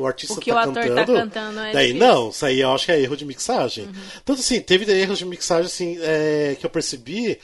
o 0.00 0.06
artista 0.06 0.34
O 0.34 0.36
que 0.40 0.50
tá 0.50 0.54
o 0.54 0.58
ator 0.58 0.90
cantando. 0.90 0.94
tá 0.94 1.06
cantando 1.06 1.60
é 1.60 1.72
Daí 1.72 1.92
difícil. 1.92 1.94
não, 1.94 2.30
isso 2.30 2.46
aí 2.46 2.60
eu 2.60 2.72
acho 2.72 2.86
que 2.86 2.92
é 2.92 3.00
erro 3.00 3.16
de 3.16 3.24
mixagem. 3.24 3.90
Tanto 4.24 4.40
assim, 4.40 4.60
teve 4.60 4.90
erros 4.92 5.18
de 5.18 5.24
mixagem 5.26 5.66
assim, 5.66 5.98
é, 6.02 6.56
que 6.60 6.66
eu 6.66 6.70
percebi. 6.70 7.38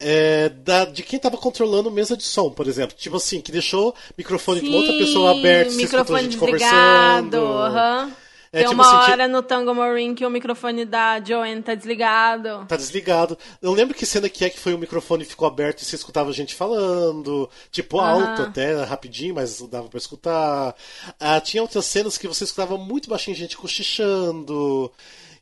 é, 0.00 0.48
da, 0.50 0.84
de 0.86 1.02
quem 1.02 1.18
tava 1.20 1.38
controlando 1.38 1.90
mesa 1.90 2.16
de 2.16 2.24
som, 2.24 2.50
por 2.50 2.68
exemplo. 2.68 2.96
Tipo 2.98 3.16
assim, 3.16 3.40
que 3.40 3.52
deixou 3.52 3.90
o 3.90 3.94
microfone 4.18 4.62
de 4.62 4.68
uma 4.68 4.78
outra 4.78 4.92
Sim, 4.92 4.98
pessoa 4.98 5.32
aberto, 5.32 5.72
se 5.72 5.86
escutou 5.86 6.16
a 6.16 6.18
microfone 6.18 6.20
gente 6.20 6.36
desligado. 6.36 7.36
conversando. 7.36 7.38
aham. 7.38 8.16
É, 8.56 8.60
Tem 8.60 8.68
tipo 8.70 8.82
uma 8.82 9.02
assim, 9.02 9.12
hora 9.12 9.28
no 9.28 9.42
Tango 9.42 9.74
Marine 9.74 10.14
que 10.14 10.24
o 10.24 10.30
microfone 10.30 10.86
da 10.86 11.20
Joanne 11.22 11.60
tá 11.62 11.74
desligado. 11.74 12.64
Tá 12.66 12.74
desligado. 12.74 13.36
Eu 13.60 13.70
lembro 13.74 13.94
que 13.94 14.06
cena 14.06 14.30
que 14.30 14.46
é 14.46 14.48
que 14.50 14.58
foi 14.58 14.72
o 14.72 14.78
microfone 14.78 15.26
ficou 15.26 15.46
aberto 15.46 15.82
e 15.82 15.84
você 15.84 15.94
escutava 15.94 16.30
a 16.30 16.32
gente 16.32 16.54
falando. 16.54 17.50
Tipo, 17.70 18.00
Aham. 18.00 18.30
alto 18.30 18.42
até, 18.44 18.82
rapidinho, 18.82 19.34
mas 19.34 19.60
dava 19.68 19.88
pra 19.90 19.98
escutar. 19.98 20.74
Ah, 21.20 21.38
tinha 21.38 21.62
outras 21.62 21.84
cenas 21.84 22.16
que 22.16 22.26
você 22.26 22.44
escutava 22.44 22.78
muito 22.78 23.10
baixinho 23.10 23.36
gente 23.36 23.58
cochichando. 23.58 24.90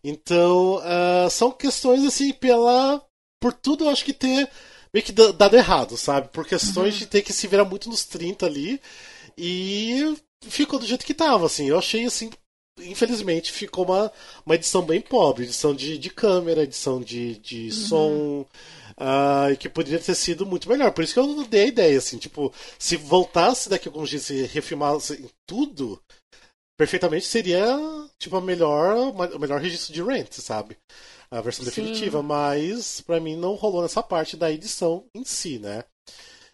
Então, 0.03 0.81
ah, 0.83 1.29
são 1.31 1.53
questões 1.53 2.05
assim, 2.05 2.33
pela. 2.33 3.00
Por 3.40 3.53
tudo 3.53 3.85
eu 3.85 3.90
acho 3.90 4.05
que 4.05 4.12
ter 4.12 4.48
meio 4.92 5.05
que 5.07 5.12
da- 5.12 5.31
dado 5.31 5.55
errado, 5.57 5.96
sabe? 5.96 6.29
Por 6.33 6.44
questões 6.46 6.94
de 6.94 7.07
ter 7.07 7.22
que 7.22 7.33
se 7.33 7.46
virar 7.46 7.64
muito 7.64 7.88
nos 7.88 8.05
30 8.05 8.46
ali. 8.46 8.81
E 9.38 10.16
ficou 10.42 10.79
do 10.79 10.87
jeito 10.87 11.05
que 11.07 11.14
tava, 11.14 11.46
assim. 11.46 11.68
Eu 11.68 11.79
achei 11.79 12.05
assim. 12.05 12.31
Infelizmente 12.80 13.52
ficou 13.52 13.84
uma, 13.84 14.10
uma 14.44 14.54
edição 14.56 14.82
bem 14.82 15.00
pobre, 15.00 15.44
edição 15.44 15.74
de, 15.74 15.96
de 15.96 16.10
câmera, 16.10 16.64
edição 16.64 17.00
de, 17.00 17.38
de 17.38 17.70
som, 17.70 18.44
ah, 18.96 19.48
que 19.58 19.68
poderia 19.68 20.00
ter 20.00 20.14
sido 20.14 20.44
muito 20.44 20.68
melhor. 20.68 20.90
Por 20.92 21.04
isso 21.04 21.14
que 21.14 21.20
eu 21.20 21.44
dei 21.44 21.64
a 21.64 21.68
ideia, 21.68 21.98
assim, 21.98 22.18
tipo, 22.18 22.52
se 22.78 22.96
voltasse 22.96 23.68
daqui 23.68 23.88
a 23.88 23.92
alguns 23.92 24.10
dias 24.10 24.28
e 24.30 24.42
refilmasse 24.42 25.24
tudo, 25.46 26.02
perfeitamente 26.76 27.26
seria 27.26 27.64
tipo 28.18 28.37
a 28.37 28.40
melhor, 28.40 28.96
o 28.96 29.38
melhor 29.38 29.60
registro 29.60 29.92
de 29.92 30.02
Rent, 30.02 30.32
sabe? 30.32 30.76
A 31.30 31.40
versão 31.40 31.64
Sim. 31.64 31.70
definitiva, 31.70 32.22
mas 32.22 33.00
pra 33.00 33.20
mim 33.20 33.37
não 33.37 33.54
rolou 33.54 33.82
nessa 33.82 34.02
parte 34.02 34.37
da 34.37 34.50
edição 34.50 35.04
em 35.14 35.24
si, 35.24 35.58
né? 35.58 35.84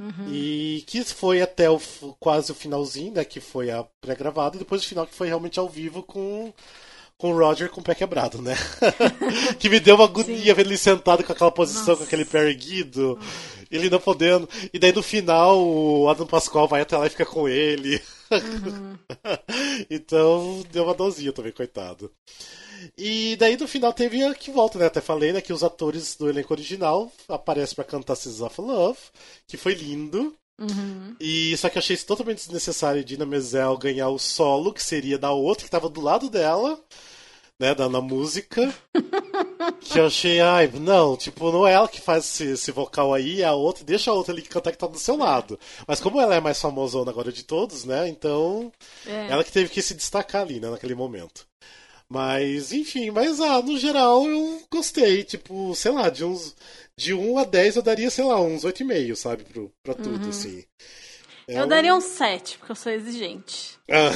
Uhum. 0.00 0.32
E 0.32 0.82
que 0.86 1.04
foi 1.04 1.42
até 1.42 1.68
o, 1.68 1.78
quase 2.18 2.50
o 2.50 2.54
finalzinho, 2.54 3.12
né? 3.12 3.22
Que 3.22 3.38
foi 3.38 3.70
a 3.70 3.84
pré-gravada, 4.00 4.56
e 4.56 4.58
depois 4.58 4.82
o 4.82 4.86
final 4.86 5.06
que 5.06 5.14
foi 5.14 5.28
realmente 5.28 5.58
ao 5.58 5.68
vivo 5.68 6.02
com, 6.02 6.50
com 7.18 7.32
o 7.34 7.38
Roger 7.38 7.68
com 7.68 7.82
o 7.82 7.84
pé 7.84 7.94
quebrado, 7.94 8.40
né? 8.40 8.56
que 9.60 9.68
me 9.68 9.78
deu 9.78 9.96
uma 9.96 10.04
agonia 10.04 10.54
ver 10.54 10.64
ele 10.64 10.78
sentado 10.78 11.22
com 11.22 11.32
aquela 11.32 11.52
posição, 11.52 11.88
Nossa. 11.88 11.98
com 11.98 12.04
aquele 12.04 12.24
pé 12.24 12.48
erguido, 12.48 13.18
ele 13.70 13.90
não 13.90 14.00
podendo. 14.00 14.48
E 14.72 14.78
daí 14.78 14.90
no 14.90 15.02
final 15.02 15.60
o 15.60 16.08
Adam 16.08 16.26
Pascoal 16.26 16.66
vai 16.66 16.80
até 16.80 16.96
lá 16.96 17.06
e 17.06 17.10
fica 17.10 17.26
com 17.26 17.46
ele. 17.46 18.00
Uhum. 18.30 18.96
então 19.90 20.64
deu 20.72 20.84
uma 20.84 20.94
dozinha 20.94 21.30
também, 21.30 21.52
coitado. 21.52 22.10
E 22.96 23.36
daí 23.36 23.56
no 23.56 23.68
final 23.68 23.92
teve 23.92 24.22
a 24.24 24.34
que 24.34 24.50
volta, 24.50 24.78
né? 24.78 24.86
Até 24.86 25.00
falei, 25.00 25.32
né? 25.32 25.40
Que 25.40 25.52
os 25.52 25.62
atores 25.64 26.16
do 26.16 26.28
elenco 26.28 26.52
original 26.52 27.10
aparecem 27.28 27.74
pra 27.74 27.84
cantar 27.84 28.16
Seasons 28.16 28.40
of 28.40 28.60
Love, 28.60 28.98
que 29.46 29.56
foi 29.56 29.74
lindo. 29.74 30.34
Uhum. 30.58 31.16
E 31.18 31.56
só 31.56 31.68
que 31.70 31.78
eu 31.78 31.80
achei 31.80 31.94
isso 31.94 32.06
totalmente 32.06 32.38
desnecessário 32.38 33.02
de 33.02 33.14
Ina 33.14 33.24
Menzel 33.24 33.76
ganhar 33.78 34.08
o 34.10 34.18
solo, 34.18 34.72
que 34.72 34.82
seria 34.82 35.18
da 35.18 35.30
outra 35.32 35.64
que 35.64 35.70
tava 35.70 35.88
do 35.88 36.02
lado 36.02 36.28
dela, 36.28 36.78
né, 37.58 37.74
da, 37.74 37.88
na 37.88 38.00
música. 38.00 38.72
que 39.80 39.98
eu 39.98 40.06
achei, 40.06 40.40
ai, 40.40 40.70
não, 40.74 41.16
tipo, 41.16 41.50
não 41.50 41.66
é 41.66 41.72
ela 41.72 41.88
que 41.88 42.00
faz 42.00 42.24
esse, 42.24 42.44
esse 42.52 42.70
vocal 42.72 43.14
aí, 43.14 43.40
é 43.40 43.46
a 43.46 43.54
outra, 43.54 43.84
deixa 43.84 44.10
a 44.10 44.14
outra 44.14 44.34
ali 44.34 44.42
que 44.42 44.48
cantar 44.50 44.72
que 44.72 44.78
tá 44.78 44.86
do 44.86 44.98
seu 44.98 45.16
lado. 45.16 45.58
Mas 45.86 45.98
como 46.00 46.20
ela 46.20 46.34
é 46.34 46.40
mais 46.40 46.60
famosona 46.60 47.10
agora 47.10 47.32
de 47.32 47.42
todos, 47.42 47.84
né, 47.84 48.06
então 48.08 48.70
É. 49.06 49.28
ela 49.28 49.42
que 49.42 49.52
teve 49.52 49.70
que 49.70 49.80
se 49.80 49.94
destacar 49.94 50.42
ali, 50.42 50.60
né, 50.60 50.68
naquele 50.70 50.94
momento. 50.94 51.46
Mas, 52.10 52.72
enfim, 52.72 53.12
mas 53.12 53.40
ah, 53.40 53.62
no 53.62 53.78
geral 53.78 54.26
eu 54.26 54.60
gostei. 54.68 55.22
Tipo, 55.22 55.72
sei 55.76 55.92
lá, 55.92 56.10
de 56.10 56.24
uns. 56.24 56.56
De 56.96 57.14
1 57.14 57.38
a 57.38 57.44
10 57.44 57.76
eu 57.76 57.82
daria, 57.82 58.10
sei 58.10 58.24
lá, 58.24 58.38
uns 58.40 58.64
8,5, 58.64 59.14
sabe, 59.14 59.44
pro, 59.44 59.72
pra 59.82 59.94
tudo, 59.94 60.24
uhum. 60.24 60.28
assim. 60.28 60.64
É 61.48 61.58
eu 61.58 61.64
um... 61.64 61.68
daria 61.68 61.94
um 61.94 62.00
7, 62.00 62.58
porque 62.58 62.72
eu 62.72 62.76
sou 62.76 62.92
exigente. 62.92 63.78
Ah, 63.88 64.10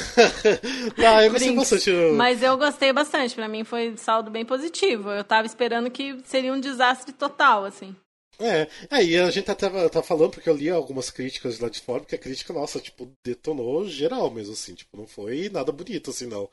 ah 0.99 1.25
eu 1.25 1.31
gostei 1.31 1.55
bastante. 1.55 1.91
Mas 2.17 2.43
eu 2.43 2.59
gostei 2.59 2.93
bastante. 2.93 3.35
Pra 3.35 3.49
mim 3.49 3.65
foi 3.65 3.97
saldo 3.97 4.31
bem 4.31 4.45
positivo. 4.45 5.11
Eu 5.11 5.25
tava 5.25 5.47
esperando 5.47 5.91
que 5.91 6.19
seria 6.25 6.53
um 6.53 6.61
desastre 6.61 7.13
total, 7.13 7.65
assim. 7.65 7.95
É, 8.39 8.67
aí 8.91 9.15
é, 9.15 9.23
a 9.23 9.31
gente 9.31 9.49
até 9.49 9.69
tá, 9.69 9.89
tá 9.89 10.03
falando, 10.03 10.33
porque 10.33 10.49
eu 10.49 10.57
li 10.57 10.69
algumas 10.69 11.09
críticas 11.09 11.61
lá 11.61 11.69
de 11.69 11.81
fora, 11.81 12.01
porque 12.01 12.17
a 12.17 12.19
crítica, 12.19 12.53
nossa, 12.53 12.81
tipo, 12.81 13.09
detonou 13.23 13.89
geral 13.89 14.31
mesmo, 14.31 14.53
assim, 14.55 14.75
tipo, 14.75 14.97
não 14.97 15.07
foi 15.07 15.49
nada 15.49 15.71
bonito, 15.71 16.11
assim, 16.11 16.27
não. 16.27 16.49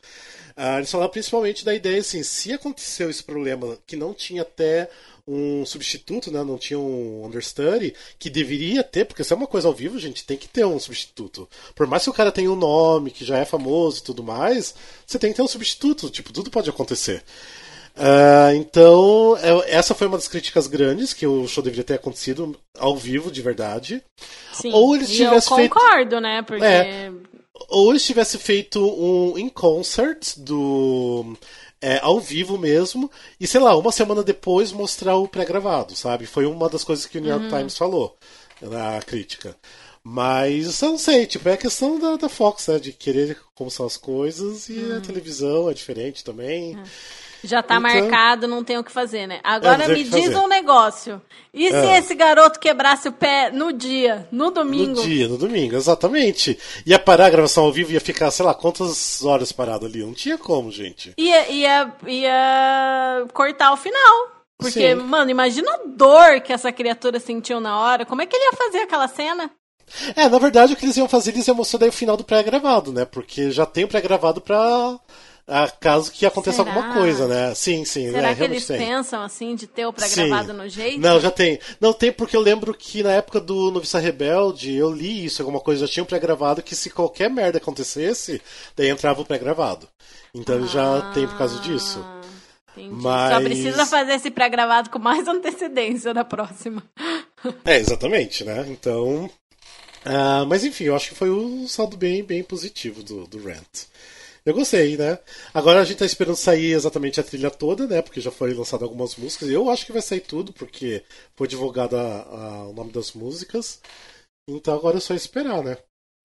Ah, 0.56 0.78
eles 0.78 0.92
falaram 0.92 1.12
principalmente 1.12 1.66
da 1.66 1.74
ideia, 1.74 2.00
assim, 2.00 2.22
se 2.22 2.54
aconteceu 2.54 3.10
esse 3.10 3.24
problema, 3.24 3.78
que 3.88 3.96
não 3.96 4.14
tinha 4.14 4.44
até 4.44 4.90
um 5.28 5.66
substituto, 5.66 6.32
né, 6.32 6.44
não 6.44 6.58
tinha 6.58 6.80
um 6.80 7.26
understudy, 7.26 7.96
que 8.20 8.30
deveria 8.30 8.84
ter, 8.84 9.06
porque 9.06 9.24
se 9.24 9.34
é 9.34 9.36
uma 9.36 9.48
coisa 9.48 9.68
ao 9.68 9.74
vivo, 9.74 9.98
gente, 10.00 10.26
tem 10.26 10.38
que 10.38 10.48
ter 10.48 10.66
um 10.66 10.80
substituto. 10.80 11.50
Por 11.76 11.88
mais 11.88 12.04
que 12.04 12.10
o 12.10 12.14
cara 12.14 12.32
tenha 12.32 12.52
um 12.52 12.56
nome, 12.56 13.12
que 13.12 13.26
já 13.26 13.38
é 13.38 13.46
famoso 13.46 14.00
e 14.00 14.04
tudo 14.04 14.24
mais, 14.24 14.76
você 15.06 15.18
tem 15.18 15.32
que 15.32 15.38
ter 15.38 15.44
um 15.44 15.48
substituto, 15.48 16.10
tipo, 16.10 16.32
tudo 16.32 16.52
pode 16.52 16.70
acontecer. 16.70 17.24
Uh, 17.96 18.56
então, 18.56 19.38
é, 19.38 19.76
essa 19.76 19.94
foi 19.94 20.08
uma 20.08 20.18
das 20.18 20.28
críticas 20.28 20.68
grandes, 20.68 21.14
que 21.14 21.28
o 21.28 21.48
show 21.48 21.64
deveria 21.64 21.84
ter 21.84 21.96
acontecido 21.96 22.58
ao 22.78 22.96
vivo, 22.96 23.32
de 23.32 23.42
verdade. 23.42 24.02
Sim, 24.54 24.72
ou 24.74 24.96
eles 24.96 25.10
tivessem 25.12 25.56
feito. 25.58 25.74
concordo, 25.74 26.20
né? 26.20 26.42
Porque. 26.42 26.64
É, 26.64 27.12
ou 27.70 27.92
eles 27.92 28.06
tivessem 28.06 28.40
feito 28.40 28.80
um 28.80 29.38
in 29.38 29.50
concert 29.50 30.38
do. 30.38 31.36
É, 31.84 32.00
ao 32.04 32.20
vivo 32.20 32.60
mesmo, 32.60 33.10
e 33.40 33.48
sei 33.48 33.60
lá, 33.60 33.76
uma 33.76 33.92
semana 33.92 34.22
depois 34.22 34.72
mostrar 34.72 35.16
o 35.16 35.28
pré-gravado, 35.28 35.96
sabe? 35.96 36.28
Foi 36.28 36.46
uma 36.46 36.70
das 36.70 36.84
coisas 36.84 37.08
que 37.08 37.18
o 37.18 37.22
New 37.22 37.32
York 37.32 37.46
uhum. 37.46 37.58
Times 37.58 37.76
falou 37.76 38.16
na 38.62 39.02
crítica. 39.02 39.56
Mas 40.04 40.82
eu 40.82 40.90
não 40.90 40.98
sei, 40.98 41.26
tipo, 41.26 41.48
é 41.50 41.54
a 41.54 41.58
questão 41.58 42.00
da, 42.00 42.16
da 42.18 42.30
Fox, 42.30 42.68
né? 42.68 42.80
De 42.80 42.92
querer 42.92 43.38
como 43.56 43.70
são 43.70 43.86
as 43.86 43.98
coisas, 43.98 44.70
e 44.70 44.74
uhum. 44.74 44.98
a 44.98 45.02
televisão 45.02 45.70
é 45.70 45.74
diferente 45.74 46.24
também. 46.24 46.76
Uhum. 46.76 46.84
Já 47.44 47.64
tá 47.64 47.78
então... 47.78 47.82
marcado, 47.82 48.48
não 48.48 48.64
tem 48.64 48.78
o 48.78 48.84
que 48.84 48.92
fazer, 48.92 49.28
né? 49.28 49.40
Agora 49.44 49.88
me 49.88 50.04
diz 50.04 50.36
um 50.36 50.48
negócio. 50.48 51.22
E 51.54 51.70
se 51.70 51.76
é. 51.76 51.98
esse 51.98 52.16
garoto 52.16 52.60
quebrasse 52.60 53.08
o 53.08 53.12
pé 53.12 53.52
no 53.52 53.74
dia, 53.74 54.28
no 54.32 54.52
domingo? 54.52 55.02
No 55.02 55.02
dia, 55.02 55.28
no 55.28 55.38
domingo, 55.38 55.76
exatamente. 55.76 56.58
Ia 56.86 57.00
parar 57.00 57.26
a 57.26 57.30
gravação 57.30 57.66
ao 57.66 57.72
vivo, 57.72 57.92
ia 57.92 58.00
ficar, 58.00 58.32
sei 58.32 58.46
lá, 58.46 58.54
quantas 58.54 59.24
horas 59.24 59.52
parado 59.52 59.86
ali? 59.86 60.04
Não 60.04 60.14
tinha 60.14 60.38
como, 60.38 60.72
gente. 60.72 61.14
Ia, 61.18 61.50
ia, 61.50 61.94
ia 62.08 63.26
cortar 63.34 63.74
o 63.74 63.78
final. 63.78 64.42
Porque, 64.58 64.96
Sim. 64.96 65.02
mano, 65.02 65.32
imagina 65.32 65.74
a 65.74 65.80
dor 65.88 66.40
que 66.42 66.54
essa 66.54 66.72
criatura 66.72 67.20
sentiu 67.20 67.60
na 67.60 67.80
hora. 67.80 68.06
Como 68.06 68.22
é 68.22 68.28
que 68.28 68.36
ele 68.36 68.46
ia 68.46 68.54
fazer 68.54 68.80
aquela 68.80 69.08
cena? 69.08 69.50
É, 70.16 70.30
na 70.30 70.40
verdade, 70.40 70.74
o 70.74 70.76
que 70.76 70.86
eles 70.86 70.96
iam 70.98 71.10
fazer, 71.10 71.32
eles 71.32 71.48
iam 71.48 71.56
mostrar 71.56 71.80
daí 71.80 71.90
o 71.90 71.94
final 71.94 72.16
do 72.16 72.24
pré-gravado, 72.24 72.94
né? 72.94 73.04
Porque 73.04 73.52
já 73.52 73.66
tem 73.66 73.84
o 73.84 73.88
pré-gravado 73.88 74.40
pra 74.40 75.00
a 75.52 75.70
caso 75.70 76.10
que 76.10 76.26
aconteça 76.26 76.64
Será? 76.64 76.74
alguma 76.74 76.94
coisa, 76.94 77.28
né? 77.28 77.54
Sim, 77.54 77.84
sim. 77.84 78.10
Será 78.10 78.30
é, 78.30 78.36
que 78.36 78.44
eles 78.44 78.66
tem. 78.66 78.78
pensam 78.78 79.22
assim 79.22 79.54
de 79.54 79.68
ter 79.68 79.86
o 79.86 79.92
pré-gravado 79.92 80.54
no 80.54 80.70
jeito? 80.70 81.02
Não, 81.02 81.20
já 81.20 81.30
tem. 81.30 81.60
Não 81.80 81.92
tem 81.92 82.10
porque 82.10 82.38
eu 82.38 82.42
lembro 82.42 82.74
que 82.74 83.04
na 83.04 83.12
época 83.12 83.42
do 83.42 83.70
Novista 83.70 84.00
Rebelde 84.00 84.74
eu 84.74 84.90
li 84.90 85.26
isso, 85.26 85.42
alguma 85.42 85.60
coisa 85.60 85.86
já 85.86 85.92
tinha 85.92 86.04
um 86.04 86.08
pré-gravado 86.08 86.64
que 86.64 86.74
se 86.74 86.90
qualquer 86.90 87.30
merda 87.30 87.58
acontecesse, 87.58 88.42
daí 88.78 88.88
entrava 88.88 89.22
o 89.22 89.26
pré-gravado. 89.26 89.90
Então 90.34 90.64
ah, 90.64 90.68
já 90.68 91.12
tem 91.14 91.28
por 91.28 91.38
causa 91.38 91.60
disso. 91.60 92.02
Entendi. 92.72 92.96
Mas... 92.96 93.34
Só 93.34 93.42
precisa 93.42 93.86
fazer 93.86 94.14
esse 94.14 94.32
pré-gravado 94.32 94.90
com 94.90 95.00
mais 95.00 95.28
antecedência 95.28 96.14
da 96.14 96.24
próxima. 96.24 96.82
É, 97.66 97.78
exatamente, 97.78 98.44
né? 98.44 98.68
Então. 98.70 99.26
Uh, 100.06 100.46
mas 100.48 100.64
enfim, 100.64 100.84
eu 100.84 100.96
acho 100.96 101.10
que 101.10 101.16
foi 101.16 101.32
um 101.32 101.68
saldo 101.68 101.98
bem, 101.98 102.24
bem 102.24 102.44
positivo 102.44 103.02
do, 103.02 103.26
do 103.26 103.44
Rant. 103.44 103.88
Eu 104.44 104.54
gostei, 104.56 104.98
né? 104.98 105.20
Agora 105.54 105.82
a 105.82 105.84
gente 105.84 106.00
tá 106.00 106.06
esperando 106.06 106.36
sair 106.36 106.74
exatamente 106.74 107.20
a 107.20 107.24
trilha 107.24 107.52
toda, 107.52 107.86
né? 107.86 108.02
Porque 108.02 108.20
já 108.20 108.32
foi 108.32 108.54
lançado 108.54 108.84
algumas 108.84 109.16
músicas. 109.16 109.50
Eu 109.50 109.70
acho 109.70 109.86
que 109.86 109.92
vai 109.92 110.02
sair 110.02 110.22
tudo, 110.22 110.52
porque 110.52 111.04
foi 111.36 111.48
divulgado 111.48 111.96
a, 111.96 112.22
a, 112.24 112.68
o 112.70 112.74
nome 112.74 112.92
das 112.92 113.14
músicas. 113.14 113.80
Então 114.50 114.74
agora 114.74 114.98
é 114.98 115.00
só 115.00 115.14
esperar, 115.14 115.64
né? 115.64 115.78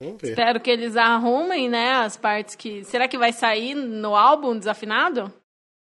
Vamos 0.02 0.20
ver. 0.20 0.30
Espero 0.30 0.60
que 0.60 0.70
eles 0.70 0.96
arrumem, 0.96 1.68
né? 1.68 1.92
As 1.92 2.16
partes 2.16 2.54
que. 2.54 2.84
Será 2.84 3.06
que 3.06 3.18
vai 3.18 3.32
sair 3.32 3.74
no 3.74 4.16
álbum 4.16 4.58
desafinado? 4.58 5.32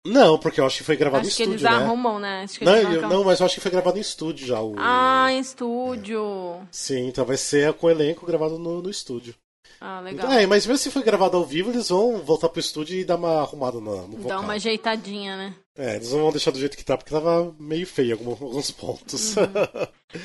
Não, 0.06 0.38
porque 0.38 0.60
eu 0.60 0.66
acho 0.66 0.78
que 0.78 0.84
foi 0.84 0.96
gravado 0.96 1.26
acho 1.26 1.42
em 1.42 1.44
estúdio. 1.44 1.54
Acho 1.54 1.64
que 1.64 1.66
eles 1.66 1.80
né? 1.80 1.86
arrumam, 1.86 2.18
né? 2.18 2.46
não, 2.62 2.76
eu, 2.76 3.08
não, 3.08 3.24
mas 3.24 3.40
eu 3.40 3.46
acho 3.46 3.56
que 3.56 3.60
foi 3.60 3.70
gravado 3.70 3.98
em 3.98 4.00
estúdio 4.00 4.46
já. 4.46 4.60
O... 4.60 4.74
Ah, 4.78 5.30
em 5.30 5.40
estúdio. 5.40 6.66
Sim, 6.70 7.08
então 7.08 7.24
vai 7.24 7.36
ser 7.36 7.72
com 7.74 7.86
o 7.86 7.90
elenco 7.90 8.24
gravado 8.24 8.58
no, 8.58 8.80
no 8.80 8.88
estúdio. 8.88 9.34
Ah, 9.80 10.00
legal. 10.00 10.30
É, 10.30 10.46
mas 10.46 10.66
mesmo 10.66 10.76
se 10.76 10.90
foi 10.90 11.02
gravado 11.02 11.38
ao 11.38 11.44
vivo, 11.44 11.70
eles 11.70 11.88
vão 11.88 12.18
voltar 12.18 12.50
pro 12.50 12.60
estúdio 12.60 12.98
e 12.98 13.04
dar 13.04 13.16
uma 13.16 13.40
arrumada 13.40 13.80
no, 13.80 14.06
no 14.06 14.16
vocal. 14.18 14.28
Dar 14.28 14.40
uma 14.40 14.52
ajeitadinha, 14.52 15.36
né? 15.38 15.54
É, 15.78 15.96
eles 15.96 16.12
não 16.12 16.20
vão 16.20 16.30
deixar 16.30 16.50
do 16.50 16.58
jeito 16.58 16.76
que 16.76 16.84
tá, 16.84 16.98
porque 16.98 17.10
tava 17.10 17.54
meio 17.58 17.86
feio 17.86 18.12
alguns, 18.12 18.42
alguns 18.42 18.70
pontos. 18.70 19.34
Uhum. 19.36 19.46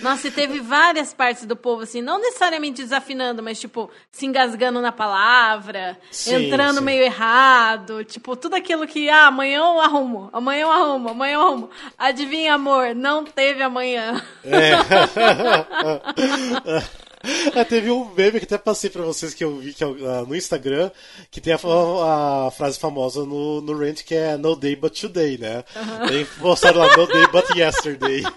Nossa, 0.02 0.28
e 0.28 0.32
teve 0.32 0.60
várias 0.60 1.14
partes 1.14 1.46
do 1.46 1.56
povo, 1.56 1.84
assim, 1.84 2.02
não 2.02 2.20
necessariamente 2.20 2.82
desafinando, 2.82 3.42
mas, 3.42 3.58
tipo, 3.58 3.90
se 4.12 4.26
engasgando 4.26 4.82
na 4.82 4.92
palavra, 4.92 5.98
sim, 6.12 6.48
entrando 6.48 6.80
sim. 6.80 6.84
meio 6.84 7.04
errado, 7.04 8.04
tipo, 8.04 8.36
tudo 8.36 8.56
aquilo 8.56 8.86
que, 8.86 9.08
ah, 9.08 9.28
amanhã 9.28 9.60
eu 9.60 9.80
arrumo, 9.80 10.30
amanhã 10.34 10.64
eu 10.64 10.72
arrumo, 10.72 11.10
amanhã 11.10 11.36
eu 11.36 11.42
arrumo. 11.42 11.70
Adivinha, 11.98 12.56
amor, 12.56 12.94
não 12.94 13.24
teve 13.24 13.64
amanhã. 13.64 14.22
É. 14.44 14.72
É, 17.56 17.64
teve 17.66 17.92
um 17.92 18.14
meme 18.14 18.40
que 18.40 18.46
até 18.46 18.58
passei 18.58 18.90
pra 18.90 19.04
vocês 19.04 19.34
que 19.34 19.44
eu 19.44 19.58
vi 19.58 19.74
que 19.74 19.84
é, 19.84 19.88
uh, 19.88 20.26
no 20.26 20.36
Instagram, 20.36 20.92
que 21.30 21.42
tem 21.42 21.54
a, 21.54 21.58
a, 21.58 22.48
a, 22.48 22.52
frase 22.52 22.80
famosa 22.80 23.26
no, 23.26 23.62
no 23.62 23.78
Rant 23.78 24.04
que 24.04 24.16
é 24.16 24.38
No 24.38 24.56
Day 24.56 24.76
But 24.76 25.00
Today, 25.00 25.38
né? 25.38 25.64
Uhum. 25.76 26.56
Lá 26.76 26.98
No 26.98 27.08
Day 27.08 27.28
But 27.32 27.56
Yesterday. 27.56 28.24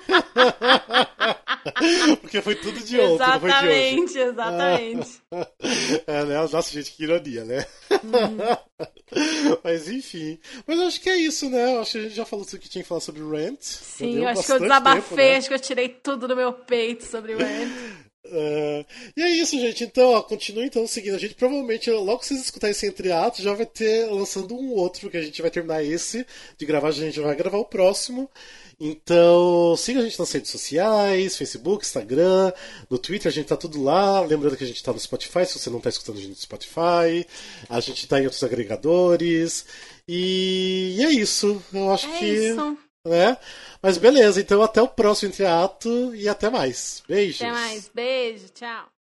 Porque 2.20 2.40
foi 2.40 2.54
tudo 2.54 2.80
de 2.80 3.00
ontem, 3.00 3.26
não 3.26 3.40
foi 3.40 3.50
de 3.50 3.68
hoje. 3.68 4.18
Exatamente, 4.18 5.08
É, 6.06 6.24
né? 6.24 6.48
Nossa, 6.50 6.72
gente, 6.72 6.92
que 6.92 7.02
ironia, 7.02 7.44
né? 7.44 7.66
Uhum. 7.90 8.38
Mas 9.62 9.88
enfim. 9.88 10.38
Mas 10.66 10.78
acho 10.80 11.00
que 11.00 11.10
é 11.10 11.16
isso, 11.16 11.48
né? 11.50 11.78
Acho 11.78 11.92
que 11.92 11.98
a 11.98 12.02
gente 12.02 12.14
já 12.14 12.24
falou 12.24 12.44
tudo 12.44 12.58
que 12.58 12.68
tinha 12.68 12.82
que 12.82 12.88
falar 12.88 13.00
sobre 13.00 13.22
o 13.22 13.30
Rant. 13.30 13.60
Sim, 13.60 14.24
acho 14.26 14.44
que 14.44 14.52
eu 14.52 14.60
desabafei, 14.60 15.02
tempo, 15.02 15.16
né? 15.16 15.36
acho 15.36 15.48
que 15.48 15.54
eu 15.54 15.60
tirei 15.60 15.88
tudo 15.88 16.28
do 16.28 16.36
meu 16.36 16.52
peito 16.52 17.04
sobre 17.04 17.34
o 17.34 17.38
Rant. 17.38 17.70
Uh, 18.24 18.84
e 19.16 19.22
é 19.22 19.30
isso, 19.30 19.58
gente. 19.58 19.84
Então, 19.84 20.10
ó, 20.12 20.22
continue 20.22 20.66
então 20.66 20.86
seguindo 20.86 21.14
a 21.14 21.18
gente. 21.18 21.34
Provavelmente, 21.34 21.90
logo 21.90 22.18
que 22.18 22.26
vocês 22.26 22.40
escutarem 22.40 22.72
esse 22.72 22.86
entre 22.86 23.10
atos, 23.10 23.42
já 23.42 23.54
vai 23.54 23.64
ter 23.64 24.06
lançando 24.10 24.54
um 24.54 24.72
outro, 24.72 25.02
porque 25.02 25.16
a 25.16 25.22
gente 25.22 25.40
vai 25.40 25.50
terminar 25.50 25.82
esse 25.82 26.26
de 26.56 26.66
gravar, 26.66 26.88
a 26.88 26.92
gente 26.92 27.20
vai 27.20 27.34
gravar 27.34 27.58
o 27.58 27.64
próximo. 27.64 28.30
Então, 28.80 29.74
siga 29.76 30.00
a 30.00 30.02
gente 30.04 30.18
nas 30.18 30.30
redes 30.30 30.50
sociais, 30.50 31.36
Facebook, 31.36 31.84
Instagram, 31.84 32.52
no 32.88 32.96
Twitter, 32.96 33.28
a 33.28 33.34
gente 33.34 33.48
tá 33.48 33.56
tudo 33.56 33.82
lá. 33.82 34.20
Lembrando 34.20 34.56
que 34.56 34.64
a 34.64 34.66
gente 34.66 34.82
tá 34.82 34.92
no 34.92 35.00
Spotify, 35.00 35.44
se 35.46 35.58
você 35.58 35.68
não 35.70 35.80
tá 35.80 35.88
escutando 35.88 36.18
a 36.18 36.20
gente 36.20 36.30
no 36.30 36.36
Spotify. 36.36 37.26
A 37.68 37.80
gente 37.80 38.06
tá 38.06 38.20
em 38.20 38.24
outros 38.24 38.44
agregadores. 38.44 39.66
E, 40.06 40.96
e 40.98 41.04
é 41.04 41.10
isso. 41.10 41.62
Eu 41.72 41.92
acho 41.92 42.06
é 42.08 42.18
que. 42.18 42.26
Isso. 42.26 42.78
Né? 43.08 43.36
Mas 43.82 43.98
beleza, 43.98 44.40
então 44.40 44.62
até 44.62 44.82
o 44.82 44.88
próximo 44.88 45.32
teatro 45.32 46.14
e 46.14 46.28
até 46.28 46.50
mais. 46.50 47.02
Beijos. 47.08 47.40
Até 47.40 47.52
mais. 47.52 47.90
Beijo, 47.92 48.48
tchau. 48.48 48.97